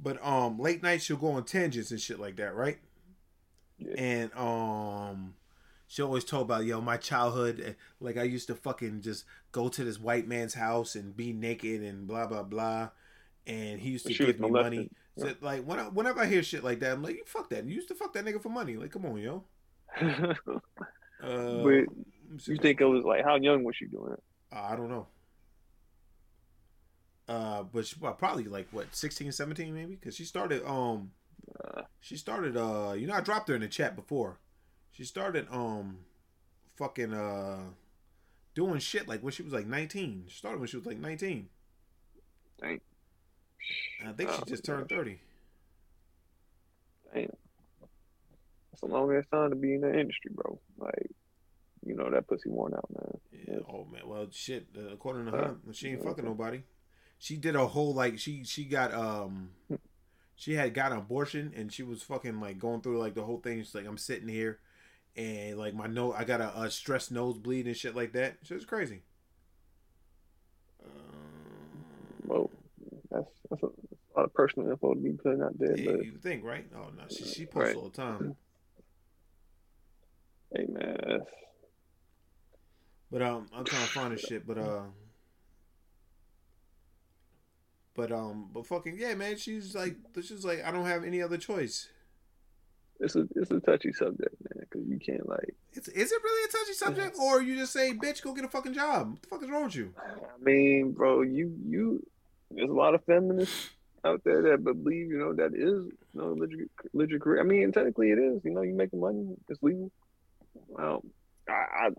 [0.01, 2.79] But um late night she'll go on tangents and shit like that, right?
[3.77, 3.93] Yeah.
[3.97, 5.35] And um
[5.87, 9.69] she always told about yo my childhood eh, like I used to fucking just go
[9.69, 12.89] to this white man's house and be naked and blah blah blah
[13.47, 14.73] and he used to She give me molested.
[14.73, 14.89] money.
[15.17, 17.65] So, like when I, whenever I hear shit like that, I'm like, you fuck that.
[17.65, 18.75] You used to fuck that nigga for money.
[18.75, 19.43] Like, come on, yo.
[21.23, 21.87] Uh, but let
[22.29, 22.51] me see.
[22.53, 24.23] you think it was like how young was she doing it?
[24.51, 25.07] I don't know.
[27.27, 31.11] Uh, but she, well, probably like what 16, 17 maybe because she started um,
[31.99, 34.37] she started uh, you know I dropped her in the chat before.
[34.95, 35.97] She started um,
[36.77, 37.59] fucking uh,
[38.53, 40.23] doing shit like when she was like nineteen.
[40.29, 41.49] She started when she was like nineteen.
[42.61, 42.79] Dang.
[43.99, 45.19] And I think she Oh, just turned thirty.
[47.13, 47.29] Damn.
[48.71, 50.59] That's a long ass time to be in the industry, bro.
[50.77, 51.11] Like,
[51.85, 53.19] you know that pussy worn out, man.
[53.49, 53.59] Yeah.
[53.69, 54.03] Oh man.
[54.05, 54.67] Well, shit.
[54.77, 56.61] Uh, according to her, she ain't fucking nobody.
[57.19, 59.49] She did a whole like she she got um
[60.35, 63.39] she had got an abortion and she was fucking like going through like the whole
[63.41, 63.59] thing.
[63.59, 64.59] She's like, I'm sitting here
[65.15, 68.37] and like my nose, I got a, a stress nosebleed and shit like that.
[68.43, 69.01] Shit was crazy.
[72.25, 72.49] Well,
[73.11, 75.77] that's that's a, a lot of personal info to be putting out there.
[75.77, 76.65] Yeah, But you think right?
[76.75, 77.75] Oh no, she she posts Right.
[77.75, 78.35] all the time.
[80.55, 81.21] hey, man,
[83.11, 84.45] But um, I'm trying to find this shit.
[84.47, 84.81] But uh,
[87.95, 89.37] but um, but fucking yeah, man.
[89.37, 91.89] She's like, she's like, I don't have any other choice.
[92.99, 95.55] It's a it's a touchy subject, man, because you can't like.
[95.73, 98.49] It's is it really a touchy subject, or you just say, bitch, go get a
[98.49, 99.11] fucking job?
[99.11, 99.93] What the fuck is wrong with you?
[99.97, 102.05] I mean, bro, you you
[102.51, 103.71] there's a lot of feminists
[104.05, 107.41] out there that believe, you know, that is you know legit legit career.
[107.41, 108.43] I mean, technically it is.
[108.45, 109.91] You know, you making money, it's legal.
[110.69, 111.03] Well,
[111.49, 111.89] I I,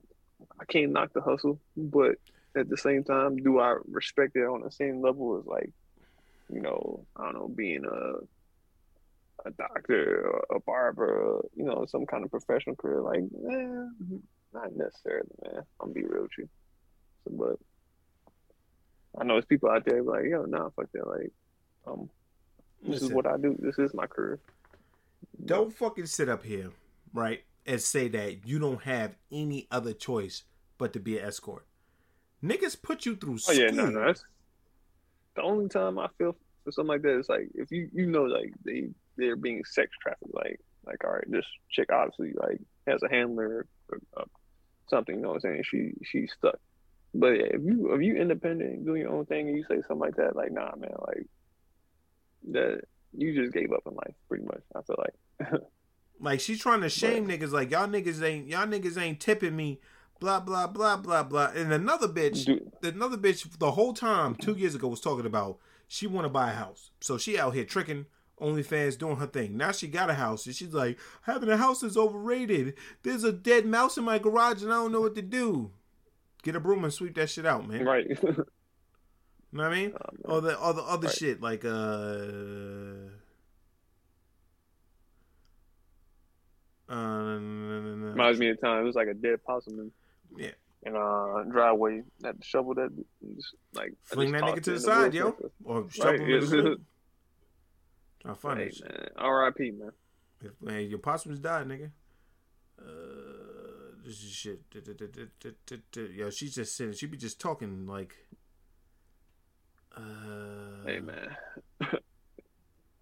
[0.60, 2.16] I can't knock the hustle, but
[2.56, 5.70] at the same time, do I respect it on the same level as like,
[6.50, 8.14] you know, I don't know, being a
[9.46, 13.00] a doctor or a barber, you know, some kind of professional career.
[13.00, 14.14] Like, eh,
[14.52, 15.62] not necessarily, man.
[15.80, 16.48] I'm gonna be real with you.
[17.24, 17.58] So, but
[19.20, 21.06] I know there's people out there like, yo, nah, fuck that.
[21.06, 21.32] Like,
[21.86, 22.08] um,
[22.86, 23.56] this is what I do.
[23.58, 24.38] This is my career.
[25.44, 26.70] Don't fucking sit up here,
[27.12, 30.42] right, and say that you don't have any other choice
[30.78, 31.66] but to be an escort.
[32.44, 33.56] Niggas put you through Oh school.
[33.56, 34.06] yeah, no, no.
[34.06, 34.24] That's
[35.34, 38.24] the only time I feel for something like that is like if you you know
[38.24, 40.34] like they they're being sex trafficked.
[40.34, 44.24] Like like all right, this chick obviously like has a handler or uh,
[44.88, 45.16] something.
[45.16, 45.64] You know what I'm saying?
[45.70, 46.58] She she's stuck.
[47.14, 49.98] But yeah, if you if you independent doing your own thing and you say something
[49.98, 51.26] like that, like nah, man, like
[52.52, 52.80] that
[53.12, 54.62] you just gave up in life pretty much.
[54.74, 55.60] I feel like.
[56.20, 57.52] Like she's trying to shame niggas.
[57.52, 59.80] Like y'all niggas ain't y'all niggas ain't tipping me.
[60.18, 61.50] Blah blah blah blah blah.
[61.54, 62.48] And another bitch,
[62.82, 66.52] another bitch, the whole time two years ago was talking about she want to buy
[66.52, 66.90] a house.
[67.00, 68.06] So she out here tricking
[68.40, 69.56] OnlyFans, doing her thing.
[69.56, 72.74] Now she got a house, and she's like, having a house is overrated.
[73.02, 75.70] There's a dead mouse in my garage, and I don't know what to do.
[76.42, 77.84] Get a broom and sweep that shit out, man.
[77.84, 78.06] Right.
[79.52, 79.94] You know what I mean?
[80.26, 81.68] all the all the other shit like uh
[86.92, 89.90] uh Reminds me of time it was like a dead possum in,
[90.36, 90.50] yeah.
[90.82, 92.02] in uh driveway.
[92.22, 92.90] To shovel that
[93.34, 95.34] just like Fling that nigga to it the side, yo.
[95.64, 96.76] Or shovel Right.
[98.26, 99.08] To find Hey, man.
[99.16, 99.70] R.I.P.
[99.72, 99.92] Man.
[100.42, 101.90] If, man, your possums died, nigga.
[102.78, 102.84] Uh,
[104.04, 104.60] this is shit.
[106.14, 106.92] Yo, she's just sitting.
[106.92, 108.14] She be just talking like.
[109.96, 110.00] Uh,
[110.84, 111.36] Hey man.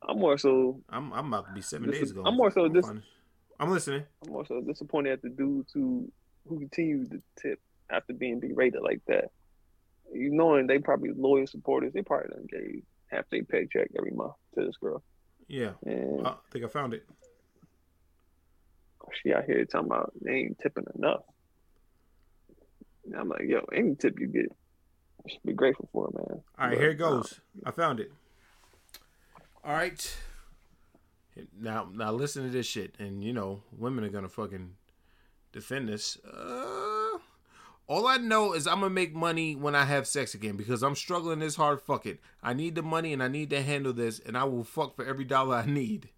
[0.09, 2.23] I'm more so I'm I'm about to be seven This days ago.
[2.25, 2.91] I'm more so I'll dis-.
[3.61, 4.05] I'm listening.
[4.25, 6.11] I'm more so disappointed at the dudes who
[6.49, 7.61] who continue to tip
[7.91, 9.31] after being berated like that.
[10.13, 14.35] You knowing they probably loyal supporters, they probably done gave half their paycheck every month
[14.55, 15.03] to this girl.
[15.49, 17.05] Yeah, And I think I found it.
[19.23, 21.23] she out here talking about they ain't tipping enough.
[23.05, 26.27] And I'm like, yo, any tip you get, you should be grateful for, it, man.
[26.31, 27.41] All right, But, here it goes.
[27.65, 28.11] I found it.
[29.63, 30.17] All right.
[31.59, 34.77] Now, now listen to this shit, and you know, women are gonna fucking
[35.53, 36.17] defend this.
[36.25, 36.31] Uh,
[37.87, 40.95] all I know is I'm gonna make money when I have sex again because I'm
[40.95, 41.83] struggling this hard.
[41.83, 42.21] Fuck it.
[42.43, 45.05] I need the money and I need to handle this, and I will fuck for
[45.05, 46.09] every dollar I need.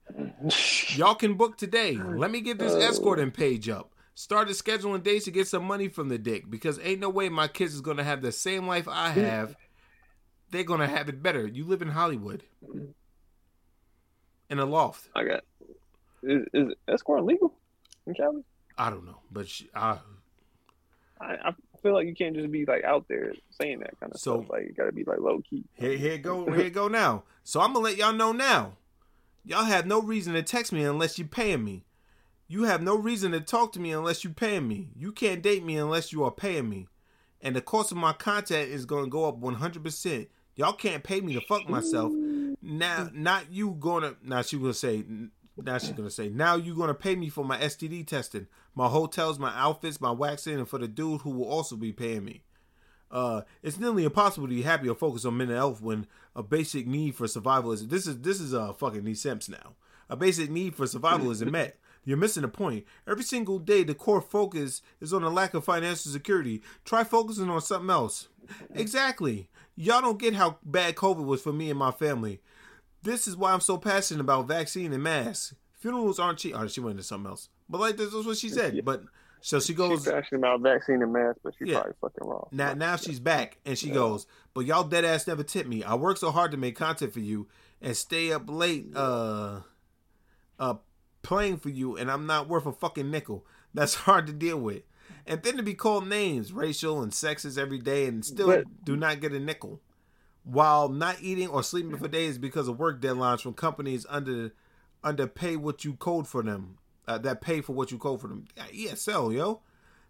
[0.91, 1.97] Y'all can book today.
[1.97, 3.93] Let me get this escorting page up.
[4.15, 7.49] Started scheduling dates to get some money from the dick because ain't no way my
[7.49, 9.57] kids is gonna have the same life I have.
[10.51, 11.47] They're gonna have it better.
[11.47, 12.45] You live in Hollywood.
[14.49, 15.09] In a loft.
[15.17, 15.45] I got.
[16.23, 17.53] Is, is escort legal
[18.07, 18.43] in Cali?
[18.79, 19.99] I don't know, but she, I,
[21.21, 24.21] I, I feel like you can't just be like out there saying that kind of
[24.21, 24.51] So- stuff.
[24.51, 25.65] Like you gotta be like low key.
[25.75, 27.25] Here, here go, here go now.
[27.45, 28.73] So I'm gonna let y'all know now.
[29.45, 31.85] Y'all have no reason to text me unless you're paying me.
[32.49, 34.89] You have no reason to talk to me unless you're paying me.
[34.97, 36.89] You can't date me unless you are paying me.
[37.41, 40.27] And the cost of my content is gonna go up 100%.
[40.57, 42.13] Y'all can't pay me to fuck myself.
[42.63, 44.15] Now, not you gonna.
[44.25, 45.05] Now she gonna say.
[45.57, 46.28] Now she's gonna say.
[46.28, 50.59] Now you're gonna pay me for my STD testing, my hotels, my outfits, my waxing,
[50.59, 52.43] and for the dude who will also be paying me.
[53.11, 56.87] Uh, it's nearly impossible to be happy or focus on mental health when a basic
[56.87, 57.87] need for survival is.
[57.89, 59.74] This is this is a uh, fucking knee Sims now.
[60.09, 61.78] A basic need for survival isn't met.
[62.05, 62.85] You're missing the point.
[63.09, 66.62] Every single day, the core focus is on the lack of financial security.
[66.85, 68.28] Try focusing on something else.
[68.74, 69.49] Exactly.
[69.74, 72.41] Y'all don't get how bad COVID was for me and my family.
[73.07, 75.55] This is why I'm so passionate about vaccine and masks.
[75.78, 76.55] Funerals aren't cheap.
[76.57, 77.49] Oh, she went into something else.
[77.69, 78.85] But like this is what she said.
[78.85, 79.03] But
[79.41, 80.01] so she goes.
[80.05, 81.74] She's passionate about vaccine and masks, but she's Yeah.
[81.81, 82.49] probably fucking wrong.
[82.51, 85.85] Now, now she's back, and she goes, "But y'all dead ass never tip me.
[85.85, 87.47] I work so hard to make content for you
[87.81, 89.61] and stay up late, uh,
[90.59, 90.74] uh,
[91.23, 93.47] playing for you, and I'm not worth a fucking nickel.
[93.74, 94.83] That's hard to deal with.
[95.27, 98.97] And then to be called names, racial and sexist every day, and still But- do
[98.97, 99.81] not get a nickel,
[100.47, 104.52] while not eating or sleeping for days because of work deadlines from companies under
[105.02, 106.78] under pay what you code for them,
[107.09, 108.47] uh, that pay for what you code for them.
[108.56, 109.60] ESL, yo."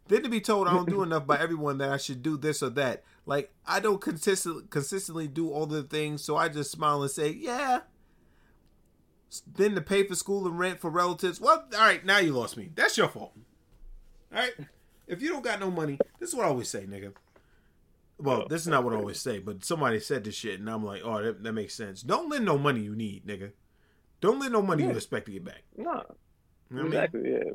[0.09, 2.63] Then to be told I don't do enough by everyone that I should do this
[2.63, 3.03] or that.
[3.25, 7.31] Like I don't consistently consistently do all the things, so I just smile and say,
[7.31, 7.81] "Yeah."
[9.47, 11.41] Then to pay for school and rent for relatives.
[11.41, 12.71] Well, all right, now you lost me.
[12.75, 13.33] That's your fault.
[14.33, 14.55] All right,
[15.07, 17.13] if you don't got no money, this is what I always say, nigga.
[18.19, 20.71] Well, oh, this is not what I always say, but somebody said this shit, and
[20.71, 22.01] I'm like, oh, that, that makes sense.
[22.03, 23.53] Don't lend no money you need, nigga.
[24.23, 25.63] Don't lend no money you expect to get back.
[25.77, 26.93] Nah, You know what I mean?
[26.95, 27.31] exactly.
[27.33, 27.53] Yeah.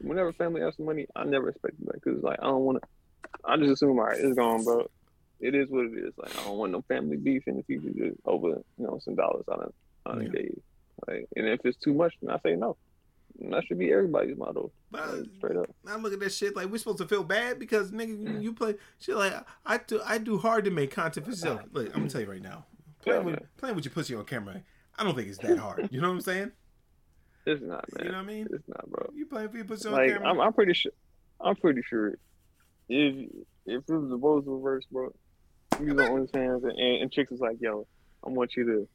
[0.00, 2.78] Whenever family asks for money, I never expect it back because like I don't want
[2.82, 2.88] to.
[3.44, 4.86] I just assume all right, it's gone, bro.
[5.40, 6.12] It is what it is.
[6.16, 9.14] Like I don't want no family beef in the future just over you know some
[9.14, 10.30] dollars on a on a Yeah.
[10.30, 10.50] day.
[11.08, 12.76] Like, and if it's too much, then I say no.
[13.50, 14.70] That should be everybody's motto.
[14.92, 15.68] Like, straight up.
[15.86, 18.52] I look at that shit like we're supposed to feel bad because nigga you, you
[18.52, 19.32] play shit like
[19.66, 21.62] I do I do hard to make content for yourself.
[21.72, 22.64] Look, I'm gonna tell you right now,
[23.02, 23.48] playing Yeah, with man.
[23.56, 24.62] playing with your pussy on camera,
[24.96, 25.88] I don't think it's that hard.
[25.90, 26.52] You know what I'm saying?
[27.46, 28.06] It's not, man.
[28.06, 28.48] You know what I mean?
[28.50, 29.10] It's not, bro.
[29.14, 30.26] You playing for your pussy on camera?
[30.30, 30.92] I'm, I'm pretty sure.
[31.42, 32.14] I'm pretty sure.
[32.88, 33.28] If
[33.66, 35.12] if it was the roles reversed, bro,
[35.78, 37.86] you was on OnlyFans and, and chicks was like, "Yo,
[38.26, 38.88] I want you to,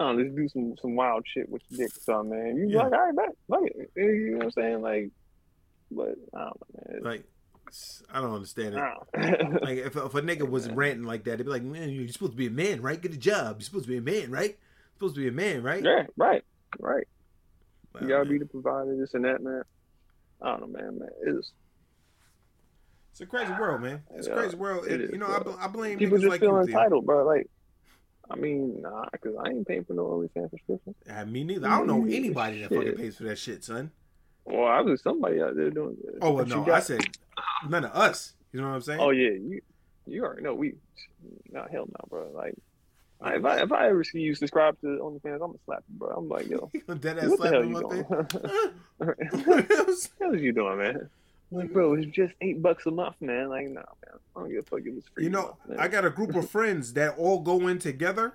[0.00, 2.82] Know, let's do some some wild shit with your dick, or something, man." You Yeah.
[2.84, 4.80] like, "All right, bet, fuck it." You know what I'm saying?
[4.82, 5.10] Like,
[5.90, 7.02] but I don't know, man.
[7.02, 7.24] like
[8.12, 8.78] I don't understand it.
[8.78, 9.62] Don't.
[9.62, 12.32] Like if, if a nigga was ranting like that, they'd be like, "Man, you're supposed
[12.32, 13.00] to be a man, right?
[13.00, 13.56] Get a job.
[13.58, 14.50] You're supposed to be a man, right?
[14.50, 16.42] You're supposed to be a man, right?" yeah, right,
[16.80, 17.06] right.
[17.92, 19.62] Well, You gotta man, be the provider, this and that, man.
[20.42, 20.98] I don't know, man.
[20.98, 21.52] Man, it's
[23.12, 24.02] It's a crazy world, man.
[24.14, 24.86] It's a Yeah, crazy world.
[24.86, 25.56] it It- is, you know, I, bro.
[25.60, 27.26] I blame people just like feel entitled, bro.
[27.26, 27.48] Like,
[28.30, 30.94] I mean, nah, because I ain't paying for no OnlyFans subscription.
[31.10, 31.66] Ah, me neither.
[31.68, 33.90] I don't know Mm, anybody that fucking pays for that shit, son.
[34.44, 35.96] Well, I was somebody out there doing.
[36.04, 36.14] it.
[36.22, 37.00] Oh well, no, got- I said
[37.68, 38.34] none of us.
[38.52, 39.00] You know what I'm saying?
[39.00, 39.60] Oh yeah, you
[40.06, 40.74] you already know we.
[41.50, 42.30] Not hell no, bro.
[42.34, 42.54] Like,
[43.20, 45.98] I- if I if I ever see you subscribe to OnlyFans, I'm gonna slap you,
[45.98, 46.10] bro.
[46.16, 46.70] I'm like, yo,
[47.00, 48.04] Dead ass what the slap hell you doing?
[48.96, 51.10] what the hell is you doing, man?
[51.52, 53.48] Like, bro, it's just eight bucks a month, man.
[53.48, 54.20] Like, nah, man.
[54.36, 55.24] I don't give a fuck if it's free.
[55.24, 55.80] You know, month.
[55.80, 58.34] I got a group of friends that all go in together.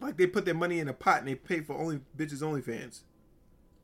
[0.00, 3.02] Like they put their money in a pot and they pay for only bitches OnlyFans.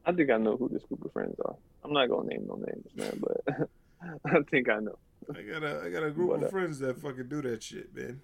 [0.05, 1.57] I think I know who this group of friends are.
[1.85, 3.69] I'm not gonna name no names, man, but
[4.27, 4.99] I think I know.
[5.35, 8.21] I got a I got a group of friends that fucking do that shit, man.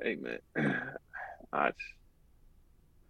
[0.00, 0.38] Hey, man,
[1.52, 1.72] I, uh,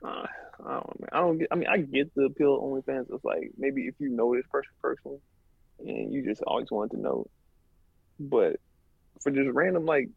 [0.03, 0.27] I
[0.59, 1.09] don't know, man.
[1.13, 1.49] I don't get.
[1.51, 3.07] I mean, I get the appeal of OnlyFans.
[3.13, 5.21] It's like maybe if you know this person personally,
[5.79, 7.27] and you just always wanted to know,
[8.19, 8.57] but
[9.21, 10.09] for just random like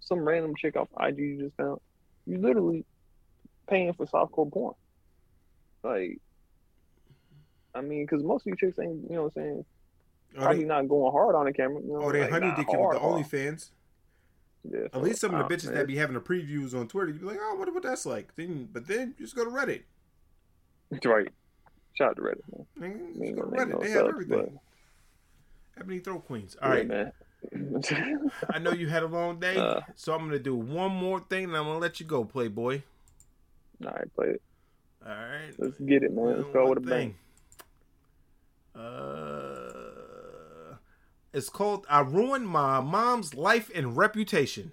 [0.00, 1.80] some random chick off IG you just found,
[2.26, 2.84] you literally
[3.68, 4.74] paying for softcore porn.
[5.82, 6.20] Like,
[7.74, 9.64] I mean, because most of you chicks ain't, you know what I'm saying,
[10.36, 11.82] Are probably they, not going hard on the camera.
[11.82, 12.98] You know, oh, they like, honey dick with the.
[12.98, 13.70] OnlyFans.
[14.70, 17.12] Yeah, At least some of the bitches man, that be having the previews on Twitter,
[17.12, 18.34] you be like, oh, wonder what that's like.
[18.34, 19.82] Then, but then you just go to Reddit.
[21.04, 21.28] right.
[21.92, 22.40] Shout out to Reddit,
[22.76, 23.34] man.
[23.34, 23.68] Go to Reddit.
[23.68, 24.58] no They have everything.
[25.78, 26.56] Ebony Throw Queens.
[26.62, 27.10] All right, yeah,
[27.52, 28.30] man.
[28.50, 29.80] I know you had a long day, Uh.
[29.96, 32.82] so I'm gonna do one more thing, and I'm gonna let you go, Playboy.
[33.84, 34.42] All right, play it.
[35.04, 35.52] All right.
[35.58, 36.38] Let's get it, man.
[36.38, 37.16] Let's go with a bang.
[38.74, 40.76] Uh,
[41.32, 44.72] it's called "I Ruined My Mom's Life and Reputation."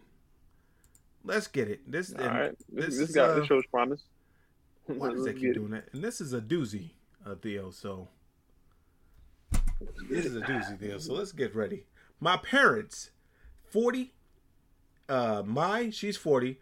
[1.23, 1.91] Let's get it.
[1.91, 4.02] This, All right, this, this this is, got uh, this shows promise.
[4.88, 5.72] Why does Let's keep get it.
[5.72, 5.84] that?
[5.94, 6.91] And this is a doozy,
[7.26, 7.69] uh, Theo.
[7.69, 8.07] So
[10.09, 10.99] this is a doozy, deal.
[10.99, 11.85] So let's get ready.
[12.19, 13.11] My parents,
[13.63, 14.13] forty.
[15.09, 16.59] Uh, my she's forty.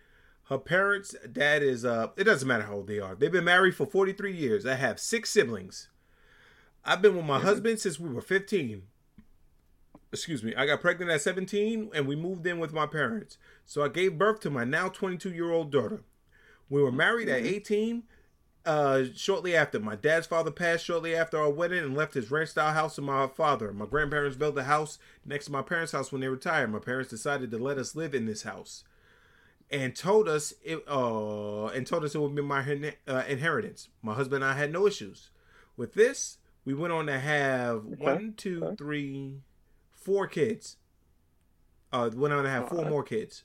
[0.49, 2.07] Her parents, dad is uh.
[2.17, 3.15] It doesn't matter how old they are.
[3.15, 4.65] They've been married for forty three years.
[4.65, 5.89] I have six siblings.
[6.85, 8.83] I've been with my husband since we were fifteen.
[10.11, 13.37] excuse me, I got pregnant at 17 and we moved in with my parents.
[13.65, 16.01] So I gave birth to my now 22 year old daughter.
[16.69, 18.03] We were married at 18.
[18.65, 22.49] Uh, shortly after, my dad's father passed shortly after our wedding and left his ranch
[22.49, 23.71] style house to my father.
[23.71, 26.71] My grandparents built a house next to my parents' house when they retired.
[26.71, 28.83] My parents decided to let us live in this house
[29.71, 33.89] and told us it uh and told us it would be my uh, inheritance.
[34.01, 35.29] My husband and I had no issues
[35.77, 36.37] with this.
[36.65, 39.41] We went on to have one, two, three,
[39.91, 40.77] four kids.
[41.91, 43.43] Uh, went on to have four more kids.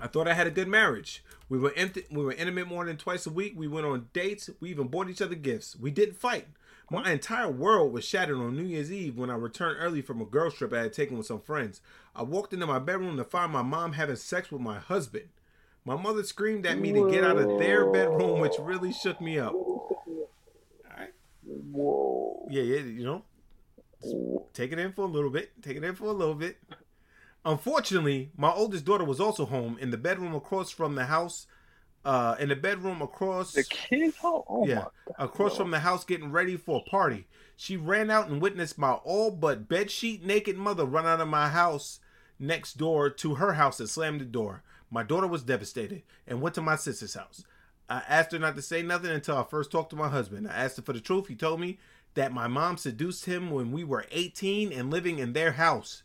[0.00, 1.24] I thought I had a good marriage.
[1.48, 3.54] We were int- we were intimate more than twice a week.
[3.56, 4.50] We went on dates.
[4.60, 5.76] We even bought each other gifts.
[5.76, 6.46] We didn't fight.
[6.90, 10.24] My entire world was shattered on New Year's Eve when I returned early from a
[10.24, 11.80] girls trip I had taken with some friends.
[12.14, 15.28] I walked into my bedroom to find my mom having sex with my husband.
[15.84, 19.38] My mother screamed at me to get out of their bedroom, which really shook me
[19.38, 19.52] up.
[21.44, 22.46] Whoa.
[22.50, 23.22] Yeah, yeah, you know,
[24.52, 25.50] take it in for a little bit.
[25.62, 26.56] Take it in for a little bit.
[27.46, 31.46] Unfortunately, my oldest daughter was also home in the bedroom across from the house.
[32.04, 34.14] Uh, in the bedroom across The kid?
[34.22, 34.92] Oh, oh yeah, my God.
[35.18, 37.26] across from the house getting ready for a party.
[37.56, 41.48] She ran out and witnessed my all but bedsheet naked mother run out of my
[41.48, 41.98] house
[42.38, 44.62] next door to her house and slammed the door.
[44.90, 47.42] My daughter was devastated and went to my sister's house.
[47.88, 50.48] I asked her not to say nothing until I first talked to my husband.
[50.48, 51.26] I asked her for the truth.
[51.28, 51.78] He told me
[52.14, 56.02] that my mom seduced him when we were 18 and living in their house.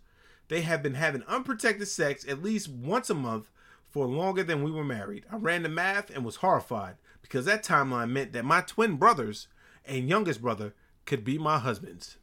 [0.51, 3.49] They have been having unprotected sex at least once a month
[3.89, 5.23] for longer than we were married.
[5.31, 9.47] I ran the math and was horrified because that timeline meant that my twin brothers
[9.85, 10.73] and youngest brother
[11.05, 12.17] could be my husbands.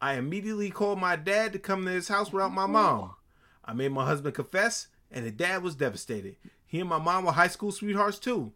[0.00, 3.14] I immediately called my dad to come to his house without my mom.
[3.62, 6.36] I made my husband confess, and the dad was devastated.
[6.64, 8.54] He and my mom were high school sweethearts too.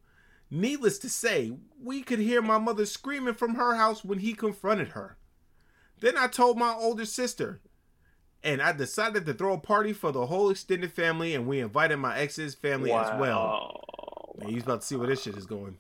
[0.51, 4.93] Needless to say, we could hear my mother screaming from her house when he confronted
[4.93, 5.19] her.
[6.01, 7.61] Then I told my older sister,
[8.43, 11.99] and I decided to throw a party for the whole extended family, and we invited
[11.99, 13.83] my ex's family as well.
[14.39, 15.79] Man, he's about to see where this shit is going.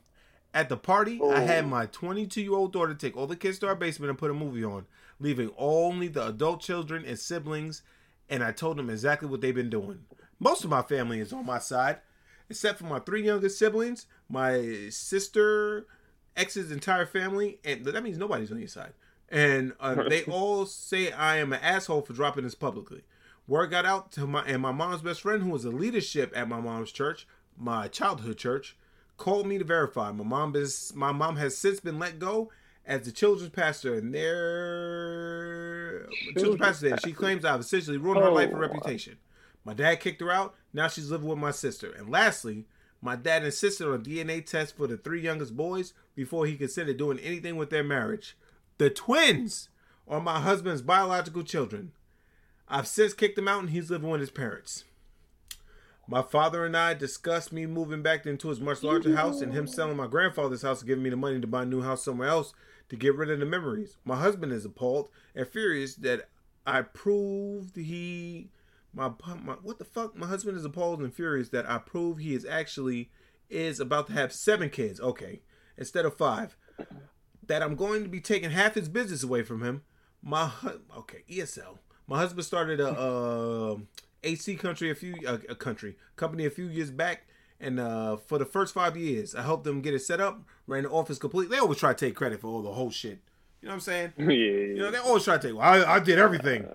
[0.53, 3.69] At the party, I had my 22 year old daughter take all the kids to
[3.69, 4.87] our basement and put a movie on,
[5.20, 7.82] leaving only the adult children and siblings,
[8.28, 10.01] and I told them exactly what they've been doing.
[10.39, 11.99] Most of my family is on my side,
[12.49, 15.87] except for my three youngest siblings, my sister,
[16.37, 18.93] ex's entire family, and that means nobody's on your side.
[19.31, 23.02] And uh, they all say I am an asshole for dropping this publicly.
[23.47, 26.48] Word got out to my and my mom's best friend, who was a leadership at
[26.48, 27.27] my mom's church,
[27.57, 28.77] my childhood church,
[29.16, 30.11] called me to verify.
[30.12, 32.51] My mom is my mom has since been let go
[32.86, 36.89] as the children's pastor, and their children's pastor.
[36.89, 39.16] There, she claims I've essentially ruined her life and reputation.
[39.65, 40.55] My dad kicked her out.
[40.73, 41.93] Now she's living with my sister.
[41.93, 42.65] And lastly,
[43.02, 46.97] my dad insisted on a DNA test for the three youngest boys before he considered
[46.97, 48.36] doing anything with their marriage.
[48.81, 49.69] The twins
[50.09, 51.93] are my husband's biological children.
[52.66, 54.85] I've since kicked him out and he's living with his parents.
[56.09, 59.66] My father and I discussed me moving back into his much larger house and him
[59.66, 62.28] selling my grandfather's house and giving me the money to buy a new house somewhere
[62.28, 62.55] else
[62.89, 63.98] to get rid of the memories.
[64.02, 66.31] My husband is appalled and furious that
[66.66, 68.48] I proved he
[68.94, 69.11] my,
[69.44, 70.16] my what the fuck?
[70.16, 73.11] My husband is appalled and furious that I prove he is actually
[73.51, 75.02] is about to have seven kids.
[75.02, 75.43] Okay,
[75.77, 76.57] instead of five.
[77.51, 79.83] That I'm going to be taking half his business away from him.
[80.23, 81.79] My hu- okay ESL.
[82.07, 83.77] My husband started a, uh
[84.23, 87.27] AC country a few uh, a country company a few years back.
[87.59, 90.85] And uh, for the first five years, I helped them get it set up, ran
[90.85, 91.51] the office complete.
[91.51, 93.19] They always try to take credit for all the whole shit.
[93.61, 94.13] You know what I'm saying?
[94.19, 95.57] Yeah, You know, they always try to take.
[95.57, 96.67] Well, I, I did everything.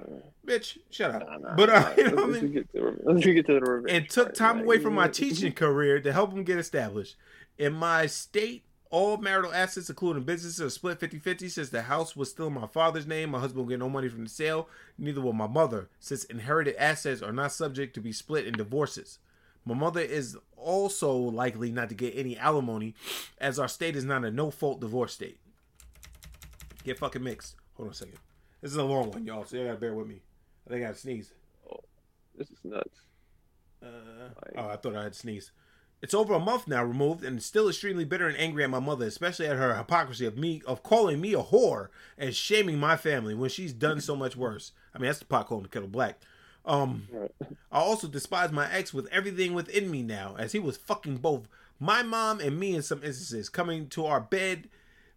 [0.45, 1.23] Bitch, shut up.
[1.55, 2.51] but uh, you know what I mean?
[2.51, 3.91] get to the, let's get to the revenge.
[3.95, 7.15] and took time away from my teaching career to help them get established.
[7.57, 8.63] In my state,
[8.95, 12.53] all marital assets, including businesses, are split 50 50 since the house was still in
[12.53, 13.31] my father's name.
[13.31, 16.77] My husband will get no money from the sale, neither will my mother, since inherited
[16.77, 19.19] assets are not subject to be split in divorces.
[19.65, 22.95] My mother is also likely not to get any alimony,
[23.37, 25.39] as our state is not a no fault divorce state.
[26.85, 27.57] Get fucking mixed.
[27.75, 28.19] Hold on a second.
[28.61, 30.21] This is a long one, y'all, so you gotta bear with me.
[30.65, 31.33] I think I gotta sneeze.
[32.37, 33.01] This is nuts.
[33.83, 35.51] Uh, oh, I thought I had sneezed.
[36.05, 39.07] It's over a month now removed, and still extremely bitter and angry at my mother,
[39.07, 43.33] especially at her hypocrisy of me of calling me a whore and shaming my family
[43.33, 44.71] when she's done so much worse.
[44.93, 46.19] I mean, that's the pot calling the kettle black.
[46.63, 47.07] Um,
[47.71, 51.47] I also despise my ex with everything within me now, as he was fucking both
[51.79, 54.69] my mom and me in some instances, coming to our bed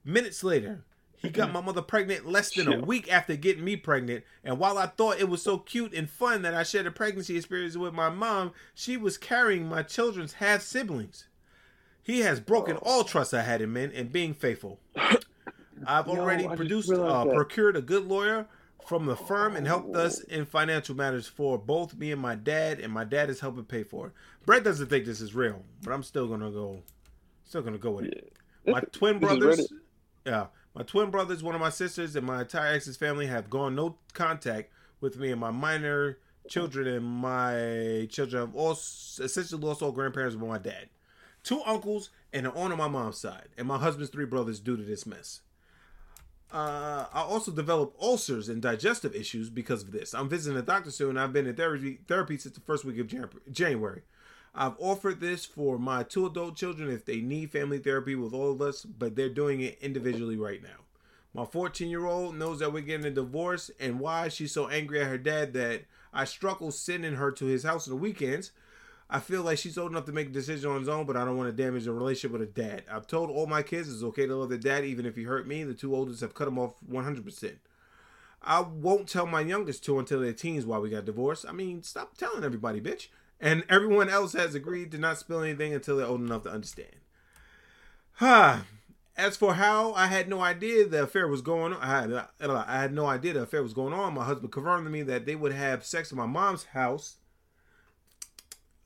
[0.07, 0.85] minutes later.
[1.21, 4.79] He got my mother pregnant less than a week after getting me pregnant, and while
[4.79, 7.93] I thought it was so cute and fun that I shared a pregnancy experience with
[7.93, 11.27] my mom, she was carrying my children's half siblings.
[12.03, 14.79] He has broken all trust I had in men and being faithful.
[15.87, 18.47] I've already produced, uh, procured a good lawyer,
[18.89, 22.81] from the firm and helped us in financial matters for both me and my dad,
[22.81, 24.13] and my dad is helping pay for it.
[24.47, 26.81] Brett doesn't think this is real, but I'm still gonna go,
[27.45, 28.33] still gonna go with it.
[28.67, 29.71] My twin brothers,
[30.25, 33.75] yeah, my twin brothers, one of my sisters, and my entire ex's family have gone
[33.75, 34.71] no contact
[35.01, 36.19] with me and my minor
[36.49, 40.89] children and my children have all essentially lost all grandparents but my dad.
[41.43, 44.77] Two uncles and an aunt on my mom's side, and my husband's three brothers due
[44.77, 45.41] to this mess.
[46.51, 50.15] Uh, I also developed ulcers and digestive issues because of this.
[50.15, 51.19] I'm visiting a doctor soon.
[51.19, 54.03] I've been in therapy therapy since the first week of Jan- January.
[54.61, 58.51] I've offered this for my two adult children if they need family therapy with all
[58.51, 60.81] of us, but they're doing it individually right now.
[61.33, 65.01] My 14 year old knows that we're getting a divorce and why she's so angry
[65.01, 65.83] at her dad that
[66.13, 68.51] I struggle sending her to his house on the weekends.
[69.09, 71.25] I feel like she's old enough to make a decision on his own, but I
[71.25, 72.83] don't want to damage the relationship with her dad.
[72.91, 75.47] I've told all my kids it's okay to love their dad, even if he hurt
[75.47, 75.63] me.
[75.63, 77.53] The two oldest have cut him off 100%.
[78.43, 81.47] I won't tell my youngest two until they're teens why we got divorced.
[81.49, 83.07] I mean, stop telling everybody, bitch.
[83.41, 86.97] And everyone else has agreed to not spill anything until they're old enough to understand.
[88.15, 88.65] Ha.
[89.17, 92.81] As for how I had no idea the affair was going on, I had, I
[92.81, 94.15] had no idea the affair was going on.
[94.15, 97.17] My husband confirmed to me that they would have sex in my mom's house.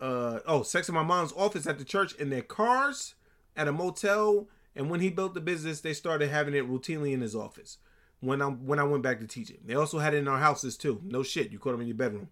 [0.01, 3.15] Uh, oh, sex in my mom's office at the church in their cars,
[3.57, 7.21] at a motel, and when he built the business, they started having it routinely in
[7.21, 7.79] his office.
[8.21, 10.77] When I when I went back to teaching, they also had it in our houses
[10.77, 11.01] too.
[11.05, 12.29] No shit, you caught them in your bedroom.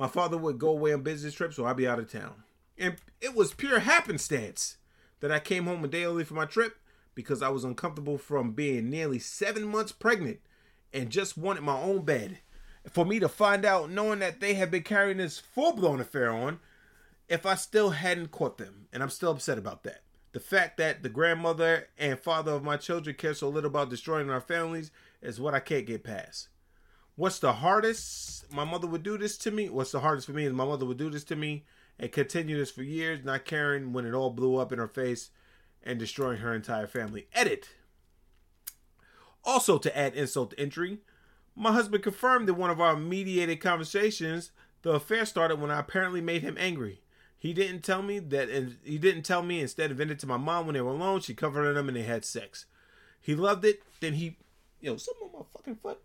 [0.00, 2.42] My father would go away on business trips, so I'd be out of town.
[2.78, 4.78] And it was pure happenstance
[5.20, 6.78] that I came home a day early for my trip
[7.14, 10.38] because I was uncomfortable from being nearly seven months pregnant
[10.90, 12.38] and just wanted my own bed.
[12.88, 16.30] For me to find out, knowing that they had been carrying this full blown affair
[16.30, 16.60] on,
[17.28, 20.00] if I still hadn't caught them, and I'm still upset about that.
[20.32, 24.30] The fact that the grandmother and father of my children care so little about destroying
[24.30, 26.48] our families is what I can't get past.
[27.20, 28.50] What's the hardest?
[28.50, 29.68] My mother would do this to me.
[29.68, 31.66] What's the hardest for me is my mother would do this to me
[31.98, 35.28] and continue this for years, not caring when it all blew up in her face
[35.82, 37.26] and destroying her entire family.
[37.34, 37.74] Edit.
[39.44, 41.00] Also, to add insult to injury,
[41.54, 46.22] my husband confirmed in one of our mediated conversations the affair started when I apparently
[46.22, 47.02] made him angry.
[47.38, 49.60] He didn't tell me that, and he didn't tell me.
[49.60, 51.20] Instead, of vented to my mom when they were alone.
[51.20, 52.64] She comforted him, and they had sex.
[53.20, 53.82] He loved it.
[54.00, 54.38] Then he,
[54.80, 56.00] yo, something on my fucking foot.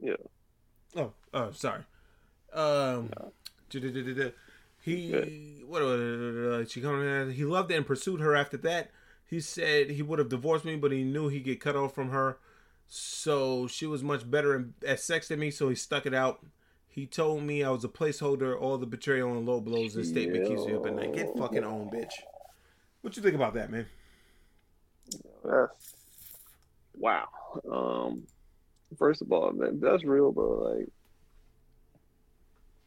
[0.00, 0.16] Yeah.
[0.96, 1.82] Oh, oh, sorry.
[2.52, 3.10] Um,
[4.80, 6.70] he what?
[6.70, 7.30] She come.
[7.30, 8.90] He loved it and pursued her after that.
[9.26, 12.10] He said he would have divorced me, but he knew he'd get cut off from
[12.10, 12.38] her.
[12.86, 16.44] So she was much better at sex than me, so he stuck it out.
[16.86, 18.58] He told me I was a placeholder.
[18.58, 19.94] All the betrayal and low blows.
[19.94, 21.14] This statement keeps you up at night.
[21.14, 22.12] Get fucking on, bitch.
[23.02, 23.86] What you think about that, man?
[25.44, 25.94] That's
[26.96, 27.28] wow.
[27.70, 28.26] Um,
[28.96, 30.74] first of all, man, that's real, bro.
[30.76, 30.88] Like,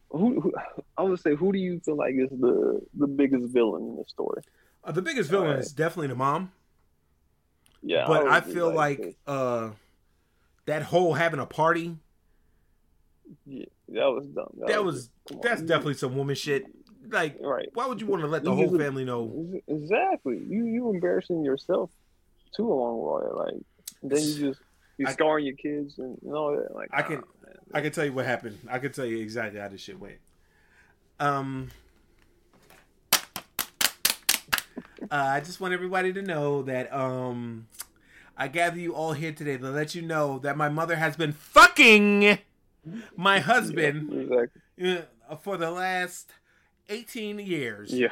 [0.09, 0.53] who, who
[0.97, 4.05] I would say, who do you feel like is the the biggest villain in the
[4.07, 4.41] story?
[4.83, 5.63] Uh, the biggest villain Alright.
[5.63, 6.51] is definitely the mom.
[7.83, 9.71] Yeah, but would I feel like, uh
[10.65, 11.97] that whole having a party
[13.45, 14.49] yeah, that was dumb.
[14.67, 15.41] that was come on.
[15.43, 16.65] that's definitely some woman shit.
[17.09, 17.67] Like, right.
[17.73, 19.51] why would you want to let the You whole family know?
[19.67, 20.39] Exactly.
[20.47, 21.89] You you embarrassing yourself
[22.55, 23.45] too along the way.
[23.45, 23.61] Like
[24.03, 24.61] then you just
[25.01, 26.75] you scarring your kids and you know that.
[26.75, 27.23] Like I can
[27.73, 28.57] I can tell you what happened.
[28.69, 30.17] I can tell you exactly how this shit went.
[31.19, 31.69] Um
[33.13, 33.17] uh,
[35.11, 37.67] I just want everybody to know that um
[38.37, 41.33] I gather you all here today to let you know that my mother has been
[41.33, 42.39] fucking
[43.15, 45.03] my husband exactly.
[45.29, 46.31] uh, for the last
[46.89, 47.93] 18 years.
[47.93, 48.09] Yeah.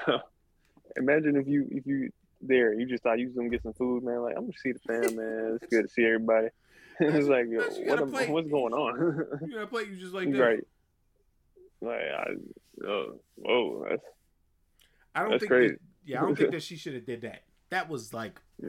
[0.97, 2.11] Imagine if you if you
[2.41, 4.21] there, you just thought you was gonna get some food, man.
[4.21, 5.59] Like I'm gonna see the fam, man.
[5.61, 6.49] It's good to see everybody.
[7.17, 9.25] it's like, yo, what what's going on?
[9.47, 10.39] You gotta play you just like this.
[10.39, 10.59] right.
[11.81, 12.25] Like I,
[12.87, 14.03] oh, whoa, that's
[15.15, 15.73] I don't That's think crazy.
[15.75, 17.43] That, yeah, I don't think that she should have did that.
[17.69, 18.67] That was like nah.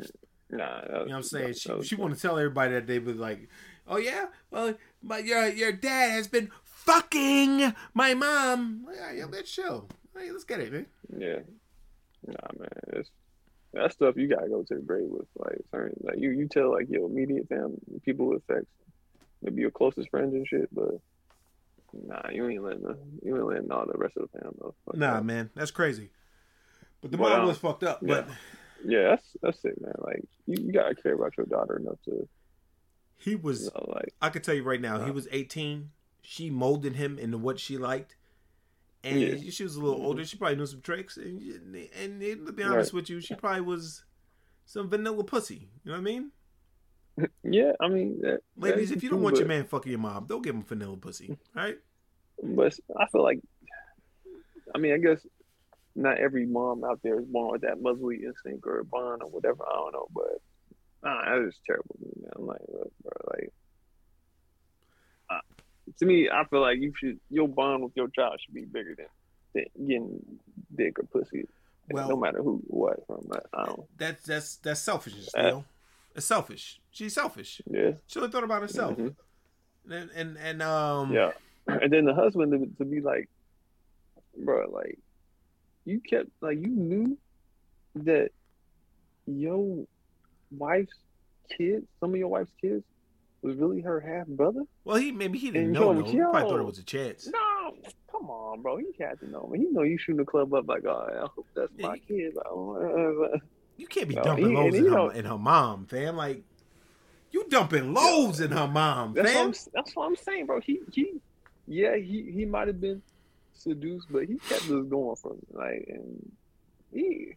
[0.50, 1.46] You know what I'm saying?
[1.48, 3.48] that She, was- she want to tell everybody that they was like,
[3.88, 8.86] oh yeah, well, my your your dad has been fucking my mom.
[9.14, 9.88] Yeah, let's chill.
[10.16, 10.86] Hey, let's get it, man.
[11.16, 11.38] Yeah.
[12.26, 13.10] Nah, man, it's
[13.72, 15.26] that stuff you gotta go to the grave with.
[15.36, 18.64] Like, certain, like you, you tell like your immediate family, people with sex,
[19.42, 20.94] maybe your closest friends and shit, but
[21.92, 24.74] nah, you ain't letting the, you ain't letting all the rest of the family know.
[24.86, 25.24] Fuck Nah, that.
[25.24, 26.10] man, that's crazy.
[27.00, 28.00] But the But, mom um, was fucked up.
[28.02, 28.28] But
[28.84, 29.94] Yeah, that's that's it, man.
[29.98, 32.28] Like you, you gotta care about your daughter enough to,
[33.18, 33.60] he was.
[33.64, 35.14] you know, like I could tell you right now, he Uh.
[35.14, 35.90] was 18.
[36.22, 38.16] She molded him into what she liked.
[39.02, 39.50] And Yeah.
[39.50, 40.24] she was a little older.
[40.24, 41.16] She probably knew some tricks.
[41.16, 41.40] And,
[42.00, 43.00] and, to be honest Right.
[43.00, 44.04] with you, she probably was
[44.66, 45.70] some vanilla pussy.
[45.84, 46.32] You know what I mean?
[47.42, 50.42] Yeah, I mean, that, Ladies, if you don't want your man fucking your mom, don't
[50.42, 51.36] give him vanilla pussy.
[51.54, 51.76] right?
[52.42, 53.40] But I feel like,
[54.74, 55.26] I mean, I guess
[55.96, 59.64] not every mom out there is born with that motherly instinct or bond or whatever.
[59.68, 60.40] I don't know, but
[61.02, 61.96] nah, that is terrible.
[61.98, 62.30] to me, Man.
[62.36, 62.60] I'm like,
[63.02, 63.59] bro, like, uh,
[65.98, 68.94] to me, I feel like you should your bond with your child should be bigger
[68.96, 69.06] than,
[69.54, 70.38] than getting
[70.74, 71.46] dick or pussy.
[71.92, 73.46] Well- no matter who, what, from that.
[73.52, 73.82] I don't.
[73.98, 75.64] That's that's that's selfishness, Uh, Neil.
[76.14, 76.80] It's selfish.
[76.90, 77.60] She's selfish.
[77.70, 77.92] Yeah.
[78.06, 78.96] She only thought about herself.
[78.96, 79.14] Mhm.
[79.90, 81.32] And, and and um Yeah.
[81.66, 83.28] And then the husband to, to be like,
[84.36, 84.98] bro, like,
[85.84, 87.16] you kept, like, you knew
[87.94, 88.30] that
[89.26, 89.84] your
[90.56, 90.96] wife's
[91.56, 92.82] kids, some of your wife's kids,
[93.42, 94.62] was really her half brother?
[94.84, 95.94] Well, he maybe he didn't And know.
[95.94, 96.02] though.
[96.10, 97.26] He probably thought it was a chance.
[97.26, 97.74] No,
[98.10, 98.76] come on, bro.
[98.76, 99.60] He had to know, man.
[99.62, 102.34] He know you shooting the club up like, oh, I hope that's my kid.
[103.76, 106.16] You can't be No, dumping he- loads in her, in her mom, fam.
[106.16, 106.42] Like
[107.30, 109.52] you dumping loads in her mom, That's fam.
[109.72, 110.60] That's what I'm saying, bro.
[110.60, 111.14] He he,
[111.66, 113.00] yeah, he he might have been
[113.54, 116.32] seduced, but he kept this going from like, and
[116.92, 117.36] he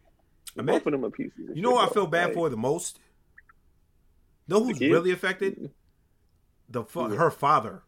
[0.56, 1.50] Man, both of them are pieces.
[1.54, 2.98] You know what I feel bad Like, for the most?
[4.46, 5.54] Know who's really affected?
[5.54, 5.66] Mm-hmm.
[6.74, 7.82] The fa- her father.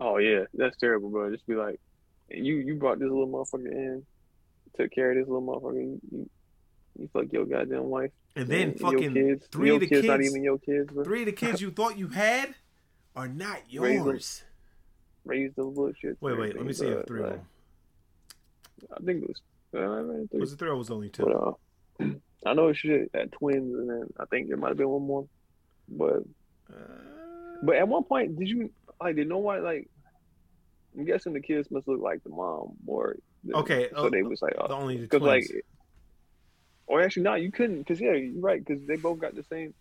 [0.00, 1.30] Oh yeah, that's terrible, bro.
[1.30, 1.78] Just be like,
[2.30, 4.06] you you brought this little motherfucker in,
[4.76, 5.74] took care of this little motherfucker.
[5.74, 6.30] You you,
[6.98, 10.06] you fuck your goddamn wife, And then your fucking kids, three your of the kids,
[10.06, 11.04] not even your kids, bro.
[11.04, 12.54] Three of the kids you thought you had
[13.14, 14.42] are not Raise yours.
[15.26, 16.16] Raised those little shits.
[16.20, 17.40] Wait, wait, let me see if three them.
[18.90, 19.40] I think it was.
[19.74, 20.40] Uh, three.
[20.40, 21.24] Was it three or was only two?
[21.24, 22.10] But, uh,
[22.46, 25.26] I know shit at twins, and then I think there might have been one more.
[25.88, 26.22] But
[27.62, 28.70] but at one point, did you
[29.00, 29.16] like?
[29.16, 29.88] Did no one like?
[30.96, 34.22] I'm guessing the kids must look like the mom or than- Okay, so uh, they
[34.22, 35.44] was like, oh, the only because like,
[36.86, 39.74] or actually no, you couldn't because yeah, you're right because they both got the same.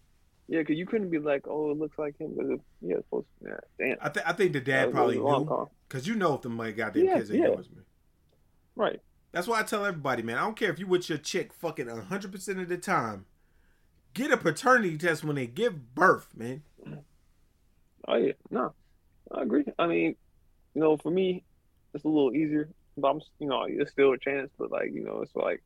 [0.48, 2.34] Yeah, because you couldn't be like, oh, it looks like him.
[2.36, 3.50] Because yeah, it's supposed to.
[3.50, 3.98] Yeah, damn.
[4.02, 6.76] I, th- I think the dad was probably knew because you know if the like
[6.78, 7.48] goddamn Yeah, kids ain't yeah.
[7.48, 7.86] yours, man.
[8.76, 9.00] Right.
[9.32, 10.38] That's why I tell everybody, man.
[10.38, 13.26] I don't care if you with your chick fucking hundred percent of the time.
[14.14, 16.64] Get a paternity test when they give birth, man.
[18.12, 18.74] Oh yeah, no,
[19.32, 19.64] I agree.
[19.80, 20.16] I mean,
[20.74, 21.44] you know, for me,
[21.94, 22.70] it's a little easier.
[22.98, 24.52] But I'm, you know, it's still a chance.
[24.60, 25.64] But like, you know, it's like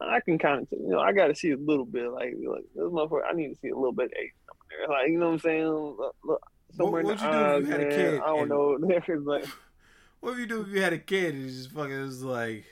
[0.00, 2.10] I can kind of, you know, I got to see a little bit.
[2.10, 4.88] Like, like this motherfucker, I need to see a little bit of.
[4.88, 5.96] Like, you know what I'm saying?
[6.24, 6.42] Look,
[6.74, 7.92] somewhere what'd in you the do if eyes, you had a man.
[7.92, 8.78] kid I don't know.
[9.26, 9.46] Like,
[10.20, 12.64] What if you do if you had a kid and just fucking it's like,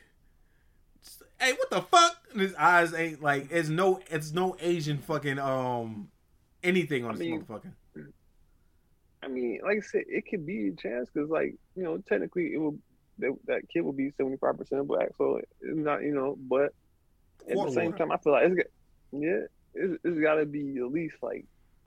[1.39, 2.17] hey, what the fuck?
[2.33, 6.11] And his eyes ain't like it's no it's no Asian fucking um
[6.63, 7.73] anything on I this mean, motherfucker.
[9.23, 12.53] I mean, like I said, it could be a chance because, like, you know, technically,
[12.55, 12.77] it will
[13.19, 16.73] that, that kid will be seventy five percent black, so it's not, you know, but
[17.49, 18.67] at the same time, I feel like it's got,
[19.13, 19.41] yeah,
[19.75, 21.45] it's, it's got to be at least like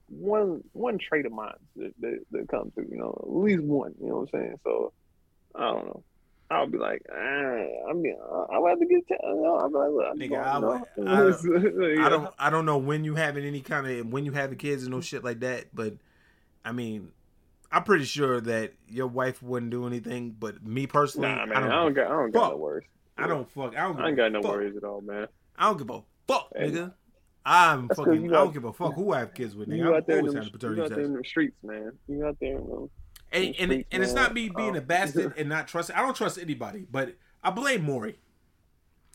[0.09, 3.95] one one trait of mine that, that that come through, you know, at least one,
[3.99, 4.59] you know what I'm saying?
[4.63, 4.93] So
[5.55, 6.03] I don't know.
[6.51, 9.07] I'll be like, ah, I mean, I'll have to get.
[9.07, 10.87] T- I'll be like, look, I'm Nigga, I, you know?
[10.97, 12.05] would- I, don't, Yeah.
[12.05, 14.83] I don't I don't know when you having any kind of when you having kids
[14.83, 15.93] and no shit like that, but
[16.63, 17.11] I mean,
[17.73, 20.35] I'm pretty sure that your wife wouldn't do anything.
[20.39, 22.87] But me personally, Nah, man, I don't, I don't got, I don't got no worries.
[23.17, 23.75] I don't fuck.
[23.75, 23.99] I don't.
[23.99, 24.51] I ain't got no fuck.
[24.51, 25.27] worries at all, man.
[25.57, 26.93] I don't give a fuck, Hey, nigga.
[27.45, 28.29] I'm That's fucking.
[28.29, 29.77] I don't give a fuck who I have kids with, nigga.
[29.77, 31.23] You I'm out there, in always them, having a you paternity out there in the
[31.25, 31.91] streets, man.
[32.07, 32.89] You out there in them,
[33.31, 34.79] And and, streets, and it's not me being Oh.
[34.79, 35.95] a bastard and not trusting.
[35.95, 38.19] I don't trust anybody, but I blame Maury,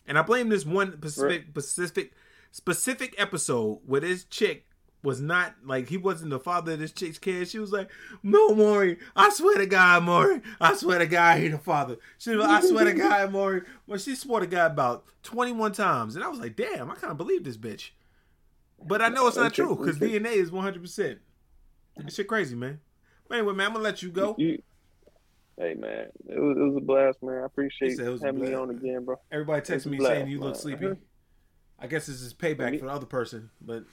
[0.06, 2.12] and I blame this one specific specific
[2.51, 4.66] specific episode where this chick
[5.03, 7.49] was not like he wasn't the father of this chick's kid.
[7.49, 7.91] She was like,
[8.23, 12.31] "No, Maury, I swear to God, Maury, I swear to God, he the father." She
[12.31, 15.73] was, like, "I swear to God, Maury." Well, she swore to God about twenty one
[15.73, 17.91] times, and I was like, "Damn, I kind of believe this bitch."
[18.85, 19.99] But I know it's not true because.
[19.99, 21.19] DNA is one hundred percent.
[21.97, 22.81] This shit crazy, man.
[23.29, 24.35] But anyway, man, I'm gonna let you go.
[24.39, 24.62] You,
[25.59, 27.43] hey man, it was, it was a blast, man.
[27.43, 29.16] I appreciate said it was a having me on again, bro.
[29.31, 30.87] Everybody It was texting a me blast, saying you look sleepy.
[30.87, 30.95] Uh-huh.
[31.79, 33.85] I guess this is payback for the other person, but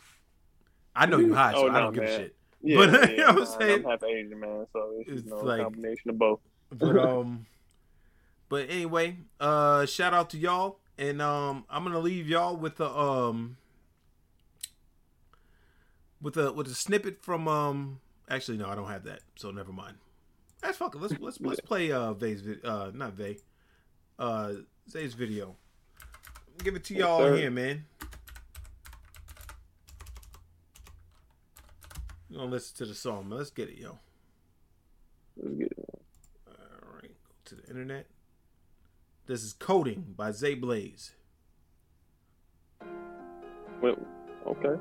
[0.96, 2.36] I know you high, so Oh, I don't give a shit.
[2.62, 3.86] Yeah, but yeah, you know what I'm saying?
[3.86, 6.40] I'm half Asian, man, so it's, It's you know, like- a combination of both.
[6.72, 7.46] But um,
[8.50, 12.90] but anyway, uh, shout out to y'all, and um, I'm gonna leave y'all with a
[12.90, 13.58] um,
[16.22, 18.00] with a with a snippet from um.
[18.30, 19.98] Actually, no, I don't have that, so never mind.
[20.62, 21.02] That's fuck it.
[21.02, 23.38] Let's let's let's play uh Vay's uh not Vay,
[24.18, 24.54] uh
[24.90, 25.56] Zay's video.
[26.64, 27.36] Give it to y'all sir.
[27.36, 27.86] here, man.
[32.36, 33.38] We're gonna listen to the song, man.
[33.38, 33.98] Let's get it, yo.
[35.38, 36.02] Let's get it.
[36.46, 36.54] All
[36.96, 38.08] right, go to the internet.
[39.26, 41.14] This is Coding by Zay Blaze.
[43.82, 43.96] Well,
[44.46, 44.76] okay.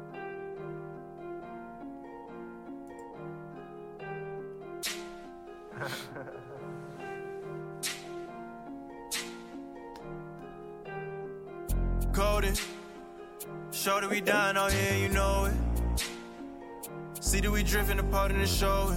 [12.13, 12.59] Coding.
[13.71, 15.74] Show that we done oh, out here, you know it.
[17.35, 18.95] See that we drifting apart in the show.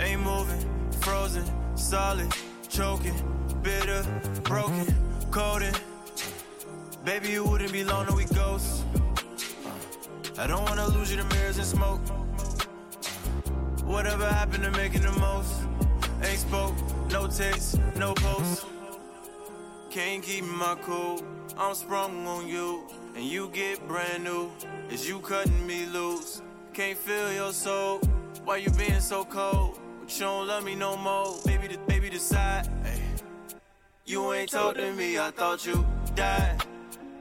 [0.00, 1.44] Ain't moving, frozen,
[1.76, 2.28] solid,
[2.68, 3.14] choking,
[3.62, 4.02] bitter,
[4.42, 4.92] broken,
[5.30, 5.76] coding.
[7.04, 8.82] Baby, you wouldn't be long till we ghosts.
[10.36, 12.00] I don't wanna lose you to mirrors and smoke.
[13.84, 15.54] Whatever happened to making the most?
[16.24, 16.74] Ain't spoke,
[17.12, 18.66] no text, no post.
[19.90, 21.22] Can't keep my cool.
[21.56, 22.82] I'm sprung on you,
[23.14, 24.50] and you get brand new.
[24.90, 26.42] Is you cutting me loose?
[26.72, 28.00] Can't feel your soul.
[28.44, 29.78] Why you being so cold?
[30.00, 31.36] But you don't love me no more.
[31.44, 32.66] Baby, the baby decide.
[32.84, 32.98] Ay.
[34.06, 35.18] You ain't talk to me.
[35.18, 36.64] I thought you died.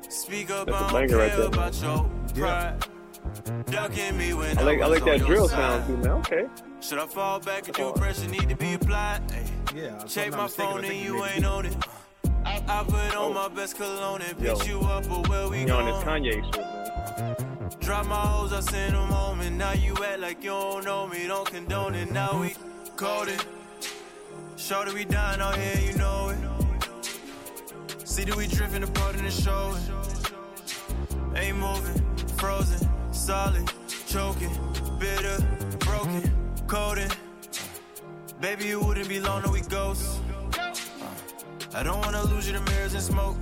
[0.08, 1.48] Speak up, That's a I don't banger care right there.
[1.48, 2.86] about your pride.
[3.66, 5.58] Ducking me when I like I was like that drill side.
[5.58, 6.12] sound too, man.
[6.20, 6.46] Okay.
[6.80, 9.22] Should I fall back and do pressure need to be applied?
[9.32, 9.44] Ay.
[9.76, 10.02] Yeah.
[10.02, 11.76] if Check my phone and you you ain't on it.
[12.46, 13.34] I put on oh.
[13.34, 14.56] my best cologne and Yo.
[14.56, 16.24] pick you up, but where we You on this going?
[16.24, 17.41] Kanye shit, man.
[17.92, 21.08] Drop my hoes, I send them home, and now you act like you don't know
[21.08, 22.10] me, don't condone it.
[22.10, 22.56] Now we
[23.28, 23.46] it.
[24.56, 28.08] Shorty, we dying out here, you know it.
[28.08, 29.76] See that we drifting apart in the show.
[31.36, 32.02] Ain't moving,
[32.38, 33.70] frozen, solid,
[34.08, 34.58] choking,
[34.98, 35.46] bitter,
[35.80, 36.32] broken,
[36.68, 37.12] coding.
[38.40, 40.22] Baby, you wouldn't be long till we ghosts.
[40.58, 40.74] Uh,
[41.74, 43.36] I don't wanna lose you to mirrors and smoke.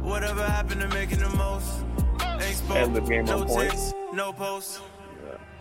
[0.00, 1.82] Whatever happened to making the most?
[2.42, 3.70] Ain't the game on point.
[3.70, 4.80] text, no post.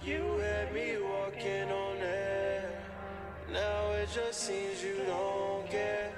[0.04, 2.72] You had me walking on air.
[3.52, 6.12] Now it just seems you don't care.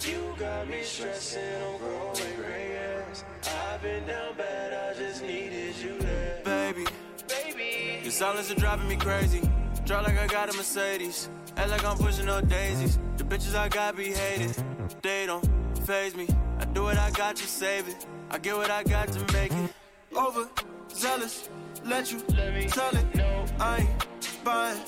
[0.00, 3.24] You got me stressing on growing gray hairs.
[3.70, 6.40] I've been down bad, I just needed you there.
[6.44, 6.86] Baby,
[7.28, 8.00] baby.
[8.02, 9.42] Your silence is driving me crazy.
[9.86, 11.28] Drive like I got a Mercedes.
[11.56, 12.98] Act like I'm pushing up daisies.
[13.16, 14.56] The bitches I got be hated.
[15.02, 15.46] They don't
[15.86, 16.26] phase me.
[16.58, 18.06] I do what I got to save it.
[18.30, 19.70] I get what I got to make it.
[20.16, 20.48] Over
[20.90, 21.48] zealous,
[21.84, 23.14] let you tell it.
[23.16, 24.78] No, I ain't buying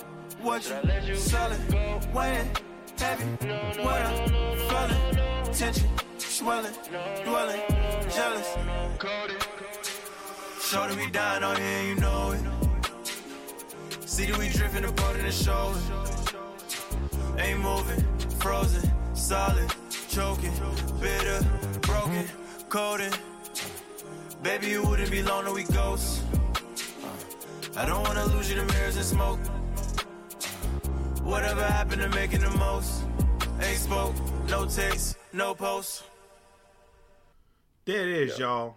[0.40, 0.62] what
[1.04, 1.60] you selling.
[2.14, 2.48] Weighing
[2.96, 3.24] heavy,
[3.82, 4.28] what I'm
[4.68, 5.52] feeling.
[5.52, 6.72] Tension, swelling,
[7.24, 7.60] dwelling,
[8.08, 8.56] jealous.
[10.60, 12.40] Shorty, we dying out here, you know it.
[14.08, 15.74] See that we drifting apart in the show.
[17.38, 18.04] Ain't moving,
[18.38, 19.74] frozen, solid,
[20.08, 20.52] choking,
[21.00, 21.44] bitter,
[21.82, 22.28] broken,
[22.68, 23.12] coding.
[24.42, 26.22] Baby, you wouldn't be long till we ghosts.
[27.76, 29.38] I don't wanna lose you to mirrors and smoke.
[31.22, 33.02] Whatever happened to making the most?
[33.60, 34.14] Ain't spoke,
[34.48, 36.04] no text, no post.
[37.84, 38.76] There it is, y'all.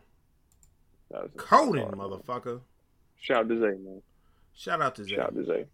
[1.11, 2.61] That Coding, motherfucker.
[3.19, 4.01] Shout out to Zay, man.
[4.55, 5.15] Shout out to Zay.
[5.15, 5.65] Shout out to Zay.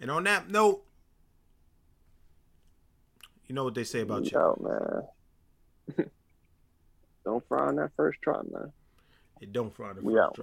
[0.00, 0.82] And on that note,
[3.46, 4.38] you know what they say about you.
[4.38, 5.02] Out, man.
[7.24, 8.72] Don't fry on that first try, man.
[9.40, 10.38] It don't fry the We out.